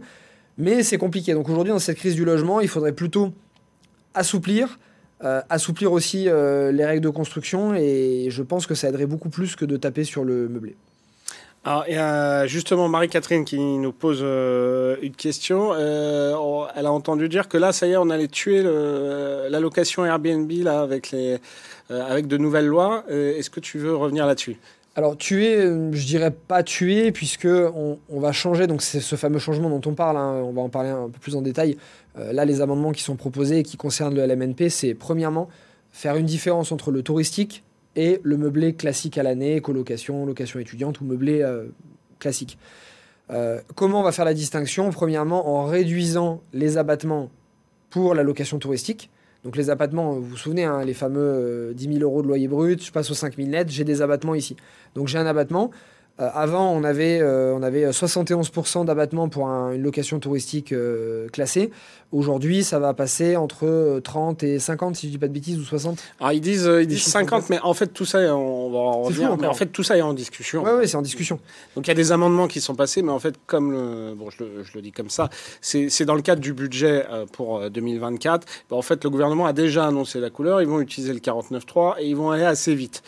Mais 0.58 0.82
c'est 0.82 0.98
compliqué. 0.98 1.36
Donc 1.36 1.50
aujourd'hui, 1.50 1.72
dans 1.72 1.78
cette 1.78 1.98
crise 1.98 2.15
du 2.15 2.26
logement, 2.26 2.62
il 2.62 2.67
faudrait 2.67 2.91
plutôt 2.91 3.32
assouplir, 4.15 4.80
euh, 5.24 5.41
assouplir 5.52 5.91
aussi 5.91 6.24
les 6.24 6.86
règles 6.86 7.04
de 7.04 7.10
construction 7.10 7.76
et 7.76 8.30
je 8.30 8.41
pense 8.41 8.65
que 8.65 8.74
ça 8.74 8.89
aiderait 8.89 9.06
beaucoup 9.06 9.30
plus 9.30 9.56
que 9.56 9.65
de 9.65 9.78
taper 9.78 10.04
sur 10.04 10.24
le 10.24 10.50
meublé. 10.50 10.76
Alors, 11.63 11.86
il 11.88 11.94
y 11.94 12.50
justement 12.50 12.89
Marie-Catherine 12.89 13.46
qui 13.46 13.60
nous 13.60 13.91
pose 13.91 14.22
une 14.24 15.15
question. 15.15 15.76
Elle 15.76 16.86
a 16.88 16.91
entendu 16.91 17.30
dire 17.30 17.48
que 17.48 17.58
là, 17.58 17.72
ça 17.72 17.86
y 17.86 17.91
est, 17.91 17.98
on 17.98 18.10
allait 18.10 18.28
tuer 18.28 18.63
l'allocation 18.63 20.04
Airbnb 20.04 20.52
là, 20.63 20.82
avec, 20.82 21.12
les, 21.12 21.38
avec 21.91 22.27
de 22.27 22.38
nouvelles 22.38 22.67
lois. 22.67 23.04
Est-ce 23.10 23.49
que 23.49 23.60
tu 23.60 23.77
veux 23.77 23.95
revenir 23.95 24.25
là-dessus? 24.25 24.58
Alors 24.95 25.15
tuer, 25.15 25.62
je 25.91 26.06
dirais 26.06 26.32
pas 26.32 26.63
tuer, 26.63 27.12
puisque 27.12 27.47
on, 27.47 27.97
va 28.19 28.32
changer, 28.32 28.67
donc 28.67 28.82
c'est 28.82 28.99
ce 28.99 29.15
fameux 29.15 29.39
changement 29.39 29.69
dont 29.69 29.89
on 29.89 29.93
parle, 29.93 30.17
hein, 30.17 30.41
on 30.43 30.51
va 30.51 30.62
en 30.62 30.69
parler 30.69 30.89
un 30.89 31.10
peu 31.10 31.19
plus 31.19 31.36
en 31.36 31.41
détail. 31.41 31.77
là, 32.17 32.43
les 32.43 32.60
amendements 32.60 32.91
qui 32.91 33.01
sont 33.01 33.15
proposés 33.15 33.60
et 33.60 33.63
qui 33.63 33.77
concernent 33.77 34.15
le 34.15 34.25
LMNP, 34.25 34.69
c'est 34.69 34.93
premièrement 34.93 35.47
faire 35.91 36.15
une 36.15 36.25
différence 36.25 36.71
entre 36.71 36.91
le 36.91 37.04
touristique 37.04 37.63
et 37.95 38.19
le 38.23 38.38
meublé 38.38 38.73
classique 38.73 39.17
à 39.17 39.23
l'année, 39.23 39.62
colocation, 39.62 40.25
location 40.25 40.60
étudiante 40.60 41.01
ou 41.01 41.06
meublé 41.06 41.41
euh, 41.41 41.65
classique. 42.19 42.58
Euh, 43.30 43.62
comment 43.75 43.99
on 43.99 44.04
va 44.04 44.12
faire 44.12 44.25
la 44.25 44.34
distinction? 44.34 44.89
Premièrement, 44.91 45.49
en 45.49 45.65
réduisant 45.65 46.41
les 46.54 46.77
abattements 46.77 47.30
pour 47.89 48.15
la 48.15 48.23
location 48.23 48.60
touristique. 48.60 49.10
Donc 49.43 49.56
les 49.56 49.69
abattements, 49.69 50.13
vous 50.13 50.21
vous 50.21 50.38
souvenez, 50.38 50.65
hein, 50.65 50.84
les 50.84 50.93
fameux 50.93 51.73
10 51.75 51.88
euh, 51.88 51.93
000 51.93 52.04
euros 52.04 52.21
de 52.21 52.27
loyer 52.27 52.47
brut, 52.47 52.84
je 52.84 52.91
passe 52.91 53.10
aux 53.10 53.15
5 53.15 53.36
000 53.36 53.49
net, 53.49 53.69
j'ai 53.69 53.84
des 53.84 54.01
abattements 54.01 54.36
ici. 54.36 54.56
Donc 54.93 55.08
j'ai 55.08 55.17
un 55.17 55.25
abattement. 55.25 55.71
Euh, 56.21 56.29
avant, 56.34 56.71
on 56.71 56.84
avait, 56.84 57.19
euh, 57.19 57.53
on 57.55 57.63
avait 57.63 57.89
71% 57.89 58.86
d'abattement 58.86 59.27
pour 59.27 59.47
une 59.47 59.81
location 59.81 60.19
touristique 60.19 60.71
euh, 60.71 61.27
classée. 61.29 61.71
Aujourd'hui, 62.12 62.63
ça 62.63 62.77
va 62.77 62.93
passer 62.93 63.38
entre 63.38 63.99
30 64.03 64.43
et 64.43 64.60
50, 64.60 64.97
si 64.97 65.07
je 65.07 65.12
dis 65.13 65.17
pas 65.17 65.29
de 65.29 65.34
bêtises, 65.34 65.57
ou 65.57 65.63
60. 65.63 65.97
Alors, 66.19 66.34
ils 66.34 66.41
disent, 66.41 66.69
ils 66.81 66.88
disent 66.88 67.03
50, 67.03 67.49
mais 67.49 67.60
en 67.62 67.73
fait, 67.73 67.88
tout 67.88 68.03
ça, 68.03 68.19
on 68.36 68.69
va 68.69 68.79
en 68.79 69.01
revenir, 69.03 69.38
mais 69.38 69.47
en 69.47 69.53
fait, 69.53 69.67
tout 69.67 69.84
ça 69.84 69.97
est 69.97 70.01
en 70.01 70.13
discussion. 70.13 70.63
Oui, 70.63 70.71
ouais, 70.71 70.88
c'est 70.88 70.97
en 70.97 71.01
discussion. 71.01 71.39
Donc, 71.75 71.88
il 71.88 71.89
y 71.89 71.91
a 71.91 71.95
des 71.95 72.12
amendements 72.12 72.49
qui 72.49 72.60
sont 72.60 72.75
passés, 72.75 73.01
mais 73.01 73.13
en 73.13 73.19
fait, 73.19 73.36
comme 73.47 73.71
le, 73.71 74.13
bon, 74.13 74.29
je 74.29 74.43
le, 74.43 74.63
je 74.63 74.73
le 74.75 74.81
dis 74.81 74.91
comme 74.91 75.10
ça, 75.10 75.29
c'est 75.62 76.03
dans 76.03 76.15
le 76.15 76.21
cadre 76.21 76.41
du 76.41 76.51
budget 76.51 77.05
pour 77.31 77.69
2024. 77.69 78.45
Bah, 78.69 78.75
en 78.75 78.81
fait, 78.81 79.01
le 79.05 79.10
gouvernement 79.10 79.45
a 79.45 79.53
déjà 79.53 79.88
annoncé 79.88 80.19
la 80.19 80.29
couleur. 80.29 80.62
Ils 80.62 80.67
vont 80.67 80.81
utiliser 80.81 81.13
le 81.13 81.19
49.3 81.19 81.95
et 81.99 82.07
ils 82.07 82.15
vont 82.17 82.31
aller 82.31 82.43
assez 82.43 82.75
vite. 82.75 83.03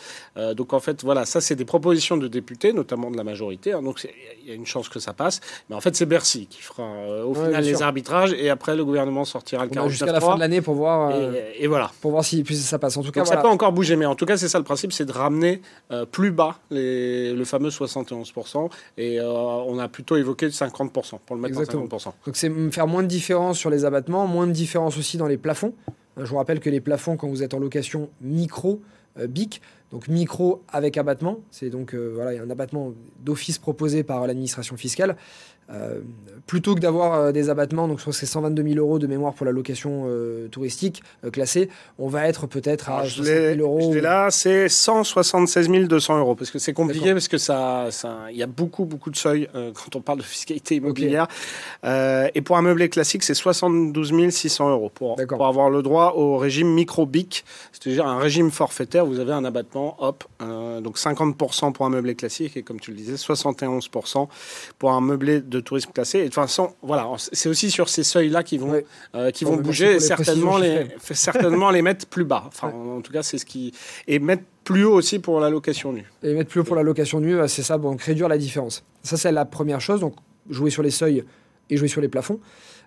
donc, 0.56 0.72
en 0.72 0.80
fait, 0.80 1.04
voilà, 1.04 1.26
ça, 1.26 1.42
c'est 1.42 1.56
des 1.56 1.66
propositions 1.66 2.16
de 2.16 2.26
députés, 2.26 2.72
notamment 2.72 3.03
de 3.10 3.16
la 3.16 3.24
majorité. 3.24 3.72
Hein, 3.72 3.82
donc 3.82 4.06
il 4.42 4.48
y 4.48 4.52
a 4.52 4.54
une 4.54 4.66
chance 4.66 4.88
que 4.88 4.98
ça 4.98 5.12
passe. 5.12 5.40
Mais 5.68 5.76
en 5.76 5.80
fait, 5.80 5.94
c'est 5.96 6.06
Bercy 6.06 6.46
qui 6.46 6.62
fera 6.62 6.82
euh, 6.82 7.24
au 7.24 7.34
final 7.34 7.64
les 7.64 7.82
arbitrages 7.82 8.32
et 8.32 8.50
après 8.50 8.76
le 8.76 8.84
gouvernement 8.84 9.24
sortira 9.24 9.64
le 9.64 9.70
49 9.70 9.90
Jusqu'à 9.90 10.12
la 10.12 10.20
fin 10.20 10.34
de 10.34 10.40
l'année 10.40 10.60
pour 10.60 10.74
voir. 10.74 11.10
Euh, 11.12 11.32
et, 11.58 11.66
voilà. 11.66 11.90
Pour 12.00 12.10
voir 12.10 12.24
si 12.24 12.44
ça 12.44 12.78
passe. 12.78 12.96
En 12.96 13.02
tout 13.02 13.12
cas, 13.12 13.24
ça 13.24 13.36
peut 13.38 13.48
encore 13.48 13.72
bouger, 13.72 13.96
mais 13.96 14.06
en 14.06 14.14
tout 14.14 14.26
cas, 14.26 14.36
c'est 14.36 14.48
ça 14.48 14.58
le 14.58 14.64
principe, 14.64 14.92
c'est 14.92 15.04
de 15.04 15.12
ramener 15.12 15.60
euh, 15.90 16.04
plus 16.04 16.30
bas 16.30 16.58
les, 16.70 17.32
le 17.32 17.44
fameux 17.44 17.70
71%. 17.70 18.70
Et 18.98 19.20
on 19.20 19.78
a 19.78 19.88
plutôt 19.88 20.16
évoqué 20.16 20.48
50% 20.48 21.18
pour 21.24 21.36
le 21.36 21.42
mettre 21.42 21.58
Exactement. 21.60 21.84
à 21.84 21.96
50%. 21.96 22.04
Donc 22.26 22.36
c'est 22.36 22.50
faire 22.70 22.86
moins 22.86 23.02
de 23.02 23.08
différence 23.08 23.58
sur 23.58 23.70
les 23.70 23.84
abattements, 23.84 24.26
moins 24.26 24.46
de 24.46 24.52
différence 24.52 24.98
aussi 24.98 25.16
dans 25.16 25.26
les 25.26 25.36
plafonds. 25.36 25.74
Je 26.16 26.24
vous 26.24 26.36
rappelle 26.36 26.60
que 26.60 26.70
les 26.70 26.80
plafonds, 26.80 27.16
quand 27.16 27.28
vous 27.28 27.42
êtes 27.42 27.54
en 27.54 27.58
location 27.58 28.08
micro, 28.20 28.80
BIC, 29.16 29.60
donc 29.94 30.08
micro 30.08 30.64
avec 30.68 30.96
abattement, 30.96 31.38
c'est 31.52 31.70
donc 31.70 31.94
euh, 31.94 32.10
voilà, 32.14 32.32
il 32.32 32.36
y 32.36 32.38
a 32.40 32.42
un 32.42 32.50
abattement 32.50 32.92
d'office 33.20 33.58
proposé 33.58 34.02
par 34.02 34.26
l'administration 34.26 34.76
fiscale. 34.76 35.16
Euh, 35.70 36.00
plutôt 36.46 36.74
que 36.74 36.80
d'avoir 36.80 37.14
euh, 37.14 37.32
des 37.32 37.48
abattements, 37.48 37.88
donc 37.88 38.04
que 38.04 38.12
c'est 38.12 38.26
122 38.26 38.62
000 38.62 38.74
euros 38.76 38.98
de 38.98 39.06
mémoire 39.06 39.32
pour 39.32 39.46
la 39.46 39.52
location 39.52 40.04
euh, 40.06 40.46
touristique 40.48 41.02
classée, 41.32 41.70
on 41.98 42.06
va 42.08 42.28
être 42.28 42.46
peut-être 42.46 42.90
à 42.90 43.08
60 43.08 43.24
000 43.24 43.60
euros. 43.60 43.94
là, 43.94 44.30
c'est 44.30 44.68
176 44.68 45.70
200 45.88 46.18
euros 46.18 46.34
parce 46.34 46.50
que 46.50 46.58
c'est 46.58 46.74
compliqué 46.74 47.12
parce 47.14 47.28
que 47.28 47.38
ça, 47.38 47.88
il 48.30 48.36
y 48.36 48.42
a 48.42 48.46
beaucoup 48.46 48.84
beaucoup 48.84 49.10
de 49.10 49.16
seuils 49.16 49.48
quand 49.54 49.96
on 49.96 50.02
parle 50.02 50.18
de 50.18 50.24
fiscalité 50.24 50.76
immobilière. 50.76 51.28
et 51.82 52.42
pour 52.42 52.58
un 52.58 52.62
meublé 52.62 52.90
classique, 52.90 53.22
c'est 53.22 53.32
72 53.32 54.12
600 54.30 54.70
euros 54.70 54.90
pour, 54.94 55.16
pour 55.16 55.46
avoir 55.46 55.70
le 55.70 55.82
droit 55.82 56.12
au 56.14 56.36
régime 56.36 56.68
micro-BIC, 56.68 57.42
c'est-à-dire 57.72 58.06
un 58.06 58.18
régime 58.18 58.50
forfaitaire. 58.50 59.03
Vous 59.04 59.20
avez 59.20 59.32
un 59.32 59.44
abattement, 59.44 59.96
hop, 59.98 60.24
donc 60.40 60.98
50% 60.98 61.72
pour 61.72 61.86
un 61.86 61.90
meublé 61.90 62.14
classique 62.14 62.56
et 62.56 62.62
comme 62.62 62.80
tu 62.80 62.90
le 62.90 62.96
disais, 62.96 63.14
71% 63.14 64.28
pour 64.78 64.92
un 64.92 65.00
meublé 65.00 65.40
de 65.40 65.60
tourisme 65.60 65.90
classé. 65.92 66.18
Et 66.18 66.22
de 66.22 66.26
toute 66.26 66.34
façon, 66.34 66.74
voilà, 66.82 67.08
c'est 67.32 67.48
aussi 67.48 67.70
sur 67.70 67.88
ces 67.88 68.02
seuils-là 68.02 68.42
qui 68.42 68.58
vont, 68.58 68.80
euh, 69.14 69.30
qui 69.30 69.44
vont 69.44 69.56
bouger 69.56 69.94
et 69.94 70.00
certainement 70.00 70.58
les, 70.58 70.86
certainement 71.00 71.70
les 71.70 71.82
mettre 71.82 72.06
plus 72.06 72.24
bas. 72.24 72.44
Enfin, 72.46 72.68
en, 72.68 73.00
tout 73.00 73.12
cas, 73.12 73.22
c'est 73.22 73.38
ce 73.38 73.46
qui. 73.46 73.72
Et 74.06 74.18
mettre 74.18 74.42
plus 74.64 74.84
haut 74.84 74.94
aussi 74.94 75.18
pour 75.18 75.40
la 75.40 75.50
location 75.50 75.92
nue. 75.92 76.10
Et 76.22 76.34
mettre 76.34 76.50
plus 76.50 76.60
haut 76.60 76.64
pour 76.64 76.76
la 76.76 76.82
location 76.82 77.20
nue, 77.20 77.36
c'est 77.48 77.62
ça, 77.62 77.78
donc 77.78 78.02
réduire 78.02 78.28
la 78.28 78.38
différence. 78.38 78.84
Ça, 79.02 79.16
c'est 79.16 79.32
la 79.32 79.44
première 79.44 79.80
chose. 79.80 80.00
Donc, 80.00 80.14
jouer 80.48 80.70
sur 80.70 80.82
les 80.82 80.90
seuils 80.90 81.24
et 81.70 81.76
jouer 81.76 81.88
sur 81.88 82.00
les 82.00 82.08
plafonds. 82.08 82.40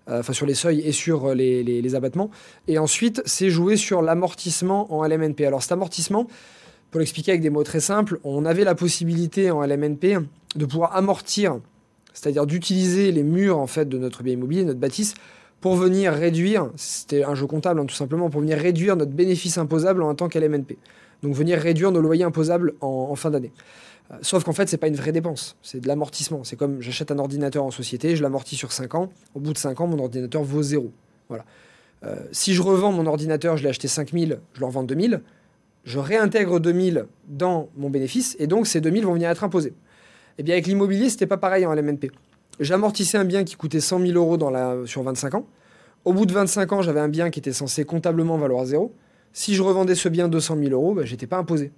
Euh, 0.09 0.19
enfin, 0.19 0.33
sur 0.33 0.45
les 0.45 0.55
seuils 0.55 0.79
et 0.81 0.91
sur 0.91 1.35
les, 1.35 1.63
les, 1.63 1.81
les 1.81 1.95
abattements. 1.95 2.29
Et 2.67 2.77
ensuite, 2.77 3.21
c'est 3.25 3.49
jouer 3.49 3.75
sur 3.75 4.01
l'amortissement 4.01 4.93
en 4.93 5.05
LMNP. 5.05 5.41
Alors, 5.41 5.61
cet 5.61 5.73
amortissement, 5.73 6.27
pour 6.91 6.99
l'expliquer 6.99 7.31
avec 7.31 7.41
des 7.41 7.49
mots 7.49 7.63
très 7.63 7.81
simples, 7.81 8.19
on 8.23 8.45
avait 8.45 8.63
la 8.63 8.75
possibilité 8.75 9.51
en 9.51 9.61
LMNP 9.65 10.19
de 10.55 10.65
pouvoir 10.65 10.95
amortir 10.95 11.59
c'est-à-dire 12.17 12.47
d'utiliser 12.47 13.11
les 13.11 13.21
murs 13.21 13.59
en 13.59 13.67
fait 13.67 13.87
de 13.87 13.97
notre 13.99 14.23
bien 14.23 14.33
immobilier, 14.33 14.63
notre 14.63 14.79
bâtisse, 14.79 15.13
pour 15.61 15.75
venir 15.75 16.13
réduire, 16.13 16.71
c'était 16.75 17.23
un 17.23 17.35
jeu 17.35 17.45
comptable 17.45 17.79
hein, 17.79 17.85
tout 17.85 17.95
simplement, 17.95 18.29
pour 18.29 18.41
venir 18.41 18.57
réduire 18.57 18.95
notre 18.95 19.11
bénéfice 19.11 19.57
imposable 19.59 20.01
en 20.01 20.15
tant 20.15 20.27
qu'LMNP. 20.27 20.77
Donc 21.21 21.33
venir 21.35 21.59
réduire 21.59 21.91
nos 21.91 22.01
loyers 22.01 22.23
imposables 22.23 22.73
en, 22.81 23.13
fin 23.15 23.29
d'année. 23.29 23.51
Sauf 24.21 24.43
qu'en 24.43 24.53
fait, 24.53 24.69
c'est 24.69 24.77
pas 24.77 24.87
une 24.87 24.95
vraie 24.95 25.11
dépense, 25.11 25.57
c'est 25.61 25.81
de 25.81 25.87
l'amortissement. 25.87 26.43
C'est 26.43 26.55
comme 26.55 26.81
j'achète 26.81 27.11
un 27.11 27.19
ordinateur 27.19 27.63
en 27.63 27.71
société, 27.71 28.15
je 28.15 28.23
l'amortis 28.23 28.55
sur 28.55 28.71
5 28.71 28.95
ans, 28.95 29.09
au 29.35 29.39
bout 29.39 29.51
de 29.51 29.57
5 29.57 29.81
ans, 29.81 29.87
mon 29.87 29.99
ordinateur 29.99 30.43
vaut 30.43 30.61
zéro. 30.61 30.91
Euh, 32.03 32.15
si 32.31 32.53
je 32.53 32.61
revends 32.61 32.91
mon 32.91 33.05
ordinateur, 33.05 33.57
je 33.57 33.63
l'ai 33.63 33.69
acheté 33.69 33.87
5000, 33.87 34.39
je 34.53 34.59
le 34.59 34.65
revends 34.65 34.83
2000, 34.83 35.21
je 35.83 35.99
réintègre 35.99 36.59
2000 36.59 37.05
dans 37.27 37.69
mon 37.75 37.89
bénéfice, 37.89 38.35
et 38.39 38.47
donc 38.47 38.67
ces 38.67 38.81
2000 38.81 39.05
vont 39.05 39.13
venir 39.13 39.29
être 39.29 39.43
imposés. 39.43 39.73
Eh 40.37 40.43
bien, 40.43 40.53
avec 40.53 40.67
l'immobilier, 40.67 41.09
c'était 41.09 41.27
pas 41.27 41.37
pareil 41.37 41.65
en 41.65 41.73
LMNP. 41.73 42.11
J'amortissais 42.59 43.17
un 43.17 43.25
bien 43.25 43.43
qui 43.43 43.55
coûtait 43.55 43.79
100 43.79 43.99
000 43.99 44.11
euros 44.13 44.37
sur 44.85 45.03
25 45.03 45.35
ans. 45.35 45.47
Au 46.05 46.13
bout 46.13 46.25
de 46.25 46.33
25 46.33 46.73
ans, 46.73 46.81
j'avais 46.81 46.99
un 46.99 47.09
bien 47.09 47.29
qui 47.29 47.39
était 47.39 47.53
censé 47.53 47.83
comptablement 47.83 48.37
valoir 48.37 48.65
zéro. 48.65 48.93
Si 49.33 49.55
je 49.55 49.61
revendais 49.61 49.95
ce 49.95 50.09
bien 50.09 50.27
200 50.27 50.57
000 50.57 50.71
euros, 50.71 50.93
ben, 50.93 51.05
j'étais 51.05 51.27
pas 51.27 51.37
imposé. 51.37 51.71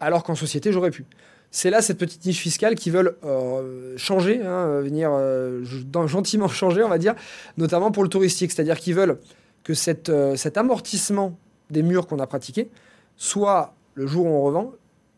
Alors 0.00 0.22
qu'en 0.22 0.34
société, 0.34 0.72
j'aurais 0.72 0.90
pu. 0.90 1.04
C'est 1.50 1.70
là 1.70 1.80
cette 1.80 1.98
petite 1.98 2.24
niche 2.24 2.40
fiscale 2.40 2.74
qui 2.74 2.90
veulent 2.90 3.16
euh, 3.24 3.94
changer, 3.96 4.42
hein, 4.42 4.66
euh, 4.68 4.82
venir 4.82 5.10
euh, 5.12 5.64
gentiment 6.06 6.48
changer, 6.48 6.82
on 6.82 6.88
va 6.88 6.98
dire, 6.98 7.14
notamment 7.56 7.90
pour 7.90 8.02
le 8.02 8.08
touristique. 8.08 8.52
C'est-à-dire 8.52 8.78
qu'ils 8.78 8.94
veulent 8.94 9.18
que 9.64 9.74
cette, 9.74 10.12
cet 10.36 10.56
amortissement 10.56 11.38
des 11.70 11.82
murs 11.82 12.06
qu'on 12.06 12.18
a 12.18 12.26
pratiqué 12.26 12.68
soit, 13.16 13.74
le 13.94 14.06
jour 14.06 14.26
où 14.26 14.28
on 14.28 14.42
revend, 14.42 14.72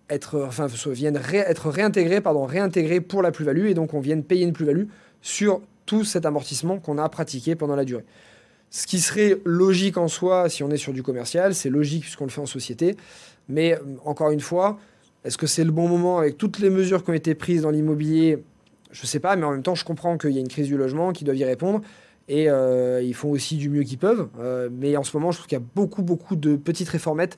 être, 0.08 0.42
enfin, 0.46 0.66
viennent 0.86 1.20
être 1.32 2.20
pardon, 2.22 2.44
réintégrés 2.44 3.00
pour 3.00 3.20
la 3.20 3.30
plus-value, 3.30 3.66
et 3.66 3.74
donc 3.74 3.92
on 3.92 4.00
vienne 4.00 4.22
payer 4.22 4.44
une 4.44 4.52
plus-value 4.52 4.84
sur 5.20 5.60
tout 5.84 6.04
cet 6.04 6.24
amortissement 6.24 6.78
qu'on 6.78 6.98
a 6.98 7.08
pratiqué 7.08 7.56
pendant 7.56 7.76
la 7.76 7.84
durée. 7.84 8.04
Ce 8.70 8.86
qui 8.86 9.00
serait 9.00 9.38
logique 9.44 9.96
en 9.96 10.08
soi 10.08 10.48
si 10.48 10.62
on 10.62 10.70
est 10.70 10.76
sur 10.76 10.92
du 10.92 11.02
commercial, 11.02 11.54
c'est 11.54 11.70
logique 11.70 12.02
puisqu'on 12.02 12.24
le 12.24 12.30
fait 12.30 12.40
en 12.40 12.46
société, 12.46 12.96
mais 13.48 13.78
encore 14.04 14.30
une 14.30 14.40
fois, 14.40 14.78
est-ce 15.24 15.36
que 15.36 15.46
c'est 15.46 15.64
le 15.64 15.72
bon 15.72 15.88
moment 15.88 16.18
avec 16.18 16.38
toutes 16.38 16.58
les 16.58 16.70
mesures 16.70 17.04
qui 17.04 17.10
ont 17.10 17.14
été 17.14 17.34
prises 17.34 17.62
dans 17.62 17.70
l'immobilier? 17.70 18.42
Je 18.90 19.02
ne 19.02 19.06
sais 19.06 19.20
pas, 19.20 19.36
mais 19.36 19.44
en 19.44 19.50
même 19.50 19.62
temps, 19.62 19.74
je 19.74 19.84
comprends 19.84 20.16
qu'il 20.16 20.30
y 20.30 20.38
a 20.38 20.40
une 20.40 20.48
crise 20.48 20.66
du 20.66 20.76
logement, 20.76 21.12
qu'ils 21.12 21.26
doivent 21.26 21.36
y 21.36 21.44
répondre, 21.44 21.82
et 22.28 22.48
euh, 22.48 23.02
ils 23.02 23.14
font 23.14 23.30
aussi 23.30 23.56
du 23.56 23.68
mieux 23.68 23.82
qu'ils 23.82 23.98
peuvent. 23.98 24.28
Euh, 24.38 24.68
mais 24.70 24.96
en 24.96 25.02
ce 25.02 25.16
moment, 25.16 25.30
je 25.30 25.38
trouve 25.38 25.48
qu'il 25.48 25.58
y 25.58 25.60
a 25.60 25.64
beaucoup, 25.74 26.02
beaucoup 26.02 26.36
de 26.36 26.56
petites 26.56 26.88
réformettes 26.88 27.36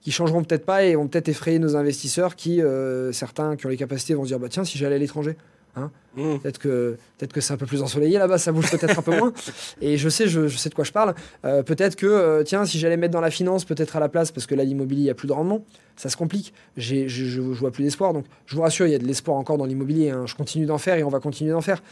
qui 0.00 0.10
changeront 0.10 0.42
peut-être 0.44 0.64
pas 0.64 0.84
et 0.84 0.94
vont 0.94 1.08
peut-être 1.08 1.28
effrayer 1.28 1.58
nos 1.58 1.76
investisseurs 1.76 2.36
qui, 2.36 2.62
euh, 2.62 3.12
certains 3.12 3.56
qui 3.56 3.66
ont 3.66 3.68
les 3.68 3.76
capacités, 3.76 4.14
vont 4.14 4.22
se 4.22 4.28
dire 4.28 4.38
bah 4.38 4.48
tiens, 4.48 4.64
si 4.64 4.78
j'allais 4.78 4.94
à 4.94 4.98
l'étranger, 4.98 5.36
hein, 5.76 5.90
mmh. 6.16 6.38
peut-être 6.38 6.58
que, 6.58 6.96
peut 7.18 7.26
que 7.26 7.40
c'est 7.40 7.52
un 7.52 7.56
peu 7.56 7.66
plus 7.66 7.82
ensoleillé 7.82 8.18
là-bas, 8.18 8.38
ça 8.38 8.52
bouge 8.52 8.70
peut-être 8.70 8.98
un 8.98 9.02
peu 9.02 9.16
moins. 9.16 9.32
Et 9.80 9.96
je 9.96 10.08
sais, 10.08 10.28
je, 10.28 10.48
sais 10.48 10.68
de 10.68 10.74
quoi 10.74 10.84
je 10.84 10.92
parle. 10.92 11.14
Euh, 11.44 11.62
peut-être 11.62 11.96
que, 11.96 12.06
euh, 12.06 12.42
tiens, 12.42 12.64
si 12.64 12.78
j'allais 12.78 12.96
mettre 12.96 13.12
dans 13.12 13.20
la 13.20 13.30
finance, 13.30 13.64
peut-être 13.64 13.96
à 13.96 14.00
la 14.00 14.08
place, 14.08 14.30
parce 14.32 14.46
que 14.46 14.54
là, 14.54 14.64
l'immobilier, 14.64 15.00
il 15.00 15.04
n'y 15.04 15.10
a 15.10 15.14
plus 15.14 15.28
de 15.28 15.32
rendement, 15.32 15.64
ça 15.96 16.08
se 16.08 16.16
complique. 16.16 16.52
Je, 16.76 17.08
je, 17.08 17.40
vois 17.40 17.70
plus 17.70 17.84
d'espoir. 17.84 18.12
Donc, 18.12 18.26
je 18.46 18.54
vous 18.54 18.62
rassure, 18.62 18.86
il 18.86 18.92
y 18.92 18.96
a 18.96 18.98
de 18.98 19.06
l'espoir 19.06 19.36
encore 19.36 19.58
dans 19.58 19.66
l'immobilier. 19.66 20.10
Hein. 20.10 20.24
Je 20.26 20.34
continue 20.34 20.66
d'en 20.66 20.78
faire 20.78 20.96
et 20.96 21.04
on 21.04 21.10
va 21.10 21.20
continuer 21.20 21.52
d'en 21.52 21.60
faire. 21.60 21.82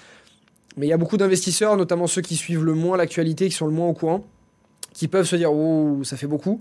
Mais 0.77 0.87
il 0.87 0.91
y 0.91 0.93
a 0.93 0.99
beaucoup 0.99 1.17
d'investisseurs, 1.17 1.77
notamment 1.77 2.07
ceux 2.07 2.23
qui 2.23 2.37
suivent 2.37 2.65
le 2.65 2.75
moins 2.75 2.97
l'actualité, 2.97 3.49
qui 3.49 3.55
sont 3.55 3.67
le 3.67 3.73
moins 3.73 3.89
au 3.89 3.95
courant, 3.95 4.25
qui 4.93 5.09
peuvent 5.09 5.27
se 5.27 5.37
dire, 5.37 5.53
oh, 5.53 6.01
ça 6.05 6.17
fait 6.17 6.27
beaucoup 6.27 6.61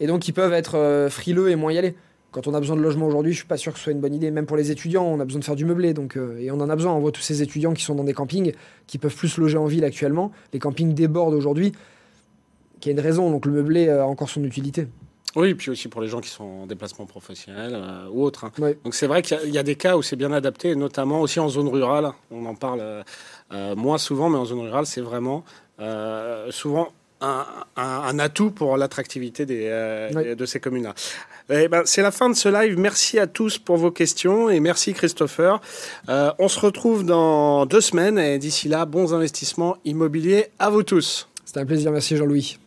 et 0.00 0.06
donc 0.06 0.26
ils 0.26 0.32
peuvent 0.32 0.54
être 0.54 0.76
euh, 0.76 1.08
frileux 1.10 1.50
et 1.50 1.56
moins 1.56 1.72
y 1.72 1.78
aller. 1.78 1.94
Quand 2.32 2.46
on 2.46 2.54
a 2.54 2.60
besoin 2.60 2.76
de 2.76 2.80
logement 2.82 3.06
aujourd'hui, 3.06 3.32
je 3.32 3.38
suis 3.38 3.46
pas 3.46 3.56
sûr 3.56 3.72
que 3.72 3.78
ce 3.78 3.84
soit 3.84 3.92
une 3.92 4.00
bonne 4.00 4.14
idée. 4.14 4.30
Même 4.30 4.46
pour 4.46 4.56
les 4.56 4.70
étudiants, 4.70 5.04
on 5.04 5.18
a 5.20 5.24
besoin 5.24 5.40
de 5.40 5.44
faire 5.44 5.56
du 5.56 5.64
meublé. 5.64 5.94
Donc, 5.94 6.16
euh, 6.16 6.38
et 6.38 6.50
on 6.50 6.60
en 6.60 6.70
a 6.70 6.76
besoin. 6.76 6.92
On 6.92 7.00
voit 7.00 7.10
tous 7.12 7.22
ces 7.22 7.42
étudiants 7.42 7.74
qui 7.74 7.82
sont 7.82 7.94
dans 7.96 8.04
des 8.04 8.14
campings, 8.14 8.52
qui 8.86 8.98
peuvent 8.98 9.14
plus 9.16 9.36
loger 9.38 9.58
en 9.58 9.66
ville 9.66 9.84
actuellement. 9.84 10.30
Les 10.52 10.58
campings 10.60 10.94
débordent 10.94 11.34
aujourd'hui, 11.34 11.72
qui 12.80 12.88
a 12.88 12.92
une 12.92 13.00
raison. 13.00 13.30
Donc 13.30 13.46
le 13.46 13.52
meublé 13.52 13.88
a 13.88 14.06
encore 14.06 14.30
son 14.30 14.44
utilité. 14.44 14.86
Oui, 15.36 15.54
puis 15.54 15.70
aussi 15.70 15.86
pour 15.88 16.00
les 16.00 16.08
gens 16.08 16.20
qui 16.20 16.28
sont 16.28 16.42
en 16.44 16.66
déplacement 16.66 17.06
professionnel 17.06 17.72
euh, 17.74 18.08
ou 18.10 18.22
autre. 18.24 18.44
hein. 18.44 18.52
Donc 18.84 18.94
c'est 18.94 19.06
vrai 19.06 19.22
qu'il 19.22 19.36
y 19.36 19.40
a- 19.40 19.44
il 19.44 19.54
y, 19.54 19.58
a 19.58 19.62
des 19.62 19.76
cas 19.76 19.96
où 19.96 20.02
c'est 20.02 20.16
bien 20.16 20.32
adapté, 20.32 20.74
notamment 20.74 21.20
aussi 21.20 21.38
en 21.38 21.48
zone 21.48 21.68
rurale. 21.68 22.10
On 22.32 22.46
en 22.46 22.54
parle 22.56 22.80
euh, 23.52 23.76
moins 23.76 23.98
souvent, 23.98 24.28
mais 24.28 24.38
en 24.38 24.44
zone 24.44 24.60
rurale, 24.60 24.86
c'est 24.86 25.00
vraiment 25.00 25.44
souvent 26.50 26.88
un, 27.20 27.46
un- 27.76 27.82
un 28.06 28.18
atout 28.18 28.50
pour 28.50 28.76
l'attractivité 28.76 29.46
des, 29.46 30.34
de 30.36 30.46
ces 30.46 30.58
communes-là. 30.58 30.94
Eh 31.52 31.66
ben, 31.66 31.82
c'est 31.84 32.02
la 32.02 32.12
fin 32.12 32.30
de 32.30 32.34
ce 32.36 32.48
live. 32.48 32.78
Merci 32.78 33.18
à 33.18 33.26
tous 33.26 33.58
pour 33.58 33.76
vos 33.76 33.90
questions 33.90 34.50
et 34.50 34.60
merci 34.60 34.94
Christopher. 34.94 35.60
Euh, 36.08 36.30
on 36.38 36.46
se 36.46 36.60
retrouve 36.60 37.04
dans 37.04 37.66
deux 37.66 37.80
semaines 37.80 38.18
et 38.18 38.38
d'ici 38.38 38.68
là, 38.68 38.84
bons 38.84 39.14
investissements 39.14 39.76
immobiliers 39.84 40.46
à 40.60 40.70
vous 40.70 40.84
tous. 40.84 41.28
C'était 41.44 41.58
un 41.58 41.66
plaisir. 41.66 41.90
Merci 41.90 42.16
Jean-Louis. 42.16 42.58